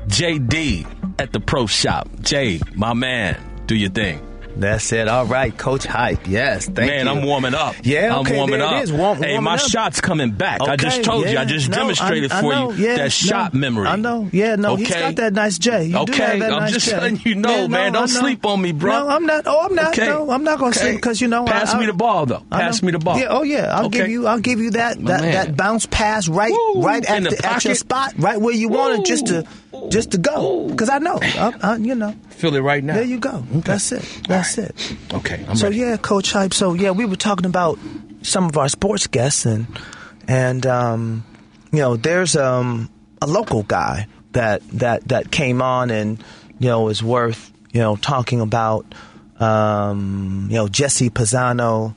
JD 0.08 0.86
at 1.18 1.32
the 1.32 1.40
Pro 1.40 1.66
Shop. 1.66 2.08
Jay, 2.20 2.60
my 2.74 2.92
man, 2.92 3.40
do 3.66 3.74
your 3.74 3.90
thing. 3.90 4.20
That's 4.56 4.90
it. 4.92 5.06
All 5.06 5.26
right, 5.26 5.56
Coach 5.56 5.84
Hype. 5.84 6.26
Yes, 6.26 6.64
thank 6.64 6.76
Man, 6.90 7.04
you. 7.06 7.12
I'm 7.12 7.24
warming 7.26 7.54
up. 7.54 7.74
Yeah, 7.82 8.18
okay, 8.20 8.30
I'm 8.32 8.36
warming 8.38 8.58
there 8.60 8.68
up. 8.68 8.82
is. 8.82 8.90
Warm- 8.92 9.18
hey, 9.18 9.32
warming 9.34 9.44
my 9.44 9.54
up. 9.54 9.60
shot's 9.60 10.00
coming 10.00 10.30
back. 10.30 10.60
I 10.62 10.76
just 10.76 10.96
Okay, 10.98 11.02
told 11.02 11.28
you. 11.28 11.36
I 11.38 11.44
just 11.44 11.68
No, 11.68 11.76
demonstrated 11.76 12.32
I- 12.32 12.38
I 12.38 12.40
for 12.40 12.52
know. 12.54 12.72
you 12.72 12.86
Yeah, 12.86 12.96
that 12.96 13.12
shot 13.12 13.52
no, 13.54 13.60
memory. 13.60 13.86
I 13.86 13.96
know. 13.96 14.28
Yeah, 14.32 14.56
no, 14.56 14.72
okay. 14.72 14.84
he's 14.84 14.94
got 14.94 15.16
that 15.16 15.32
nice 15.34 15.58
J. 15.58 15.84
You 15.84 15.92
do 15.92 15.98
Okay, 15.98 16.22
have 16.22 16.38
that 16.40 16.52
I'm 16.52 16.60
nice 16.62 16.72
just 16.72 16.86
J. 16.88 16.96
letting 16.98 17.20
you 17.24 17.34
know, 17.34 17.50
Yeah, 17.50 17.66
man. 17.66 17.92
no, 17.92 17.98
Don't 18.00 18.14
know. 18.14 18.20
sleep 18.20 18.46
on 18.46 18.62
me, 18.62 18.72
bro. 18.72 18.92
No, 18.92 19.08
I'm 19.10 19.26
not. 19.26 19.42
Oh, 19.46 19.66
I'm 19.66 19.74
not. 19.74 19.88
Okay. 19.88 20.06
No, 20.06 20.30
I'm 20.30 20.42
not 20.44 20.58
going 20.58 20.72
to 20.72 20.78
Okay. 20.78 20.88
sleep 20.88 20.96
because 21.02 21.20
you 21.20 21.28
know. 21.28 21.44
I 21.46 21.50
pass 21.50 21.74
I, 21.74 21.78
me 21.78 21.84
I- 21.84 21.86
the 21.88 21.92
ball, 21.92 22.24
though. 22.26 22.42
I 22.50 22.60
Pass 22.60 22.80
know. 22.82 22.86
me 22.86 22.92
the 22.92 22.98
ball. 22.98 23.18
Yeah. 23.18 23.26
Oh 23.28 23.42
yeah. 23.42 23.76
I'll 23.76 23.86
Okay. 23.86 23.98
give 23.98 24.08
you. 24.08 24.26
I'll 24.26 24.40
give 24.40 24.58
you 24.58 24.70
that 24.70 25.04
that, 25.04 25.20
that 25.20 25.56
bounce 25.56 25.84
pass 25.86 26.28
right 26.28 26.50
Woo, 26.52 26.82
right 26.82 27.04
at 27.04 27.22
the 27.24 27.30
the, 27.30 27.46
at 27.46 27.64
your 27.64 27.74
spot, 27.74 28.14
right 28.16 28.40
where 28.40 28.54
you 28.54 28.68
want 28.68 29.00
it, 29.00 29.04
just 29.06 29.26
to 29.26 29.44
just 29.90 30.12
to 30.12 30.18
go. 30.18 30.66
Because 30.68 30.88
I 30.88 30.98
know. 30.98 31.18
I, 31.20 31.52
I, 31.62 31.76
you 31.76 31.94
know. 31.94 32.14
Feel 32.30 32.54
it 32.54 32.60
right 32.60 32.82
now. 32.84 32.94
There 32.94 33.02
you 33.04 33.18
go. 33.18 33.44
That's 33.50 33.92
it. 33.92 34.02
That's 34.28 34.45
it. 34.58 34.96
Okay, 35.12 35.44
I'm 35.48 35.56
so 35.56 35.66
ready. 35.66 35.78
yeah, 35.78 35.96
Coach 35.96 36.32
Hype. 36.32 36.54
So 36.54 36.74
yeah, 36.74 36.90
we 36.90 37.04
were 37.04 37.16
talking 37.16 37.46
about 37.46 37.78
some 38.22 38.44
of 38.44 38.56
our 38.56 38.68
sports 38.68 39.06
guests, 39.06 39.46
and 39.46 39.66
and 40.28 40.66
um, 40.66 41.24
you 41.72 41.80
know, 41.80 41.96
there's 41.96 42.36
um, 42.36 42.90
a 43.20 43.26
local 43.26 43.62
guy 43.62 44.06
that 44.32 44.62
that 44.70 45.08
that 45.08 45.30
came 45.30 45.60
on, 45.62 45.90
and 45.90 46.22
you 46.58 46.68
know, 46.68 46.88
is 46.88 47.02
worth 47.02 47.52
you 47.72 47.80
know 47.80 47.96
talking 47.96 48.40
about. 48.40 48.86
Um, 49.38 50.48
you 50.48 50.56
know, 50.56 50.66
Jesse 50.66 51.10
Pisano, 51.10 51.94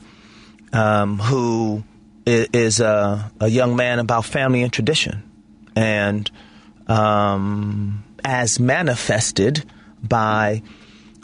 um, 0.74 1.20
who 1.20 1.86
is 2.26 2.82
a, 2.82 3.32
a 3.40 3.48
young 3.48 3.78
man 3.78 4.00
about 4.00 4.26
family 4.26 4.62
and 4.62 4.74
tradition, 4.74 5.24
and 5.74 6.30
um, 6.88 8.04
as 8.26 8.60
manifested 8.60 9.64
by 10.04 10.62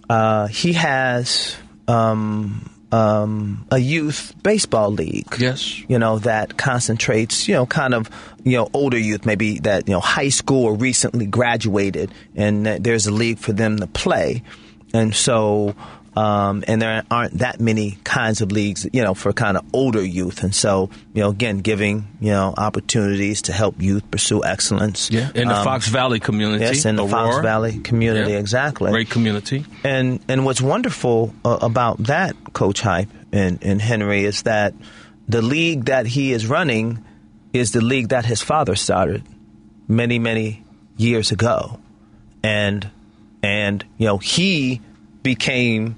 uh, 0.10 0.48
he 0.48 0.74
has 0.74 1.56
um, 1.88 2.70
um, 2.91 3.65
a 3.72 3.78
youth 3.78 4.34
baseball 4.44 4.91
league. 4.91 5.28
Yes. 5.38 5.80
You 5.89 6.00
know, 6.00 6.20
that 6.20 6.58
concentrates, 6.58 7.48
you 7.48 7.56
know, 7.56 7.65
kind 7.65 7.94
of, 7.94 8.10
you 8.44 8.58
know, 8.58 8.70
older 8.74 8.98
youth, 8.98 9.26
maybe 9.26 9.60
that, 9.60 9.88
you 9.88 9.94
know, 9.94 10.00
high 10.00 10.30
school 10.30 10.65
or 10.65 10.76
recently 10.76 11.26
graduated, 11.26 12.13
and 12.36 12.65
there's 12.65 13.08
a 13.08 13.12
league 13.12 13.39
for 13.39 13.54
them 13.54 13.80
to 13.80 13.88
play. 13.88 14.44
And 14.94 15.13
so, 15.13 15.76
um, 16.15 16.63
and 16.67 16.82
there 16.82 17.04
aren't 17.12 17.39
that 17.39 17.60
many 17.60 17.97
kinds 18.04 18.41
of 18.41 18.51
leagues, 18.51 18.88
you 18.93 19.04
know, 19.04 19.13
for 19.13 19.34
kind 19.34 19.58
of 19.58 19.65
older 19.73 20.01
youth. 20.04 20.43
And 20.43 20.56
so, 20.56 20.89
you 21.13 21.21
know, 21.21 21.30
again, 21.30 21.58
giving, 21.60 22.08
you 22.21 22.32
know, 22.32 22.54
opportunities 22.58 23.41
to 23.43 23.54
help 23.54 23.82
youth 23.82 24.10
pursue 24.12 24.43
excellence. 24.43 25.10
Yeah, 25.12 25.30
in 25.36 25.47
the 25.49 25.56
Um, 25.58 25.63
Fox 25.65 25.88
Valley 25.89 26.19
community. 26.19 26.63
Yes, 26.63 26.86
in 26.86 26.95
the 26.95 27.08
Fox 27.08 27.39
Valley 27.39 27.80
community, 27.80 28.32
Yeah. 28.32 28.39
exactly. 28.39 28.91
Great 28.91 29.10
community. 29.10 29.65
And 29.84 30.19
and 30.30 30.45
what's 30.45 30.62
wonderful 30.62 31.34
uh, 31.43 31.58
about 31.62 32.04
that 32.06 32.36
coach 32.54 32.82
hype 32.82 33.10
in, 33.34 33.60
in 33.62 33.80
Henry 33.80 34.23
is 34.23 34.43
that 34.43 34.73
the 35.28 35.41
league 35.41 35.86
that 35.86 36.06
he 36.06 36.32
is 36.32 36.47
running 36.47 37.04
is 37.51 37.71
the 37.71 37.82
league 37.82 38.10
that 38.10 38.25
his 38.25 38.41
father 38.41 38.75
started 38.75 39.23
many 39.88 40.19
many 40.19 40.63
years 40.97 41.32
ago, 41.32 41.80
and 42.43 42.89
and 43.43 43.84
you 43.97 44.08
know 44.08 44.17
he 44.17 44.80
became 45.23 45.95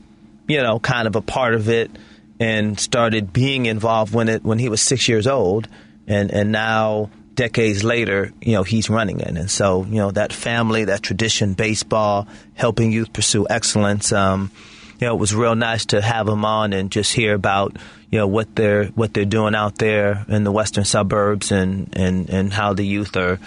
you 0.48 0.62
know 0.62 0.80
kind 0.80 1.08
of 1.08 1.16
a 1.16 1.22
part 1.22 1.54
of 1.54 1.70
it 1.70 1.92
and 2.40 2.80
started 2.80 3.34
being 3.34 3.66
involved 3.66 4.14
when 4.14 4.30
it 4.30 4.44
when 4.44 4.60
he 4.60 4.70
was 4.70 4.82
six 4.82 5.08
years 5.08 5.28
old, 5.28 5.68
and 6.08 6.32
and 6.32 6.52
now 6.52 7.10
decades 7.38 7.84
later, 7.84 8.34
you 8.42 8.54
know, 8.54 8.64
he's 8.64 8.90
running 8.90 9.22
it. 9.22 9.38
And 9.38 9.50
so, 9.50 9.86
you 9.86 9.98
know, 9.98 10.12
that 10.12 10.34
family, 10.34 10.86
that 10.86 11.04
tradition, 11.04 11.54
baseball, 11.54 12.28
helping 12.56 12.92
youth 12.92 13.14
pursue 13.14 13.46
excellence. 13.50 14.12
Um, 14.12 14.52
you 15.00 15.08
know, 15.08 15.14
it 15.14 15.20
was 15.20 15.34
real 15.34 15.56
nice 15.56 15.86
to 15.88 16.02
have 16.02 16.28
him 16.28 16.44
on 16.44 16.74
and 16.74 16.92
just 16.92 17.14
hear 17.14 17.36
about, 17.36 17.78
you 18.12 18.18
know, 18.18 18.28
what 18.28 18.56
they're 18.56 18.86
what 18.88 19.14
they're 19.14 19.26
doing 19.26 19.56
out 19.56 19.78
there 19.78 20.26
in 20.28 20.44
the 20.44 20.52
western 20.52 20.84
suburbs 20.84 21.52
and 21.52 21.96
and 21.96 22.30
and 22.30 22.52
how 22.52 22.74
the 22.74 22.86
youth 22.86 23.16
are 23.16 23.40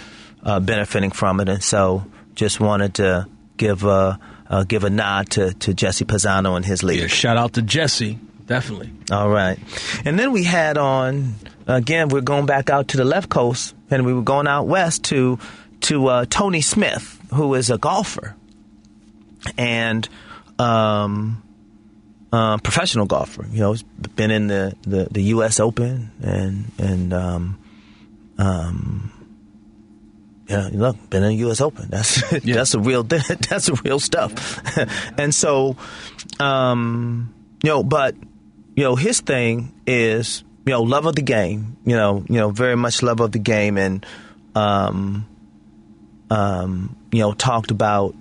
uh, 0.43 0.59
benefiting 0.59 1.11
from 1.11 1.41
it. 1.41 1.49
And 1.49 1.61
so, 1.61 2.05
just 2.33 2.59
wanted 2.59 2.95
to 2.95 3.27
give 3.57 3.83
a 3.83 4.17
uh, 4.51 4.65
give 4.65 4.83
a 4.83 4.89
nod 4.89 5.29
to 5.31 5.53
to 5.55 5.73
Jesse 5.73 6.05
Pisano 6.05 6.55
and 6.55 6.65
his 6.65 6.83
league. 6.83 6.99
Yeah, 6.99 7.07
shout 7.07 7.37
out 7.37 7.53
to 7.53 7.61
Jesse. 7.61 8.19
Definitely. 8.45 8.91
All 9.09 9.29
right. 9.29 9.57
And 10.03 10.19
then 10.19 10.33
we 10.33 10.43
had 10.43 10.77
on 10.77 11.35
again. 11.67 12.09
We're 12.09 12.21
going 12.21 12.45
back 12.45 12.69
out 12.69 12.89
to 12.89 12.97
the 12.97 13.05
left 13.05 13.29
coast, 13.29 13.73
and 13.89 14.05
we 14.05 14.13
were 14.13 14.23
going 14.23 14.47
out 14.47 14.67
west 14.67 15.05
to 15.05 15.39
to 15.81 16.07
uh, 16.07 16.25
Tony 16.29 16.61
Smith, 16.61 17.19
who 17.33 17.55
is 17.55 17.69
a 17.69 17.77
golfer 17.77 18.35
and 19.57 20.07
um, 20.59 21.41
uh, 22.33 22.57
professional 22.57 23.05
golfer. 23.05 23.45
You 23.49 23.59
know, 23.61 23.71
he's 23.71 23.83
been 23.83 24.31
in 24.31 24.47
the, 24.47 24.75
the, 24.83 25.07
the 25.09 25.23
U.S. 25.35 25.59
Open 25.61 26.11
and 26.21 26.71
and 26.77 27.13
um, 27.13 27.59
um, 28.37 29.20
yeah, 30.51 30.69
look, 30.73 31.09
been 31.09 31.23
in 31.23 31.29
the 31.29 31.35
U.S. 31.35 31.61
Open. 31.61 31.87
That's 31.89 32.29
that's 32.43 32.73
a 32.73 32.79
real 32.79 33.03
that's 33.49 33.69
a 33.69 33.73
real 33.75 33.99
stuff. 33.99 34.61
and 35.17 35.33
so, 35.33 35.77
um, 36.39 37.33
you 37.63 37.69
know, 37.69 37.83
but 37.83 38.15
you 38.75 38.83
know, 38.83 38.95
his 38.95 39.21
thing 39.21 39.73
is 39.87 40.43
you 40.65 40.73
know 40.73 40.81
love 40.81 41.05
of 41.05 41.15
the 41.15 41.21
game. 41.21 41.77
You 41.85 41.95
know, 41.95 42.25
you 42.27 42.35
know, 42.35 42.49
very 42.49 42.75
much 42.75 43.01
love 43.01 43.21
of 43.21 43.31
the 43.31 43.39
game, 43.39 43.77
and 43.77 44.05
um, 44.53 45.25
um, 46.29 46.97
you 47.11 47.19
know, 47.19 47.33
talked 47.33 47.71
about 47.71 48.13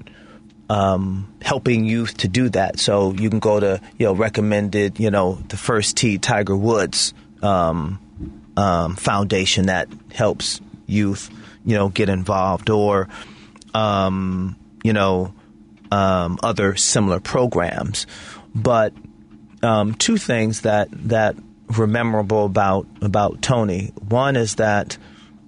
um, 0.69 1.35
helping 1.43 1.85
youth 1.85 2.17
to 2.19 2.29
do 2.29 2.49
that. 2.51 2.79
So 2.79 3.13
you 3.13 3.29
can 3.29 3.41
go 3.41 3.59
to, 3.59 3.81
you 3.99 4.07
know, 4.07 4.13
recommended, 4.13 5.01
you 5.01 5.11
know, 5.11 5.35
the 5.49 5.57
First 5.57 5.97
Tee 5.97 6.19
Tiger 6.19 6.57
Woods 6.57 7.13
um, 7.43 7.99
um, 8.57 8.95
Foundation 8.95 9.67
that 9.67 9.89
helps 10.13 10.61
youth, 10.87 11.29
you 11.65 11.77
know, 11.77 11.89
get 11.89 12.09
involved, 12.09 12.71
or, 12.71 13.09
um, 13.75 14.57
you 14.83 14.93
know, 14.93 15.35
um, 15.91 16.39
other 16.43 16.77
similar 16.77 17.21
programs. 17.21 18.07
But 18.55 18.93
um, 19.63 19.95
two 19.95 20.17
things 20.17 20.63
that 20.63 20.89
that 21.09 21.37
were 21.77 21.87
memorable 21.87 22.45
about 22.45 22.87
about 23.03 23.43
Tony. 23.43 23.93
One 24.09 24.37
is 24.37 24.57
that 24.57 24.99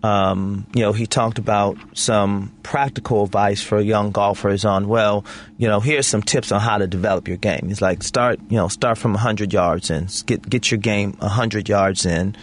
um, 0.03 0.67
you 0.75 0.83
know, 0.83 0.93
he 0.93 1.07
talked 1.07 1.39
about 1.39 1.79
some 1.95 2.53
practical 2.65 3.23
advice 3.25 3.63
for 3.63 3.81
young 3.81 4.11
golfers 4.11 4.65
on, 4.65 4.89
well, 4.89 5.25
you 5.59 5.69
know, 5.69 5.79
here's 5.79 6.09
some 6.09 6.23
tips 6.23 6.51
on 6.51 6.61
how 6.61 6.79
to 6.79 6.89
develop 6.89 7.29
your 7.29 7.37
game. 7.37 7.69
He's 7.69 7.81
like, 7.81 8.03
start, 8.03 8.41
you 8.49 8.57
know, 8.57 8.67
start 8.67 8.99
from 8.99 9.13
100 9.13 9.53
yards 9.53 9.91
and 9.91 10.11
get, 10.27 10.49
get 10.49 10.73
your 10.73 10.79
game 10.79 11.13
100 11.21 11.69
yards 11.69 12.05
in, 12.05 12.35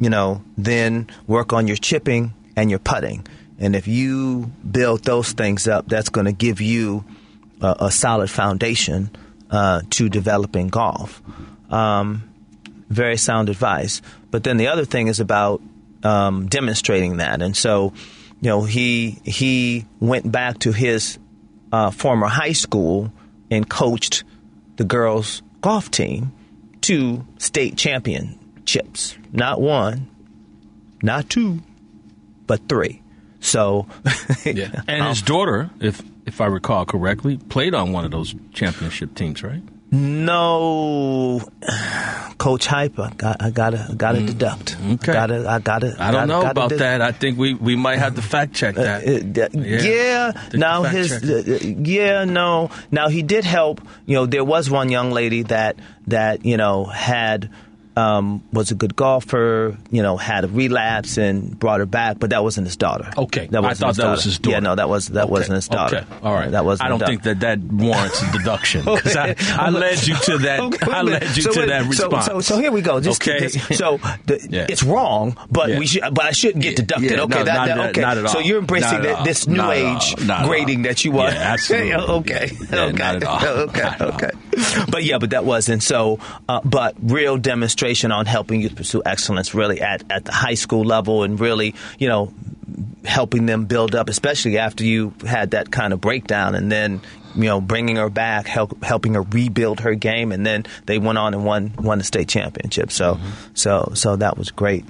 you 0.00 0.08
know, 0.08 0.42
then 0.56 1.10
work 1.26 1.52
on 1.52 1.68
your 1.68 1.76
chipping 1.76 2.32
and 2.56 2.70
your 2.70 2.78
putting. 2.78 3.26
And 3.58 3.76
if 3.76 3.86
you 3.86 4.50
build 4.68 5.04
those 5.04 5.32
things 5.32 5.68
up, 5.68 5.88
that's 5.88 6.08
going 6.08 6.26
to 6.26 6.32
give 6.32 6.60
you 6.60 7.04
a, 7.60 7.76
a 7.80 7.90
solid 7.90 8.30
foundation 8.30 9.10
uh, 9.50 9.82
to 9.90 10.08
developing 10.08 10.68
golf. 10.68 11.22
Um, 11.70 12.28
very 12.88 13.16
sound 13.16 13.48
advice. 13.48 14.02
But 14.30 14.44
then 14.44 14.56
the 14.56 14.68
other 14.68 14.84
thing 14.84 15.08
is 15.08 15.20
about 15.20 15.62
um, 16.02 16.46
demonstrating 16.46 17.18
that. 17.18 17.42
And 17.42 17.56
so, 17.56 17.92
you 18.40 18.50
know, 18.50 18.64
he 18.64 19.18
he 19.24 19.86
went 20.00 20.30
back 20.30 20.58
to 20.60 20.72
his 20.72 21.18
uh, 21.72 21.90
former 21.90 22.26
high 22.26 22.52
school 22.52 23.12
and 23.50 23.68
coached 23.68 24.24
the 24.76 24.84
girls' 24.84 25.42
golf 25.60 25.90
team 25.90 26.32
to 26.82 27.24
state 27.38 27.76
championships. 27.76 29.16
Not 29.32 29.60
one, 29.60 30.08
not 31.02 31.30
two, 31.30 31.60
but 32.46 32.68
three. 32.68 33.02
So, 33.40 33.86
yeah. 34.44 34.82
And 34.88 35.06
his 35.06 35.22
daughter, 35.22 35.70
if 35.80 36.02
if 36.26 36.40
I 36.40 36.46
recall 36.46 36.86
correctly, 36.86 37.36
played 37.36 37.74
on 37.74 37.92
one 37.92 38.04
of 38.04 38.10
those 38.10 38.34
championship 38.52 39.14
teams, 39.14 39.42
right? 39.42 39.62
No, 39.94 41.40
Coach 42.38 42.66
Hype, 42.66 42.98
I 42.98 43.10
got, 43.10 43.40
I 43.40 43.50
gotta, 43.50 43.86
I 43.90 43.94
gotta 43.94 44.18
mm. 44.18 44.26
deduct. 44.26 44.76
Okay, 44.94 45.12
I 45.12 45.14
gotta, 45.14 45.48
I 45.48 45.58
gotta. 45.60 45.96
I 46.00 46.10
don't 46.10 46.26
gotta, 46.26 46.42
know 46.44 46.50
about 46.50 46.70
that. 46.70 47.00
I 47.00 47.12
think 47.12 47.38
we, 47.38 47.54
we 47.54 47.76
might 47.76 48.00
have 48.00 48.16
to 48.16 48.22
fact 48.34 48.54
check 48.54 48.74
that. 48.74 49.06
Uh, 49.06 49.42
uh, 49.42 49.48
yeah. 49.52 49.82
yeah. 49.82 50.48
Now 50.52 50.82
his, 50.82 51.12
uh, 51.22 51.58
yeah, 51.62 52.24
no. 52.24 52.70
Now 52.90 53.08
he 53.08 53.22
did 53.22 53.44
help. 53.44 53.86
You 54.04 54.16
know, 54.16 54.26
there 54.26 54.42
was 54.42 54.68
one 54.68 54.88
young 54.88 55.12
lady 55.12 55.42
that 55.44 55.76
that 56.08 56.44
you 56.44 56.56
know 56.56 56.86
had 56.86 57.50
um, 57.96 58.42
was 58.52 58.70
a 58.70 58.74
good 58.74 58.96
golfer, 58.96 59.76
you 59.90 60.02
know, 60.02 60.16
had 60.16 60.44
a 60.44 60.48
relapse 60.48 61.16
and 61.16 61.58
brought 61.58 61.80
her 61.80 61.86
back, 61.86 62.18
but 62.18 62.30
that 62.30 62.42
wasn't 62.42 62.66
his 62.66 62.76
daughter. 62.76 63.10
Okay, 63.16 63.46
that 63.46 63.62
wasn't 63.62 63.84
I 63.84 63.92
thought 63.92 63.96
that 64.02 64.10
was 64.10 64.24
his 64.24 64.38
daughter. 64.38 64.54
Yeah, 64.56 64.60
no, 64.60 64.74
that 64.74 64.88
was 64.88 65.08
that 65.08 65.24
okay. 65.24 65.30
wasn't 65.30 65.56
his 65.56 65.68
daughter. 65.68 65.98
Okay, 65.98 66.06
all 66.22 66.34
right, 66.34 66.50
that 66.50 66.64
was. 66.64 66.80
I 66.80 66.88
don't 66.88 67.00
think 67.00 67.22
that 67.22 67.40
that 67.40 67.60
warrants 67.60 68.20
a 68.22 68.32
deduction 68.32 68.84
because 68.84 69.16
I, 69.16 69.36
I, 69.58 69.70
led 69.70 70.06
you 70.06 70.16
to 70.16 70.38
that. 70.38 70.60
Okay, 70.60 70.90
I 70.90 71.02
led 71.02 71.36
you 71.36 71.42
so, 71.42 71.52
to 71.52 71.66
that 71.66 71.86
response. 71.86 72.26
So, 72.26 72.40
so, 72.40 72.58
here 72.58 72.72
we 72.72 72.82
go. 72.82 73.00
Just, 73.00 73.22
okay, 73.22 73.46
just, 73.48 73.74
so 73.74 73.98
the, 74.26 74.44
yeah. 74.50 74.66
it's 74.68 74.82
wrong, 74.82 75.36
but 75.50 75.68
yeah. 75.68 75.78
we 75.78 75.86
should, 75.86 76.02
but 76.12 76.24
I 76.24 76.32
shouldn't 76.32 76.62
get 76.62 76.76
deducted. 76.76 77.12
Yeah, 77.12 77.22
okay, 77.22 77.38
no, 77.38 77.44
that, 77.44 77.54
not, 77.54 77.66
that, 77.66 77.90
okay. 77.90 78.00
Not 78.00 78.18
at 78.18 78.26
all. 78.26 78.32
So 78.32 78.38
you're 78.40 78.58
embracing 78.58 79.02
this 79.24 79.46
new 79.46 79.56
not 79.56 79.76
age 79.76 80.16
grading 80.44 80.82
that 80.82 81.04
you 81.04 81.12
want. 81.12 81.34
Yeah, 81.34 81.52
absolutely. 81.52 81.94
okay, 81.94 82.50
okay, 82.72 82.92
not 82.92 83.16
at 83.16 83.24
all. 83.24 83.44
okay, 83.44 83.90
okay. 84.00 84.30
But 84.90 85.04
yeah, 85.04 85.18
but 85.18 85.30
that 85.30 85.44
wasn't 85.44 85.82
so. 85.82 86.18
Uh, 86.48 86.60
but 86.64 86.94
real 87.00 87.36
demonstration 87.36 88.12
on 88.12 88.26
helping 88.26 88.60
you 88.60 88.70
pursue 88.70 89.02
excellence 89.04 89.54
really 89.54 89.80
at, 89.80 90.04
at 90.10 90.24
the 90.24 90.32
high 90.32 90.54
school 90.54 90.84
level 90.84 91.22
and 91.22 91.38
really, 91.40 91.74
you 91.98 92.08
know, 92.08 92.32
helping 93.04 93.46
them 93.46 93.66
build 93.66 93.94
up, 93.94 94.08
especially 94.08 94.58
after 94.58 94.84
you 94.84 95.12
had 95.26 95.52
that 95.52 95.70
kind 95.70 95.92
of 95.92 96.00
breakdown 96.00 96.54
and 96.54 96.70
then, 96.70 97.00
you 97.34 97.44
know, 97.44 97.60
bringing 97.60 97.96
her 97.96 98.10
back, 98.10 98.46
help, 98.46 98.82
helping 98.82 99.14
her 99.14 99.22
rebuild 99.22 99.80
her 99.80 99.94
game. 99.94 100.32
And 100.32 100.46
then 100.46 100.64
they 100.86 100.98
went 100.98 101.18
on 101.18 101.34
and 101.34 101.44
won, 101.44 101.72
won 101.78 101.98
the 101.98 102.04
state 102.04 102.28
championship. 102.28 102.90
So, 102.90 103.14
mm-hmm. 103.14 103.54
so, 103.54 103.92
so 103.94 104.16
that 104.16 104.38
was 104.38 104.50
great. 104.50 104.84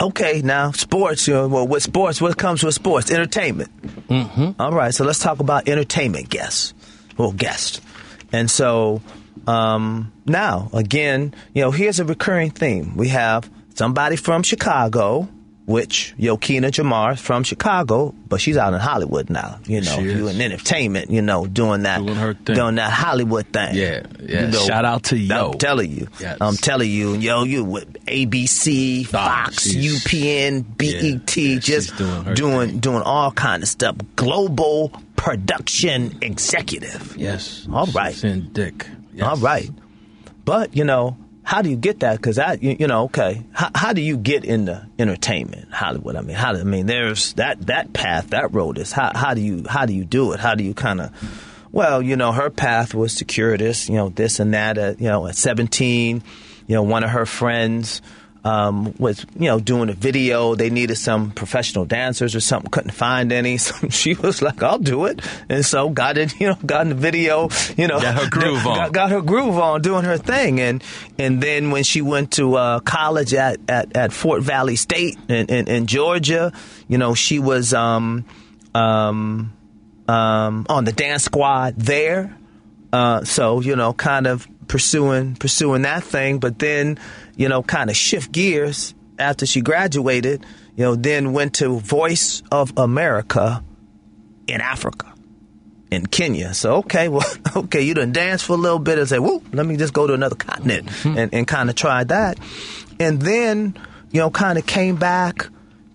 Okay, 0.00 0.42
now 0.42 0.72
sports. 0.72 1.28
You 1.28 1.34
know, 1.34 1.48
well, 1.48 1.68
with 1.68 1.82
sports, 1.82 2.20
what 2.20 2.36
comes 2.36 2.64
with 2.64 2.74
sports? 2.74 3.10
Entertainment. 3.10 3.70
Mm-hmm. 4.08 4.60
All 4.60 4.72
right, 4.72 4.92
so 4.92 5.04
let's 5.04 5.20
talk 5.20 5.38
about 5.38 5.68
entertainment 5.68 6.28
guests. 6.28 6.74
Well, 7.16 7.32
guests. 7.32 7.80
And 8.34 8.50
so 8.50 9.00
um, 9.46 10.12
now, 10.26 10.68
again, 10.72 11.34
you 11.54 11.62
know, 11.62 11.70
here's 11.70 12.00
a 12.00 12.04
recurring 12.04 12.50
theme. 12.50 12.96
We 12.96 13.08
have 13.08 13.48
somebody 13.74 14.16
from 14.16 14.42
Chicago, 14.42 15.28
which 15.66 16.14
Yokina 16.18 16.70
Jamar 16.70 17.18
from 17.18 17.42
Chicago, 17.42 18.14
but 18.28 18.40
she's 18.40 18.56
out 18.56 18.74
in 18.74 18.80
Hollywood 18.80 19.30
now. 19.30 19.58
You 19.64 19.80
know, 19.80 19.96
doing 19.96 20.40
entertainment. 20.40 21.10
You 21.10 21.22
know, 21.22 21.46
doing 21.46 21.82
that, 21.84 22.04
doing, 22.04 22.34
doing 22.44 22.74
that 22.76 22.92
Hollywood 22.92 23.46
thing. 23.46 23.74
Yeah, 23.74 24.02
yeah. 24.20 24.42
You 24.42 24.48
know, 24.48 24.58
Shout 24.60 24.84
out 24.84 25.04
to 25.04 25.16
Yo. 25.16 25.52
I'm 25.52 25.58
telling 25.58 25.90
you. 25.90 26.08
Yes. 26.20 26.38
I'm 26.40 26.56
telling 26.56 26.90
you. 26.90 27.14
Yo, 27.14 27.44
you 27.44 27.64
with 27.64 27.92
ABC, 28.06 29.06
Fox, 29.06 29.68
UPN, 29.68 30.64
BET, 30.76 31.36
yeah, 31.36 31.52
yeah, 31.54 31.58
just 31.58 31.96
doing 31.96 32.34
doing, 32.34 32.78
doing 32.78 33.02
all 33.02 33.30
kind 33.32 33.62
of 33.62 33.68
stuff. 33.68 33.96
Global 34.16 34.90
production 35.16 36.18
executive. 36.22 37.16
Yes. 37.16 37.66
All 37.72 37.86
right. 37.86 38.14
Send 38.14 38.52
Dick. 38.52 38.86
Yes. 39.12 39.26
All 39.26 39.36
right. 39.36 39.70
But, 40.44 40.76
you 40.76 40.84
know, 40.84 41.16
how 41.44 41.60
do 41.60 41.68
you 41.70 41.76
get 41.76 42.00
that? 42.00 42.16
Because 42.16 42.38
I, 42.38 42.54
you, 42.54 42.76
you, 42.80 42.86
know, 42.86 43.04
okay, 43.04 43.44
how, 43.52 43.70
how, 43.74 43.92
do 43.92 44.00
you 44.00 44.16
get 44.16 44.44
into 44.44 44.86
entertainment, 44.98 45.72
Hollywood? 45.72 46.16
I 46.16 46.22
mean, 46.22 46.36
how? 46.36 46.54
I 46.54 46.64
mean, 46.64 46.86
there's 46.86 47.34
that 47.34 47.66
that 47.66 47.92
path, 47.92 48.30
that 48.30 48.52
road 48.54 48.78
is. 48.78 48.90
How, 48.90 49.12
how 49.14 49.34
do 49.34 49.42
you 49.42 49.64
how 49.68 49.84
do 49.84 49.92
you 49.92 50.04
do 50.04 50.32
it? 50.32 50.40
How 50.40 50.54
do 50.54 50.64
you 50.64 50.72
kind 50.72 51.02
of? 51.02 51.10
Well, 51.70 52.00
you 52.00 52.16
know, 52.16 52.32
her 52.32 52.50
path 52.50 52.94
was 52.94 53.14
securitas, 53.14 53.88
you 53.88 53.96
know, 53.96 54.08
this 54.08 54.40
and 54.40 54.54
that. 54.54 54.78
At, 54.78 55.00
you 55.00 55.08
know, 55.08 55.26
at 55.26 55.36
17, 55.36 56.22
you 56.66 56.74
know, 56.74 56.82
one 56.82 57.04
of 57.04 57.10
her 57.10 57.26
friends 57.26 58.00
um, 58.44 58.94
was 58.98 59.24
you 59.38 59.46
know 59.46 59.58
doing 59.58 59.88
a 59.88 59.94
video. 59.94 60.54
They 60.54 60.70
needed 60.70 60.96
some 60.96 61.30
professional 61.30 61.86
dancers 61.86 62.34
or 62.34 62.40
something. 62.40 62.70
Couldn't 62.70 62.92
find 62.92 63.32
any. 63.32 63.58
So 63.64 63.88
she 63.88 64.12
was 64.14 64.42
like, 64.42 64.62
"I'll 64.62 64.78
do 64.78 65.06
it," 65.06 65.22
and 65.48 65.64
so 65.64 65.88
got 65.88 66.18
it. 66.18 66.34
You 66.44 66.48
know, 66.48 66.58
got 66.66 66.82
in 66.82 66.90
the 66.90 66.94
video. 66.94 67.48
You 67.76 67.86
know, 67.86 67.98
got 68.00 68.22
her 68.22 68.28
groove 68.28 68.66
on. 68.66 68.76
Got, 68.76 68.92
got, 68.92 69.10
her 69.10 69.22
groove 69.22 69.56
on, 69.56 69.80
doing 69.80 70.04
her 70.04 70.18
thing. 70.18 70.60
And 70.60 70.82
and 71.18 71.42
then 71.42 71.70
when 71.70 71.84
she 71.84 72.02
went 72.02 72.32
to 72.32 72.56
uh, 72.56 72.80
college 72.80 73.32
at, 73.32 73.58
at, 73.68 73.96
at 73.96 74.12
Fort 74.12 74.42
Valley 74.42 74.76
State 74.76 75.16
in, 75.28 75.46
in, 75.46 75.68
in 75.68 75.86
Georgia, 75.86 76.52
you 76.88 76.98
know, 76.98 77.14
she 77.14 77.38
was 77.38 77.72
um, 77.72 78.26
um, 78.74 79.54
um, 80.08 80.66
on 80.68 80.84
the 80.84 80.92
dance 80.92 81.24
squad 81.24 81.76
there. 81.76 82.36
Uh, 82.92 83.24
so 83.24 83.60
you 83.60 83.76
know, 83.76 83.92
kind 83.92 84.26
of 84.26 84.46
pursuing 84.64 85.36
pursuing 85.36 85.82
that 85.82 86.02
thing, 86.02 86.38
but 86.38 86.58
then 86.58 86.98
you 87.36 87.48
know, 87.48 87.62
kind 87.62 87.90
of 87.90 87.96
shift 87.96 88.32
gears 88.32 88.94
after 89.18 89.46
she 89.46 89.60
graduated, 89.60 90.44
you 90.76 90.84
know, 90.84 90.94
then 90.94 91.32
went 91.32 91.54
to 91.54 91.78
Voice 91.78 92.42
of 92.50 92.72
America 92.76 93.62
in 94.46 94.60
Africa, 94.60 95.12
in 95.90 96.06
Kenya. 96.06 96.54
So, 96.54 96.76
okay, 96.76 97.08
well, 97.10 97.26
okay, 97.56 97.82
you 97.82 97.94
done 97.94 98.12
dance 98.12 98.42
for 98.42 98.54
a 98.54 98.56
little 98.56 98.78
bit 98.78 98.98
and 98.98 99.08
say, 99.08 99.18
whoa, 99.18 99.42
let 99.52 99.66
me 99.66 99.76
just 99.76 99.92
go 99.92 100.06
to 100.06 100.14
another 100.14 100.36
continent 100.36 100.86
mm-hmm. 100.86 101.18
and, 101.18 101.34
and 101.34 101.46
kind 101.46 101.70
of 101.70 101.76
try 101.76 102.04
that. 102.04 102.38
And 103.00 103.20
then, 103.20 103.76
you 104.10 104.20
know, 104.20 104.30
kind 104.30 104.58
of 104.58 104.66
came 104.66 104.96
back 104.96 105.48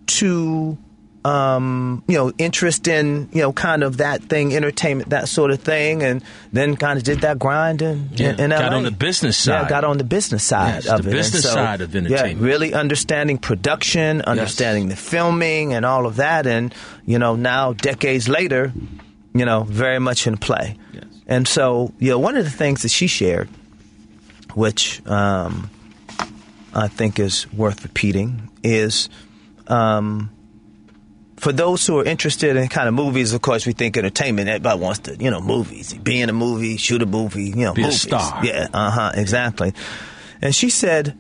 to 0.08 0.78
um, 1.26 2.02
you 2.08 2.16
know, 2.16 2.32
interest 2.38 2.88
in, 2.88 3.28
you 3.34 3.42
know, 3.42 3.52
kind 3.52 3.84
of 3.84 3.98
that 3.98 4.24
thing, 4.24 4.56
entertainment, 4.56 5.10
that 5.10 5.28
sort 5.28 5.52
of 5.52 5.60
thing, 5.62 6.02
and 6.02 6.24
then 6.54 6.78
kind 6.78 6.98
of 6.98 7.04
did 7.04 7.22
that 7.22 7.38
grind 7.38 7.82
in, 7.82 8.10
yeah, 8.14 8.32
in, 8.32 8.40
in 8.40 8.50
got 8.52 8.74
on 8.74 8.84
the 8.84 8.92
business 8.92 9.38
side. 9.38 9.64
Yeah, 9.64 9.70
got 9.70 9.84
on 9.84 9.98
the 9.98 10.06
business 10.06 10.44
side 10.44 10.88
of 10.88 11.04
the 11.04 11.10
it. 11.10 11.14
business 11.14 11.44
so, 11.44 11.50
side 11.50 11.82
of 11.82 11.94
entertainment. 11.94 12.40
Yeah, 12.40 12.46
really 12.46 12.74
understanding 12.74 13.38
production, 13.38 14.22
understanding 14.22 14.90
yes. 14.90 14.98
the 14.98 15.10
filming, 15.10 15.74
and 15.74 15.86
all 15.86 16.06
of 16.06 16.18
that, 16.18 16.48
and 16.48 16.74
you 17.06 17.20
know, 17.20 17.36
now 17.36 17.74
decades 17.74 18.30
later, 18.30 18.72
you 19.34 19.46
know, 19.46 19.64
very 19.64 20.00
much 20.00 20.26
in 20.26 20.38
play. 20.38 20.78
Yes. 20.94 21.04
And 21.28 21.48
so, 21.48 21.94
you 22.00 22.12
know, 22.12 22.20
one 22.20 22.38
of 22.38 22.46
the 22.46 22.50
things 22.50 22.84
that 22.84 22.90
she 22.90 23.08
shared, 23.08 23.50
which 24.54 25.06
um, 25.06 25.70
I 26.74 26.88
think 26.88 27.20
is 27.20 27.52
worth 27.52 27.84
repeating, 27.84 28.50
is. 28.64 29.10
Um, 29.68 30.32
for 31.40 31.54
those 31.54 31.88
who 31.88 32.00
are 32.00 32.04
interested 32.04 32.58
in 32.58 32.68
kind 32.68 32.88
of 32.88 32.94
movies, 32.94 33.34
of 33.34 33.42
course, 33.42 33.66
we 33.66 33.72
think 33.72 33.96
entertainment. 33.96 34.50
Everybody 34.50 34.80
wants 34.80 35.00
to, 35.00 35.16
you 35.16 35.32
know, 35.32 35.40
movies. 35.40 35.94
Be 35.94 36.20
in 36.20 36.30
a 36.30 36.34
movie, 36.34 36.76
shoot 36.76 37.02
a 37.02 37.06
movie, 37.06 37.46
you 37.46 37.64
know, 37.64 37.74
be 37.74 37.84
movies. 37.84 37.96
a 37.96 38.08
star. 38.08 38.46
Yeah, 38.46 38.68
uh 38.74 38.92
huh, 38.92 39.12
exactly. 39.16 39.74
And 40.42 40.54
she 40.54 40.70
said, 40.70 41.18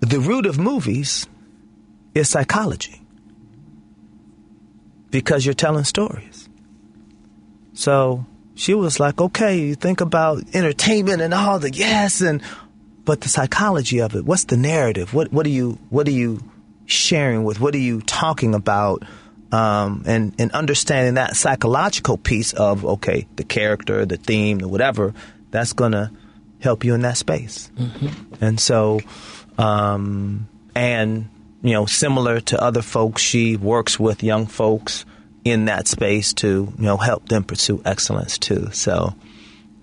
the 0.00 0.20
root 0.20 0.46
of 0.46 0.58
movies 0.58 1.26
is 2.14 2.28
psychology 2.28 3.02
because 5.10 5.44
you're 5.44 5.54
telling 5.54 5.84
stories. 5.84 6.48
So 7.74 8.24
she 8.54 8.72
was 8.72 9.00
like, 9.00 9.20
okay, 9.20 9.58
you 9.58 9.74
think 9.74 10.00
about 10.00 10.44
entertainment 10.54 11.22
and 11.22 11.34
all 11.34 11.58
the 11.58 11.70
yes, 11.72 12.20
and 12.20 12.40
but 13.04 13.20
the 13.20 13.28
psychology 13.28 14.00
of 14.00 14.14
it. 14.14 14.24
What's 14.24 14.44
the 14.44 14.56
narrative? 14.56 15.12
What 15.12 15.32
what 15.32 15.42
do 15.42 15.50
you 15.50 15.78
what 15.90 16.06
do 16.06 16.12
you 16.12 16.40
sharing 16.86 17.44
with? 17.44 17.60
What 17.60 17.74
are 17.74 17.78
you 17.78 18.00
talking 18.00 18.54
about? 18.54 19.04
Um, 19.52 20.02
and, 20.06 20.34
and 20.40 20.50
understanding 20.52 21.14
that 21.14 21.36
psychological 21.36 22.16
piece 22.16 22.52
of, 22.52 22.84
okay, 22.84 23.28
the 23.36 23.44
character, 23.44 24.04
the 24.04 24.16
theme, 24.16 24.58
the 24.58 24.66
whatever, 24.66 25.14
that's 25.52 25.72
going 25.72 25.92
to 25.92 26.10
help 26.60 26.84
you 26.84 26.94
in 26.94 27.02
that 27.02 27.16
space. 27.16 27.70
Mm-hmm. 27.76 28.44
And 28.44 28.58
so, 28.58 29.00
um, 29.56 30.48
and 30.74 31.28
you 31.62 31.72
know, 31.72 31.86
similar 31.86 32.40
to 32.40 32.60
other 32.60 32.82
folks, 32.82 33.22
she 33.22 33.56
works 33.56 33.98
with 33.98 34.22
young 34.22 34.46
folks 34.46 35.04
in 35.44 35.66
that 35.66 35.86
space 35.86 36.32
to 36.34 36.72
you 36.76 36.84
know 36.84 36.96
help 36.96 37.28
them 37.28 37.44
pursue 37.44 37.80
excellence 37.84 38.38
too. 38.38 38.70
So. 38.72 39.14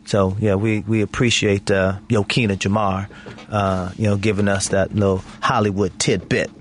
So 0.05 0.35
yeah, 0.37 0.55
we, 0.55 0.81
we 0.81 1.01
appreciate 1.01 1.71
uh, 1.71 1.99
Yokina 2.09 2.57
Jamar, 2.57 3.07
uh, 3.49 3.89
you 3.97 4.03
know, 4.03 4.17
giving 4.17 4.49
us 4.49 4.67
that 4.67 4.93
little 4.93 5.23
Hollywood 5.39 5.97
tidbit. 5.97 6.51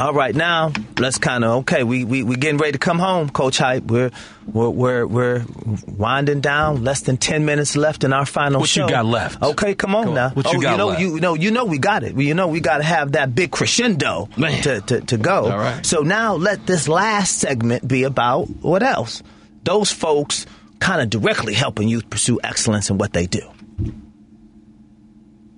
All 0.00 0.14
right, 0.14 0.34
now 0.34 0.72
let's 0.98 1.18
kind 1.18 1.44
of 1.44 1.50
okay. 1.58 1.84
We 1.84 2.04
we 2.04 2.22
we 2.22 2.36
getting 2.36 2.56
ready 2.56 2.72
to 2.72 2.78
come 2.78 2.98
home, 2.98 3.28
Coach 3.28 3.58
Hype. 3.58 3.84
We're 3.84 4.10
we're 4.46 4.70
we're, 4.70 5.06
we're 5.06 5.44
winding 5.86 6.40
down. 6.40 6.82
Less 6.84 7.02
than 7.02 7.18
ten 7.18 7.44
minutes 7.44 7.76
left 7.76 8.02
in 8.02 8.14
our 8.14 8.24
final 8.24 8.60
What 8.60 8.70
show. 8.70 8.86
you 8.86 8.90
got 8.90 9.04
left? 9.04 9.42
Okay, 9.42 9.74
come 9.74 9.94
on 9.94 10.04
Go 10.04 10.08
on. 10.10 10.14
now. 10.14 10.30
What 10.30 10.50
you 10.52 10.58
oh, 10.58 10.62
got 10.62 10.70
you 10.70 10.76
know, 10.78 10.86
left? 10.86 11.00
You 11.02 11.20
know, 11.20 11.34
you 11.34 11.50
know, 11.50 11.64
we 11.66 11.76
got 11.76 12.02
it. 12.02 12.16
You 12.16 12.32
know, 12.32 12.48
we 12.48 12.60
got 12.60 12.78
to 12.78 12.82
have 12.82 13.12
that 13.12 13.34
big 13.34 13.50
crescendo 13.50 14.30
to, 14.38 14.80
to 14.80 15.00
to 15.02 15.16
go. 15.18 15.50
All 15.50 15.58
right. 15.58 15.84
So 15.84 16.00
now 16.00 16.36
let 16.36 16.66
this 16.66 16.88
last 16.88 17.38
segment 17.38 17.86
be 17.86 18.04
about 18.04 18.48
what 18.62 18.82
else? 18.82 19.22
Those 19.64 19.92
folks 19.92 20.46
kind 20.78 21.02
of 21.02 21.10
directly 21.10 21.52
helping 21.52 21.88
youth 21.88 22.08
pursue 22.08 22.40
excellence 22.42 22.88
in 22.88 22.96
what 22.96 23.12
they 23.12 23.26
do. 23.26 23.46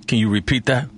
Can 0.08 0.18
you 0.18 0.30
repeat 0.30 0.66
that? 0.66 0.88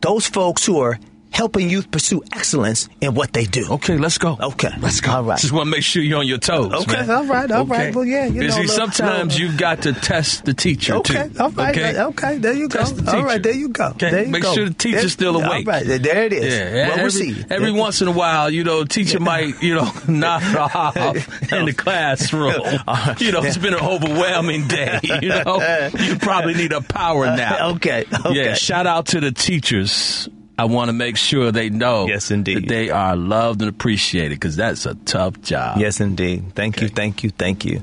Those 0.00 0.26
folks 0.26 0.66
who 0.66 0.80
are 0.80 0.98
helping 1.36 1.68
youth 1.68 1.90
pursue 1.90 2.22
excellence 2.32 2.88
in 3.02 3.14
what 3.14 3.30
they 3.34 3.44
do. 3.44 3.66
Okay, 3.72 3.98
let's 3.98 4.16
go. 4.16 4.38
Okay. 4.40 4.70
let's 4.80 5.02
go. 5.02 5.12
All 5.12 5.22
right. 5.22 5.38
Just 5.38 5.52
want 5.52 5.66
to 5.66 5.70
make 5.70 5.82
sure 5.82 6.02
you're 6.02 6.18
on 6.20 6.26
your 6.26 6.38
toes. 6.38 6.72
Okay, 6.72 6.92
man. 7.06 7.10
all 7.10 7.24
right, 7.26 7.50
all 7.50 7.66
right. 7.66 7.94
Well, 7.94 8.06
yeah, 8.06 8.24
you 8.24 8.40
You 8.42 8.48
know, 8.48 8.54
see, 8.62 8.66
sometimes 8.68 9.38
no. 9.38 9.44
you've 9.44 9.58
got 9.58 9.82
to 9.82 9.92
test 9.92 10.46
the 10.46 10.54
teacher 10.54 10.94
Okay, 10.96 11.28
too. 11.28 11.38
all 11.38 11.50
right, 11.50 11.76
Okay, 11.76 12.00
okay, 12.00 12.38
there 12.38 12.54
you 12.54 12.68
go. 12.70 12.82
The 12.84 13.14
All 13.16 13.22
right, 13.22 13.42
there 13.42 13.52
you 13.52 13.68
go. 13.68 13.88
Okay, 13.88 14.10
There 14.10 14.24
you 14.24 14.30
make 14.32 14.42
go. 14.42 14.54
sure 14.54 14.64
the 14.68 14.74
teacher's 14.74 15.02
There- 15.02 15.10
still 15.10 15.36
awake. 15.36 15.66
All 15.66 15.72
right, 15.74 15.84
there 15.86 16.24
it 16.24 16.32
is. 16.32 16.54
Yeah, 16.54 16.72
well 16.72 16.90
every, 16.92 17.04
received. 17.04 17.52
every 17.52 17.70
Yeah. 17.72 17.78
once 17.80 18.00
in 18.00 18.08
a 18.08 18.12
while, 18.12 18.50
you 18.50 18.64
know, 18.64 18.84
teacher 18.84 19.20
might, 19.20 19.62
you 19.62 19.74
know, 19.74 19.92
knock 20.08 20.42
off 20.74 20.96
in 21.52 21.66
the 21.66 21.74
classroom. 21.74 22.62
You 23.18 23.32
know, 23.32 23.42
it's 23.42 23.56
been 23.58 23.74
an 23.74 23.80
overwhelming 23.80 24.68
day. 24.68 25.00
You 25.02 25.28
know, 25.28 25.90
you 25.98 26.16
probably 26.16 26.54
need 26.54 26.72
a 26.72 26.80
power 26.80 27.26
nap. 27.26 27.60
Okay, 27.76 28.04
okay. 28.26 28.34
Yeah, 28.34 28.54
shout 28.54 28.86
out 28.86 29.06
to 29.08 29.20
the 29.20 29.32
teachers. 29.32 30.28
I 30.58 30.64
want 30.64 30.88
to 30.88 30.92
make 30.94 31.16
sure 31.16 31.52
they 31.52 31.68
know 31.68 32.06
Yes, 32.06 32.30
indeed. 32.30 32.56
that 32.56 32.68
they 32.68 32.88
are 32.90 33.14
loved 33.14 33.60
and 33.60 33.68
appreciated 33.68 34.30
because 34.36 34.56
that's 34.56 34.86
a 34.86 34.94
tough 34.94 35.40
job. 35.42 35.78
Yes, 35.78 36.00
indeed. 36.00 36.54
Thank 36.54 36.80
you, 36.80 36.88
thank 36.88 37.22
you, 37.22 37.30
thank 37.30 37.64
you. 37.64 37.82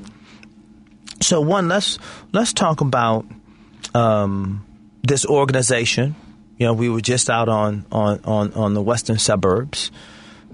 So, 1.22 1.40
one, 1.40 1.68
let's 1.68 2.00
let's 2.32 2.52
talk 2.52 2.82
about 2.82 3.26
um, 3.94 4.66
this 5.04 5.26
organization. 5.26 6.16
You 6.58 6.68
know, 6.68 6.74
we 6.74 6.90
were 6.90 7.02
just 7.02 7.30
out 7.30 7.48
on 7.48 7.86
on 7.92 8.20
on, 8.26 8.54
on 8.54 8.74
the 8.74 8.82
western 8.82 9.20
suburbs. 9.20 9.92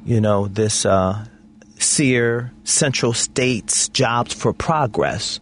You 0.06 0.22
know, 0.22 0.48
this 0.48 0.86
uh, 0.86 1.26
SEER 1.78 2.52
Central 2.66 3.14
States 3.14 3.90
Jobs 3.90 4.34
for 4.34 4.54
Progress, 4.54 5.40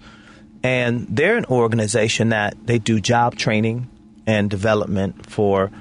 and 0.64 1.08
they're 1.10 1.38
an 1.38 1.46
organization 1.46 2.30
that 2.30 2.56
they 2.66 2.78
do 2.80 3.00
job 3.00 3.36
training 3.36 3.90
and 4.26 4.50
development 4.50 5.30
for 5.30 5.72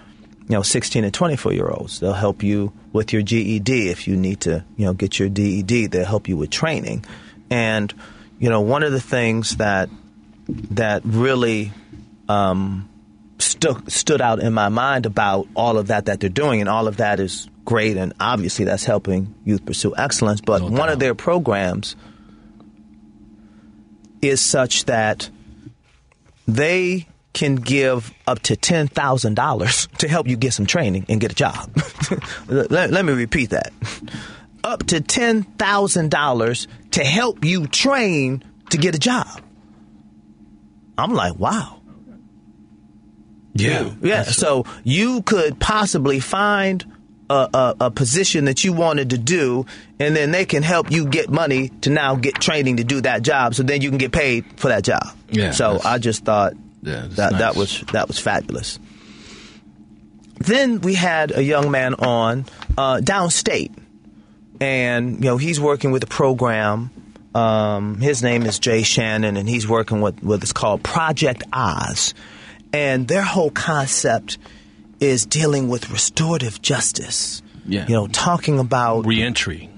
you 0.48 0.54
know 0.54 0.62
16 0.62 1.02
and 1.04 1.12
24 1.12 1.52
year 1.52 1.68
olds 1.68 2.00
they'll 2.00 2.12
help 2.12 2.42
you 2.42 2.72
with 2.92 3.12
your 3.12 3.22
GED 3.22 3.88
if 3.88 4.06
you 4.06 4.16
need 4.16 4.40
to 4.42 4.64
you 4.76 4.84
know 4.84 4.94
get 4.94 5.18
your 5.18 5.28
DED 5.28 5.90
they'll 5.90 6.04
help 6.04 6.28
you 6.28 6.36
with 6.36 6.50
training. 6.50 7.04
And 7.50 7.92
you 8.38 8.50
know 8.50 8.60
one 8.60 8.82
of 8.82 8.92
the 8.92 9.00
things 9.00 9.56
that 9.56 9.88
that 10.48 11.02
really 11.04 11.72
um, 12.28 12.88
stood 13.38 14.20
out 14.20 14.40
in 14.40 14.52
my 14.52 14.68
mind 14.68 15.06
about 15.06 15.46
all 15.54 15.78
of 15.78 15.88
that 15.88 16.06
that 16.06 16.20
they're 16.20 16.30
doing 16.30 16.60
and 16.60 16.68
all 16.68 16.88
of 16.88 16.98
that 16.98 17.20
is 17.20 17.48
great 17.64 17.96
and 17.96 18.12
obviously 18.20 18.64
that's 18.64 18.84
helping 18.84 19.34
youth 19.44 19.64
pursue 19.66 19.94
excellence 19.96 20.40
but 20.40 20.62
No 20.62 20.68
one 20.68 20.88
of 20.88 21.00
their 21.00 21.14
programs 21.14 21.96
is 24.22 24.40
such 24.40 24.84
that 24.84 25.28
they 26.46 27.08
can 27.36 27.56
give 27.56 28.14
up 28.26 28.40
to 28.40 28.56
ten 28.56 28.88
thousand 28.88 29.34
dollars 29.34 29.88
to 29.98 30.08
help 30.08 30.26
you 30.26 30.38
get 30.38 30.54
some 30.54 30.64
training 30.64 31.04
and 31.10 31.20
get 31.20 31.30
a 31.30 31.34
job. 31.34 31.70
let, 32.48 32.90
let 32.90 33.04
me 33.04 33.12
repeat 33.12 33.50
that: 33.50 33.72
up 34.64 34.86
to 34.86 35.02
ten 35.02 35.42
thousand 35.42 36.10
dollars 36.10 36.66
to 36.92 37.04
help 37.04 37.44
you 37.44 37.66
train 37.66 38.42
to 38.70 38.78
get 38.78 38.94
a 38.94 38.98
job. 38.98 39.28
I'm 40.96 41.12
like, 41.12 41.38
wow. 41.38 41.82
yeah, 43.52 43.90
Yeah, 44.00 44.22
so 44.22 44.64
you 44.82 45.20
could 45.20 45.60
possibly 45.60 46.20
find 46.20 46.82
a, 47.28 47.48
a, 47.52 47.76
a 47.82 47.90
position 47.90 48.46
that 48.46 48.64
you 48.64 48.72
wanted 48.72 49.10
to 49.10 49.18
do, 49.18 49.66
and 50.00 50.16
then 50.16 50.30
they 50.30 50.46
can 50.46 50.62
help 50.62 50.90
you 50.90 51.04
get 51.06 51.28
money 51.28 51.68
to 51.82 51.90
now 51.90 52.14
get 52.14 52.36
training 52.36 52.78
to 52.78 52.84
do 52.84 53.02
that 53.02 53.20
job. 53.20 53.54
So 53.54 53.62
then 53.62 53.82
you 53.82 53.90
can 53.90 53.98
get 53.98 54.12
paid 54.12 54.46
for 54.56 54.68
that 54.68 54.84
job. 54.84 55.06
Yeah, 55.28 55.50
So 55.50 55.80
I 55.84 55.98
just 55.98 56.24
thought 56.24 56.54
Yeah, 56.86 57.06
that 57.10 57.32
that 57.38 57.56
was 57.56 57.82
that 57.92 58.06
was 58.06 58.18
fabulous. 58.20 58.78
Then 60.38 60.80
we 60.80 60.94
had 60.94 61.36
a 61.36 61.42
young 61.42 61.70
man 61.70 61.94
on 61.94 62.44
uh, 62.78 62.98
downstate, 62.98 63.76
and 64.60 65.16
you 65.16 65.30
know 65.30 65.36
he's 65.36 65.60
working 65.60 65.90
with 65.90 66.04
a 66.04 66.06
program. 66.06 66.90
Um, 67.34 68.00
his 68.00 68.22
name 68.22 68.44
is 68.44 68.60
Jay 68.60 68.82
Shannon, 68.82 69.36
and 69.36 69.48
he's 69.48 69.66
working 69.66 70.00
with 70.00 70.22
what 70.22 70.42
is 70.44 70.52
called 70.52 70.84
Project 70.84 71.42
Oz, 71.52 72.14
and 72.72 73.08
their 73.08 73.22
whole 73.22 73.50
concept 73.50 74.38
is 75.00 75.26
dealing 75.26 75.68
with 75.68 75.90
restorative 75.90 76.62
justice. 76.62 77.42
Yeah. 77.68 77.86
you 77.88 77.94
know, 77.94 78.06
talking 78.06 78.60
about 78.60 79.06
reentry. 79.06 79.68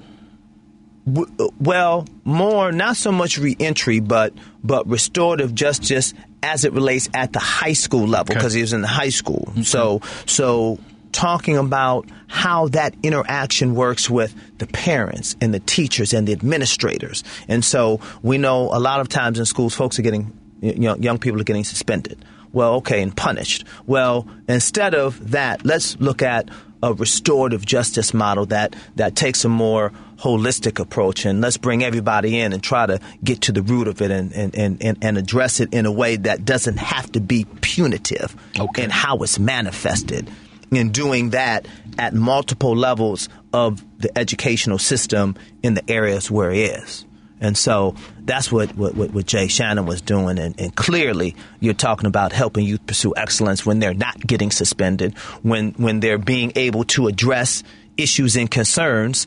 Well, 1.58 2.06
more 2.24 2.72
not 2.72 2.96
so 2.96 3.12
much 3.12 3.38
reentry, 3.38 4.00
but 4.00 4.32
but 4.62 4.86
restorative 4.86 5.54
justice 5.54 6.14
as 6.42 6.64
it 6.64 6.72
relates 6.72 7.08
at 7.14 7.32
the 7.32 7.38
high 7.38 7.72
school 7.72 8.06
level 8.06 8.34
because 8.34 8.52
he 8.52 8.60
was 8.60 8.72
in 8.72 8.82
the 8.82 8.88
high 8.88 9.08
school. 9.08 9.48
Mm-hmm. 9.50 9.62
So 9.62 10.00
so 10.26 10.78
talking 11.12 11.56
about 11.56 12.08
how 12.26 12.68
that 12.68 12.94
interaction 13.02 13.74
works 13.74 14.10
with 14.10 14.34
the 14.58 14.66
parents 14.66 15.36
and 15.40 15.54
the 15.54 15.60
teachers 15.60 16.12
and 16.12 16.28
the 16.28 16.32
administrators. 16.32 17.24
And 17.48 17.64
so 17.64 18.00
we 18.22 18.38
know 18.38 18.64
a 18.72 18.78
lot 18.78 19.00
of 19.00 19.08
times 19.08 19.38
in 19.38 19.46
schools, 19.46 19.74
folks 19.74 19.98
are 19.98 20.02
getting 20.02 20.32
you 20.60 20.74
know, 20.74 20.96
young 20.96 21.18
people 21.18 21.40
are 21.40 21.44
getting 21.44 21.64
suspended. 21.64 22.24
Well, 22.52 22.76
okay, 22.76 23.02
and 23.02 23.14
punished. 23.14 23.64
Well, 23.86 24.26
instead 24.48 24.94
of 24.94 25.32
that, 25.32 25.64
let's 25.64 25.98
look 26.00 26.22
at 26.22 26.48
a 26.82 26.92
restorative 26.94 27.64
justice 27.64 28.14
model 28.14 28.46
that, 28.46 28.76
that 28.96 29.16
takes 29.16 29.44
a 29.44 29.48
more 29.48 29.92
holistic 30.18 30.80
approach 30.80 31.24
and 31.24 31.40
let's 31.40 31.56
bring 31.56 31.84
everybody 31.84 32.38
in 32.40 32.52
and 32.52 32.62
try 32.62 32.86
to 32.86 32.98
get 33.22 33.40
to 33.42 33.52
the 33.52 33.62
root 33.62 33.86
of 33.86 34.02
it 34.02 34.10
and, 34.10 34.32
and, 34.32 34.54
and, 34.82 34.98
and, 35.00 35.16
address 35.16 35.60
it 35.60 35.72
in 35.72 35.86
a 35.86 35.92
way 35.92 36.16
that 36.16 36.44
doesn't 36.44 36.76
have 36.76 37.10
to 37.12 37.20
be 37.20 37.46
punitive 37.60 38.34
Okay. 38.58 38.82
in 38.82 38.90
how 38.90 39.18
it's 39.18 39.38
manifested. 39.38 40.28
In 40.72 40.90
doing 40.90 41.30
that 41.30 41.66
at 41.98 42.14
multiple 42.14 42.76
levels 42.76 43.28
of 43.52 43.82
the 43.98 44.16
educational 44.18 44.78
system 44.78 45.36
in 45.62 45.74
the 45.74 45.88
areas 45.90 46.30
where 46.30 46.50
it 46.50 46.58
is. 46.58 47.06
And 47.40 47.56
so 47.56 47.94
that's 48.20 48.50
what, 48.50 48.74
what, 48.76 48.94
what, 48.94 49.26
Jay 49.26 49.46
Shannon 49.48 49.86
was 49.86 50.00
doing. 50.00 50.38
And, 50.38 50.58
and 50.60 50.74
clearly, 50.74 51.36
you're 51.60 51.74
talking 51.74 52.06
about 52.06 52.32
helping 52.32 52.64
youth 52.64 52.84
pursue 52.86 53.14
excellence 53.16 53.64
when 53.64 53.78
they're 53.78 53.94
not 53.94 54.18
getting 54.26 54.50
suspended, 54.50 55.16
when, 55.42 55.72
when 55.72 56.00
they're 56.00 56.18
being 56.18 56.52
able 56.56 56.84
to 56.84 57.06
address 57.06 57.62
issues 57.96 58.36
and 58.36 58.50
concerns 58.50 59.26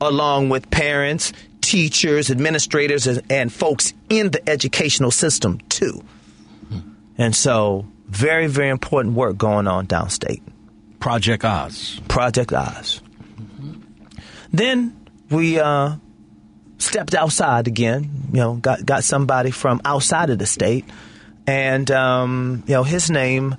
along 0.00 0.48
with 0.48 0.70
parents, 0.70 1.32
teachers, 1.60 2.30
administrators, 2.30 3.06
and, 3.06 3.22
and 3.30 3.52
folks 3.52 3.92
in 4.08 4.30
the 4.30 4.48
educational 4.48 5.10
system, 5.10 5.58
too. 5.68 6.04
And 7.16 7.34
so, 7.34 7.86
very, 8.06 8.46
very 8.46 8.68
important 8.68 9.14
work 9.16 9.36
going 9.36 9.66
on 9.66 9.86
downstate. 9.86 10.42
Project 11.00 11.44
Oz. 11.44 12.00
Project 12.08 12.52
Oz. 12.52 13.02
Then 14.52 14.96
we 15.30 15.58
uh, 15.58 15.96
stepped 16.78 17.14
outside 17.14 17.66
again. 17.66 18.10
You 18.32 18.40
know, 18.40 18.54
got 18.54 18.84
got 18.84 19.04
somebody 19.04 19.50
from 19.50 19.80
outside 19.84 20.30
of 20.30 20.38
the 20.38 20.46
state, 20.46 20.84
and 21.46 21.90
um, 21.90 22.62
you 22.66 22.74
know 22.74 22.82
his 22.82 23.10
name 23.10 23.56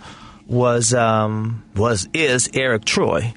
was 0.47 0.93
um, 0.93 1.63
was 1.75 2.09
is 2.13 2.49
Eric 2.53 2.85
Troy, 2.85 3.33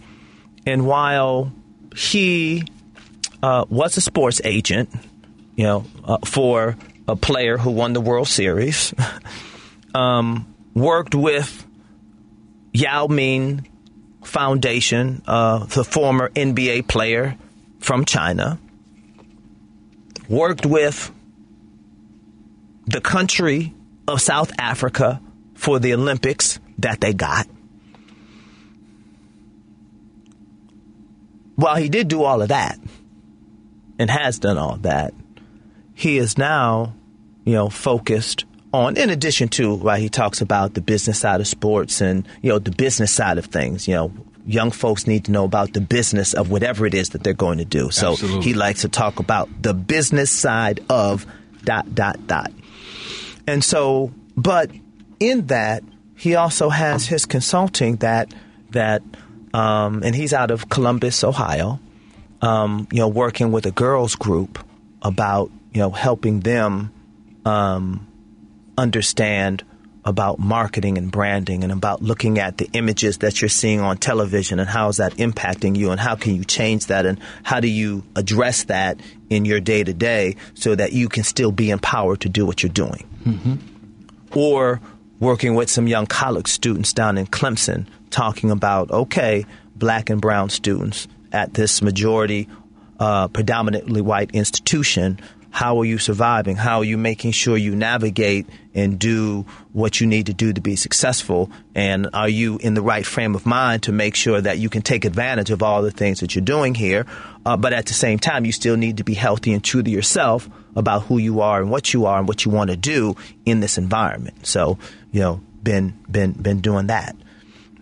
and 0.67 0.87
while 0.87 1.53
he 1.95 2.65
uh, 3.43 3.65
was 3.69 3.97
a 3.97 4.01
sports 4.01 4.41
agent, 4.45 4.89
you 5.57 5.65
know, 5.65 5.85
uh, 6.05 6.19
for 6.25 6.77
a 7.09 7.17
player 7.17 7.59
who 7.59 7.71
won 7.71 7.93
the 7.93 8.01
World 8.01 8.29
Series, 8.29 8.95
um, 9.95 10.55
worked 10.75 11.15
with 11.15 11.67
Yao 12.73 13.07
Ming 13.09 13.69
Foundation, 14.25 15.23
uh, 15.27 15.65
the 15.67 15.85
former 15.85 16.31
NBA 16.31 16.89
player 16.89 17.37
from 17.81 18.05
China, 18.05 18.59
worked 20.29 20.67
with 20.67 21.13
the 22.87 23.01
country 23.01 23.75
of 24.09 24.21
South 24.21 24.53
Africa 24.59 25.21
for 25.55 25.79
the 25.79 25.95
Olympics 25.95 26.59
that 26.79 27.01
they 27.01 27.13
got. 27.13 27.47
While 31.57 31.77
he 31.77 31.89
did 31.89 32.09
do 32.09 32.23
all 32.23 32.43
of 32.43 32.49
that 32.49 32.79
and 33.99 34.11
has 34.11 34.39
done 34.39 34.59
all 34.59 34.79
that, 34.79 35.15
he 35.95 36.19
is 36.19 36.37
now, 36.37 36.95
you 37.45 37.53
know, 37.53 37.69
focused 37.69 38.45
on 38.73 38.97
in 38.97 39.11
addition 39.11 39.49
to 39.49 39.75
why 39.75 39.93
right, 39.93 40.03
he 40.03 40.09
talks 40.09 40.41
about 40.41 40.75
the 40.75 40.81
business 40.81 41.21
side 41.21 41.41
of 41.41 41.47
sports 41.47 42.01
and, 42.01 42.27
you 42.41 42.49
know, 42.49 42.59
the 42.59 42.71
business 42.71 43.13
side 43.13 43.39
of 43.39 43.47
things, 43.47 43.87
you 43.87 43.95
know, 43.95 44.13
young 44.47 44.71
folks 44.71 45.07
need 45.07 45.25
to 45.27 45.31
know 45.33 45.45
about 45.45 45.73
the 45.73 45.81
business 45.81 46.35
of 46.35 46.51
whatever 46.51 46.87
it 46.87 46.95
is 46.95 47.11
that 47.11 47.23
they're 47.23 47.33
going 47.33 47.59
to 47.59 47.65
do. 47.65 47.91
So 47.91 48.13
Absolutely. 48.13 48.43
he 48.43 48.55
likes 48.55 48.83
to 48.83 48.89
talk 48.89 49.21
about 49.21 49.49
the 49.63 49.75
business 49.75 50.31
side 50.31 50.81
of 50.89 51.27
dot, 51.65 51.95
dot, 51.95 52.27
dot. 52.27 52.51
And 53.47 53.63
so, 53.63 54.13
but 54.37 54.71
in 55.21 55.47
that, 55.47 55.83
he 56.17 56.35
also 56.35 56.69
has 56.69 57.07
his 57.07 57.27
consulting 57.27 57.97
that, 57.97 58.33
that, 58.71 59.03
um, 59.55 60.03
and 60.05 60.15
he's 60.15 60.33
out 60.33 60.51
of 60.51 60.69
Columbus, 60.69 61.25
Ohio, 61.25 61.81
um, 62.41 62.89
you 62.93 62.99
know, 62.99 63.09
working 63.09 63.53
with 63.53 63.67
a 63.67 63.73
girls 63.73 64.15
group 64.15 64.65
about, 65.03 65.51
you 65.73 65.81
know, 65.81 65.91
helping 65.91 66.41
them, 66.41 66.93
um, 67.45 68.07
understand 68.79 69.65
about 70.05 70.39
marketing 70.39 70.99
and 70.99 71.13
branding 71.13 71.63
and 71.63 71.73
about 71.73 72.03
looking 72.03 72.39
at 72.39 72.59
the 72.59 72.69
images 72.73 73.19
that 73.19 73.41
you're 73.41 73.49
seeing 73.49 73.81
on 73.81 73.97
television 73.97 74.59
and 74.59 74.69
how 74.69 74.89
is 74.89 74.97
that 74.97 75.15
impacting 75.15 75.77
you 75.77 75.91
and 75.93 76.01
how 76.01 76.17
can 76.17 76.35
you 76.35 76.45
change 76.45 76.87
that 76.87 77.07
and 77.07 77.21
how 77.45 77.61
do 77.61 77.69
you 77.69 78.03
address 78.17 78.65
that 78.65 78.99
in 79.31 79.45
your 79.45 79.61
day 79.61 79.85
to 79.85 79.93
day 79.93 80.35
so 80.55 80.75
that 80.75 80.93
you 80.93 81.09
can 81.09 81.23
still 81.23 81.53
be 81.53 81.71
empowered 81.71 82.21
to 82.21 82.29
do 82.29 82.45
what 82.45 82.63
you're 82.63 82.73
doing. 82.73 83.07
Or 84.35 84.81
working 85.21 85.55
with 85.55 85.71
some 85.71 85.87
young 85.87 86.07
college 86.07 86.49
students 86.49 86.93
down 86.93 87.17
in 87.17 87.27
Clemson 87.27 87.87
talking 88.11 88.51
about, 88.51 88.91
okay, 88.91 89.47
black 89.77 90.11
and 90.11 90.21
brown 90.21 90.51
students 90.51 91.07
at 91.31 91.55
this 91.55 91.81
majority, 91.81 92.49
uh, 92.99 93.29
predominantly 93.29 94.01
white 94.01 94.33
institution, 94.33 95.21
how 95.53 95.79
are 95.81 95.85
you 95.85 95.99
surviving? 95.99 96.57
How 96.57 96.79
are 96.79 96.85
you 96.85 96.97
making 96.97 97.33
sure 97.33 97.59
you 97.59 97.77
navigate 97.77 98.47
and 98.75 98.99
do 98.99 99.45
what 99.75 100.01
you 100.01 100.07
need 100.07 100.27
to 100.27 100.33
do 100.33 100.51
to 100.51 100.61
be 100.63 100.77
successful? 100.77 101.51
And 101.75 102.09
are 102.15 102.29
you 102.29 102.57
in 102.57 102.73
the 102.73 102.81
right 102.81 103.05
frame 103.05 103.35
of 103.35 103.45
mind 103.45 103.83
to 103.83 103.93
make 103.93 104.15
sure 104.15 104.41
that 104.41 104.57
you 104.59 104.71
can 104.71 104.81
take 104.81 105.05
advantage 105.05 105.51
of 105.51 105.63
all 105.63 105.83
the 105.83 105.91
things 105.91 106.21
that 106.21 106.35
you're 106.35 106.43
doing 106.43 106.75
here? 106.75 107.05
Uh, 107.45 107.59
but 107.59 107.75
at 107.75 107.85
the 107.85 107.93
same 107.93 108.19
time, 108.19 108.47
you 108.47 108.51
still 108.51 108.79
need 108.79 108.97
to 108.97 109.05
be 109.05 109.13
healthy 109.13 109.53
and 109.53 109.63
true 109.63 109.83
to 109.83 109.91
yourself 109.91 110.49
about 110.75 111.03
who 111.03 111.19
you 111.19 111.43
are 111.43 111.61
and 111.61 111.71
what 111.71 111.93
you 111.93 112.07
are 112.07 112.19
and 112.19 112.27
what 112.27 112.47
you 112.47 112.51
want 112.51 112.71
to 112.71 112.77
do 112.77 113.15
in 113.45 113.61
this 113.61 113.77
environment. 113.77 114.47
So, 114.47 114.79
you 115.13 115.21
know, 115.21 115.43
been 115.63 115.93
been 116.11 116.33
been 116.33 116.63
doing 116.63 116.87
that. 116.87 117.15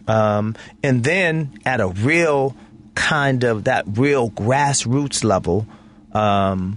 Um, 0.09 0.57
and 0.83 1.05
then 1.05 1.61
at 1.65 1.81
a 1.81 1.87
real 1.87 2.57
kind 2.97 3.45
of 3.45 3.65
that 3.65 3.85
real 3.87 4.29
grassroots 4.29 5.23
level, 5.23 5.69
um, 6.13 6.77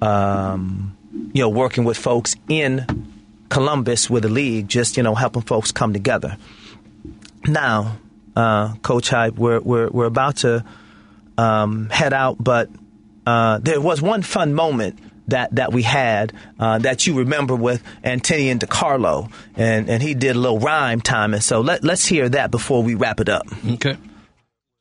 um, 0.00 0.96
you 1.32 1.42
know, 1.42 1.48
working 1.48 1.84
with 1.84 1.96
folks 1.96 2.36
in 2.48 2.86
Columbus 3.48 4.08
with 4.08 4.22
the 4.22 4.28
league, 4.28 4.68
just 4.68 4.96
you 4.96 5.02
know, 5.02 5.14
helping 5.14 5.42
folks 5.42 5.72
come 5.72 5.92
together. 5.92 6.36
Now, 7.46 7.98
uh, 8.36 8.74
Coach 8.76 9.10
Hype, 9.10 9.34
we're 9.34 9.60
we're 9.60 9.88
we're 9.88 10.06
about 10.06 10.36
to 10.38 10.64
um, 11.36 11.88
head 11.90 12.12
out, 12.12 12.42
but 12.42 12.70
uh, 13.26 13.58
there 13.58 13.80
was 13.80 14.00
one 14.00 14.22
fun 14.22 14.54
moment 14.54 14.98
that 15.28 15.54
that 15.54 15.72
we 15.72 15.82
had 15.82 16.32
uh, 16.58 16.78
that 16.78 17.06
you 17.06 17.18
remember 17.18 17.54
with 17.54 17.82
Anthony 18.02 18.54
DeCarlo, 18.54 19.32
and 19.56 19.88
and 19.88 20.02
he 20.02 20.14
did 20.14 20.36
a 20.36 20.38
little 20.38 20.60
rhyme 20.60 21.00
time, 21.00 21.34
and 21.34 21.42
so 21.42 21.60
let 21.60 21.82
let's 21.82 22.06
hear 22.06 22.28
that 22.28 22.50
before 22.50 22.82
we 22.82 22.94
wrap 22.94 23.20
it 23.20 23.28
up. 23.28 23.46
Okay. 23.66 23.96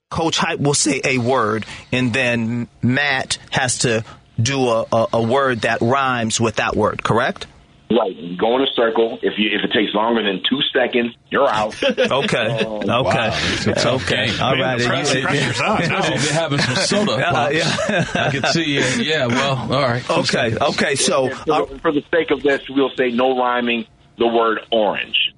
Coach 0.09 0.39
Hype 0.39 0.59
will 0.59 0.73
say 0.73 1.01
a 1.03 1.19
word, 1.19 1.65
and 1.91 2.11
then 2.11 2.67
Matt 2.81 3.37
has 3.51 3.79
to 3.79 4.03
do 4.43 4.67
a, 4.67 4.85
a, 4.91 5.07
a 5.13 5.21
word 5.21 5.61
that 5.61 5.81
rhymes 5.81 6.39
with 6.39 6.55
that 6.57 6.75
word. 6.75 7.03
Correct? 7.03 7.47
Right. 7.91 8.15
You 8.15 8.37
go 8.37 8.55
in 8.55 8.61
a 8.61 8.67
circle. 8.75 9.17
If 9.23 9.33
you 9.39 9.49
if 9.51 9.63
it 9.63 9.73
takes 9.73 9.95
longer 9.95 10.21
than 10.21 10.43
two 10.47 10.59
seconds, 10.71 11.15
you're 11.31 11.47
out. 11.49 11.75
Okay. 11.83 12.63
Oh, 12.65 12.77
okay. 12.77 12.87
wow. 12.87 13.31
It's 13.33 13.85
okay. 13.85 14.27
game. 14.27 14.39
All 14.41 14.55
Man, 14.55 14.61
right. 14.61 14.77
the 14.79 14.93
And 14.93 15.07
you- 15.17 15.23
pressure's 15.25 15.61
on. 15.61 15.79
No. 15.89 16.01
They've 16.01 16.23
been 16.23 16.33
having 16.33 16.59
some 16.59 16.75
soda. 16.75 17.11
Uh, 17.27 17.49
yeah. 17.49 18.05
I 18.13 18.29
can 18.31 18.43
see. 18.51 18.77
Uh, 18.79 18.95
yeah. 19.01 19.25
Well. 19.25 19.73
All 19.73 19.81
right. 19.81 20.07
Okay. 20.19 20.55
Okay. 20.55 20.95
So. 20.95 21.29
for, 21.29 21.51
uh, 21.51 21.65
the, 21.65 21.79
for 21.79 21.91
the 21.91 22.03
sake 22.11 22.29
of 22.29 22.43
this, 22.43 22.61
we'll 22.69 22.91
say 22.95 23.09
no 23.09 23.35
rhyming 23.37 23.85
the 24.19 24.27
word 24.27 24.59
orange. 24.71 25.33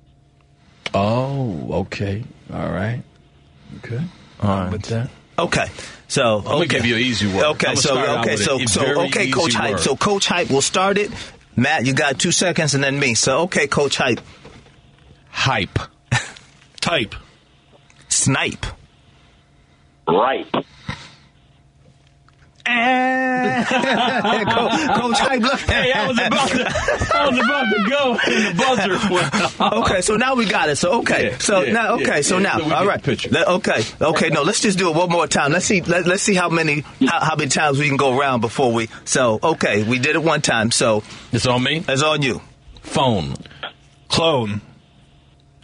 Oh. 0.93 1.67
Okay. 1.85 2.23
All 2.53 2.69
right. 2.69 3.01
Okay. 3.77 4.03
All 4.41 4.49
right. 4.63 4.71
With 4.71 4.83
that. 4.87 5.09
Okay. 5.39 5.65
So 6.11 6.39
I'm 6.39 6.43
gonna 6.43 6.55
okay. 6.57 6.67
give 6.67 6.85
you 6.85 6.95
an 6.95 7.01
easy 7.01 7.25
word. 7.25 7.45
Okay, 7.55 7.67
I'm 7.67 7.77
so 7.77 8.19
okay, 8.19 8.35
so 8.35 8.61
a 8.61 8.67
so 8.67 9.03
okay, 9.05 9.31
Coach 9.31 9.51
easy 9.51 9.57
Hype. 9.57 9.71
word. 9.75 9.79
So 9.79 9.95
Coach 9.95 10.27
Hype 10.27 10.49
will 10.49 10.61
start 10.61 10.97
it. 10.97 11.09
Matt, 11.55 11.85
you 11.85 11.93
got 11.93 12.19
two 12.19 12.33
seconds, 12.33 12.75
and 12.75 12.83
then 12.83 12.99
me. 12.99 13.13
So 13.13 13.43
okay, 13.43 13.67
Coach 13.67 13.95
Hype. 13.95 14.19
hype. 15.29 15.79
Type. 16.81 17.15
Snipe. 18.09 18.65
Right. 20.05 20.53
Eh. 22.65 23.65
And 23.71 24.49
Co- 24.49 24.69
Coach 25.01 25.19
Hype. 25.19 25.41
Look. 25.41 25.59
Hey, 25.61 25.91
I 25.93 26.07
was 26.07 26.17
about 26.17 26.49
to, 26.49 27.15
I 27.15 27.29
was 27.29 27.39
about 27.39 27.65
to 27.73 27.89
go, 27.89 28.17
and 28.25 28.45
the 28.47 28.63
buzzer. 28.63 29.75
Okay, 29.81 30.01
so 30.01 30.15
now 30.15 30.35
we 30.35 30.45
got 30.45 30.69
it. 30.69 30.75
So 30.77 30.99
okay, 30.99 31.31
Yeah, 31.31 31.37
so 31.39 31.61
yeah, 31.61 31.73
now 31.73 31.93
okay, 31.95 32.15
yeah, 32.17 32.21
so 32.21 32.37
yeah, 32.37 32.43
now 32.43 32.57
so 32.59 32.65
we 32.65 32.71
all 32.71 32.81
get 32.83 32.87
right. 32.89 33.03
the 33.03 33.11
picture. 33.11 33.29
Let- 33.29 33.47
okay, 33.47 33.83
okay. 34.01 34.29
No, 34.29 34.43
let's 34.43 34.59
just 34.61 34.77
do 34.77 34.89
it 34.89 34.95
one 34.95 35.09
more 35.09 35.27
time. 35.27 35.51
Let's 35.51 35.65
see. 35.65 35.81
Let, 35.81 36.05
let's 36.07 36.21
see 36.23 36.35
how 36.35 36.49
many 36.49 36.81
how, 37.07 37.19
how 37.23 37.35
many 37.35 37.49
times 37.49 37.79
we 37.79 37.87
can 37.87 37.97
go 37.97 38.17
around 38.17 38.41
before 38.41 38.71
we. 38.73 38.89
So 39.05 39.39
okay, 39.43 39.83
we 39.83 39.99
did 39.99 40.15
it 40.15 40.23
one 40.23 40.41
time. 40.41 40.71
So 40.71 41.03
It's 41.31 41.45
on 41.47 41.63
me. 41.63 41.83
it's 41.87 42.03
on 42.03 42.21
you. 42.21 42.41
Phone. 42.81 43.35
Clone. 44.07 44.61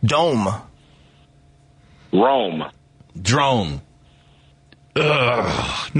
Dome. 0.03 0.47
Rome. 2.13 2.63
Drone. 3.19 3.81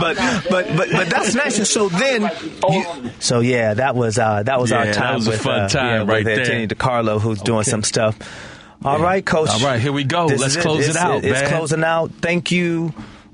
but 0.00 0.16
but 0.50 0.66
but 0.76 0.90
but 0.90 1.08
that's 1.10 1.34
nice. 1.34 1.58
And 1.58 1.66
so 1.66 1.88
then, 1.88 2.30
you, 2.68 2.84
so 3.20 3.40
yeah, 3.40 3.74
that 3.74 3.94
was 3.94 4.18
uh, 4.18 4.42
that 4.44 4.60
was 4.60 4.72
our 4.72 4.84
time 4.86 4.94
that 4.94 5.14
was 5.16 5.26
a 5.26 5.30
with 5.30 5.42
fun 5.42 5.60
uh, 5.62 5.68
time 5.68 5.86
yeah, 5.86 6.12
right 6.12 6.24
with 6.24 6.26
there. 6.26 6.40
Anthony 6.40 6.68
DeCarlo, 6.68 7.20
who's 7.20 7.40
doing 7.42 7.64
some 7.64 7.82
stuff. 7.82 8.18
All 8.84 8.98
right, 9.00 9.24
Coach. 9.24 9.48
All 9.50 9.60
right, 9.60 9.80
here 9.80 9.92
we 9.92 10.04
go. 10.04 10.28
This 10.28 10.40
Let's 10.40 10.56
close 10.56 10.84
it 10.86 10.90
It's- 10.90 10.96
out, 11.04 11.24
It's 11.24 11.40
man. 11.40 11.48
closing 11.50 11.82
out. 11.84 12.10
Thank 12.20 12.50
you. 12.52 12.92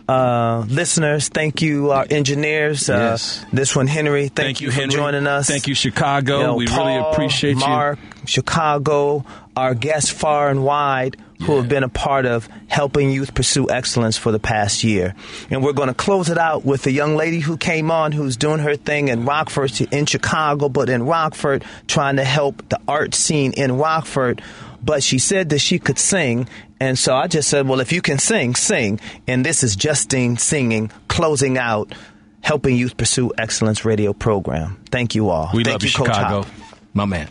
Uh, 0.08 0.64
listeners, 0.68 1.28
thank 1.28 1.62
you, 1.62 1.90
our 1.92 2.04
engineers. 2.10 2.90
Uh, 2.90 2.94
Yes. 3.12 3.44
This 3.52 3.74
one, 3.76 3.86
Henry. 3.86 4.22
Thank, 4.28 4.34
Thank 4.34 4.60
you, 4.60 4.70
for 4.70 4.74
Henry. 4.80 4.94
joining 4.94 5.26
us. 5.26 5.46
Thank 5.48 5.68
you, 5.68 5.74
Chicago. 5.74 6.38
You 6.38 6.42
know, 6.44 6.54
we 6.56 6.66
really 6.66 6.76
Paul, 6.98 7.12
appreciate 7.12 7.56
Mark, 7.56 7.98
Chicago, 8.26 9.24
our 9.56 9.74
guests 9.74 10.10
far 10.10 10.48
and 10.48 10.64
wide 10.64 11.16
who 11.42 11.56
have 11.56 11.68
been 11.68 11.82
a 11.82 11.88
part 11.88 12.24
of 12.24 12.48
helping 12.68 13.10
youth 13.10 13.34
pursue 13.34 13.68
excellence 13.68 14.16
for 14.16 14.30
the 14.32 14.38
past 14.38 14.84
year. 14.84 15.14
And 15.50 15.62
we're 15.62 15.72
going 15.72 15.88
to 15.88 15.94
close 15.94 16.28
it 16.28 16.38
out 16.38 16.64
with 16.64 16.86
a 16.86 16.92
young 16.92 17.16
lady 17.16 17.40
who 17.40 17.56
came 17.56 17.90
on 17.90 18.12
who's 18.12 18.36
doing 18.36 18.60
her 18.60 18.76
thing 18.76 19.08
in 19.08 19.24
Rockford, 19.24 19.72
in 19.92 20.06
Chicago, 20.06 20.68
but 20.68 20.88
in 20.88 21.04
Rockford, 21.04 21.64
trying 21.88 22.16
to 22.16 22.24
help 22.24 22.68
the 22.68 22.80
art 22.86 23.14
scene 23.14 23.52
in 23.54 23.76
Rockford. 23.76 24.40
But 24.82 25.02
she 25.02 25.18
said 25.18 25.48
that 25.50 25.58
she 25.58 25.78
could 25.78 25.98
sing. 25.98 26.48
And 26.80 26.98
so 26.98 27.14
I 27.14 27.26
just 27.26 27.48
said, 27.48 27.68
well, 27.68 27.80
if 27.80 27.92
you 27.92 28.02
can 28.02 28.18
sing, 28.18 28.54
sing. 28.54 29.00
And 29.26 29.44
this 29.44 29.62
is 29.62 29.76
Justine 29.76 30.36
singing, 30.36 30.90
closing 31.08 31.58
out, 31.58 31.92
helping 32.40 32.76
youth 32.76 32.96
pursue 32.96 33.32
excellence 33.38 33.84
radio 33.84 34.12
program. 34.12 34.80
Thank 34.90 35.14
you 35.14 35.28
all. 35.28 35.50
We 35.52 35.64
Thank 35.64 35.74
love 35.74 35.82
you, 35.82 35.88
you, 35.88 35.94
Coach 35.94 36.06
Chicago. 36.14 36.42
Hop. 36.42 36.78
My 36.94 37.04
man. 37.04 37.28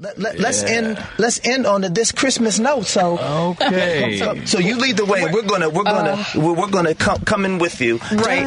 Let, 0.00 0.18
let, 0.18 0.40
us 0.40 0.62
end. 0.62 0.98
Let's 1.18 1.44
end 1.44 1.66
on 1.66 1.82
this 1.82 2.10
Christmas 2.10 2.58
note. 2.58 2.86
So, 2.86 3.18
Okay. 3.60 4.16
so, 4.18 4.34
so 4.46 4.58
you 4.58 4.78
lead 4.78 4.96
the 4.96 5.04
way. 5.04 5.26
We're 5.30 5.42
gonna, 5.42 5.68
we're 5.68 5.84
gonna, 5.84 6.24
we're, 6.34 6.54
we're 6.54 6.70
gonna 6.70 6.94
come, 6.94 7.18
come 7.18 7.44
in 7.44 7.58
with 7.58 7.82
you. 7.82 7.98
Right. 8.10 8.46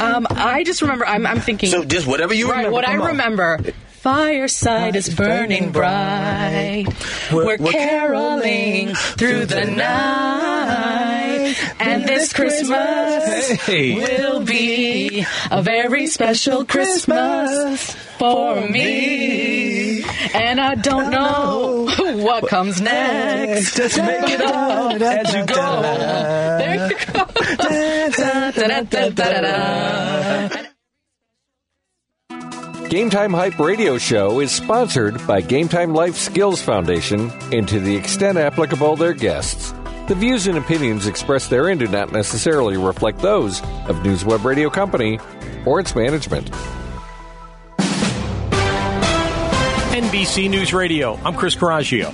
Um, 0.00 0.26
I 0.30 0.62
just 0.64 0.80
remember. 0.80 1.06
I'm, 1.06 1.26
I'm 1.26 1.40
thinking. 1.40 1.68
So 1.68 1.84
just 1.84 2.06
whatever 2.06 2.32
you 2.32 2.48
right. 2.48 2.58
remember. 2.58 2.72
What 2.72 2.88
I 2.88 2.92
come 2.92 3.02
on. 3.02 3.08
remember. 3.08 3.60
Fireside 4.02 4.96
is 4.96 5.14
burning 5.14 5.70
bright. 5.70 6.86
We're 7.30 7.58
caroling 7.58 8.94
through 8.94 9.46
the 9.46 9.66
night. 9.66 11.31
And 11.78 12.06
this 12.06 12.32
Christmas 12.32 13.50
Hey. 13.62 13.94
will 13.94 14.40
be 14.44 15.24
a 15.50 15.62
very 15.62 16.06
special 16.06 16.64
Christmas 16.64 17.92
for 18.18 18.60
me. 18.68 20.02
And 20.34 20.60
I 20.60 20.74
don't 20.76 21.10
know 21.10 21.88
what 22.22 22.48
comes 22.48 22.80
next. 22.80 23.76
Just 23.76 23.98
make 23.98 24.28
it 24.30 24.40
up 24.40 25.00
As 25.00 25.34
you 25.34 25.46
go. 25.46 25.82
There 26.58 26.88
you 26.88 26.96
go. 27.12 27.26
Game 32.88 33.08
Time 33.10 33.32
Hype 33.32 33.58
radio 33.58 33.96
show 33.96 34.40
is 34.40 34.52
sponsored 34.52 35.26
by 35.26 35.40
Game 35.40 35.68
Time 35.68 35.94
Life 35.94 36.16
Skills 36.16 36.60
Foundation 36.60 37.30
and 37.50 37.66
to 37.68 37.80
the 37.80 37.96
extent 37.96 38.36
applicable 38.36 38.96
their 38.96 39.14
guests. 39.14 39.72
The 40.12 40.18
views 40.18 40.46
and 40.46 40.58
opinions 40.58 41.06
expressed 41.06 41.48
therein 41.48 41.78
do 41.78 41.88
not 41.88 42.12
necessarily 42.12 42.76
reflect 42.76 43.20
those 43.20 43.62
of 43.88 43.96
NewsWeb 44.04 44.44
Radio 44.44 44.68
Company 44.68 45.18
or 45.64 45.80
its 45.80 45.96
management. 45.96 46.50
NBC 49.88 50.50
News 50.50 50.74
Radio. 50.74 51.18
I'm 51.24 51.34
Chris 51.34 51.54
Coraggio. 51.54 52.10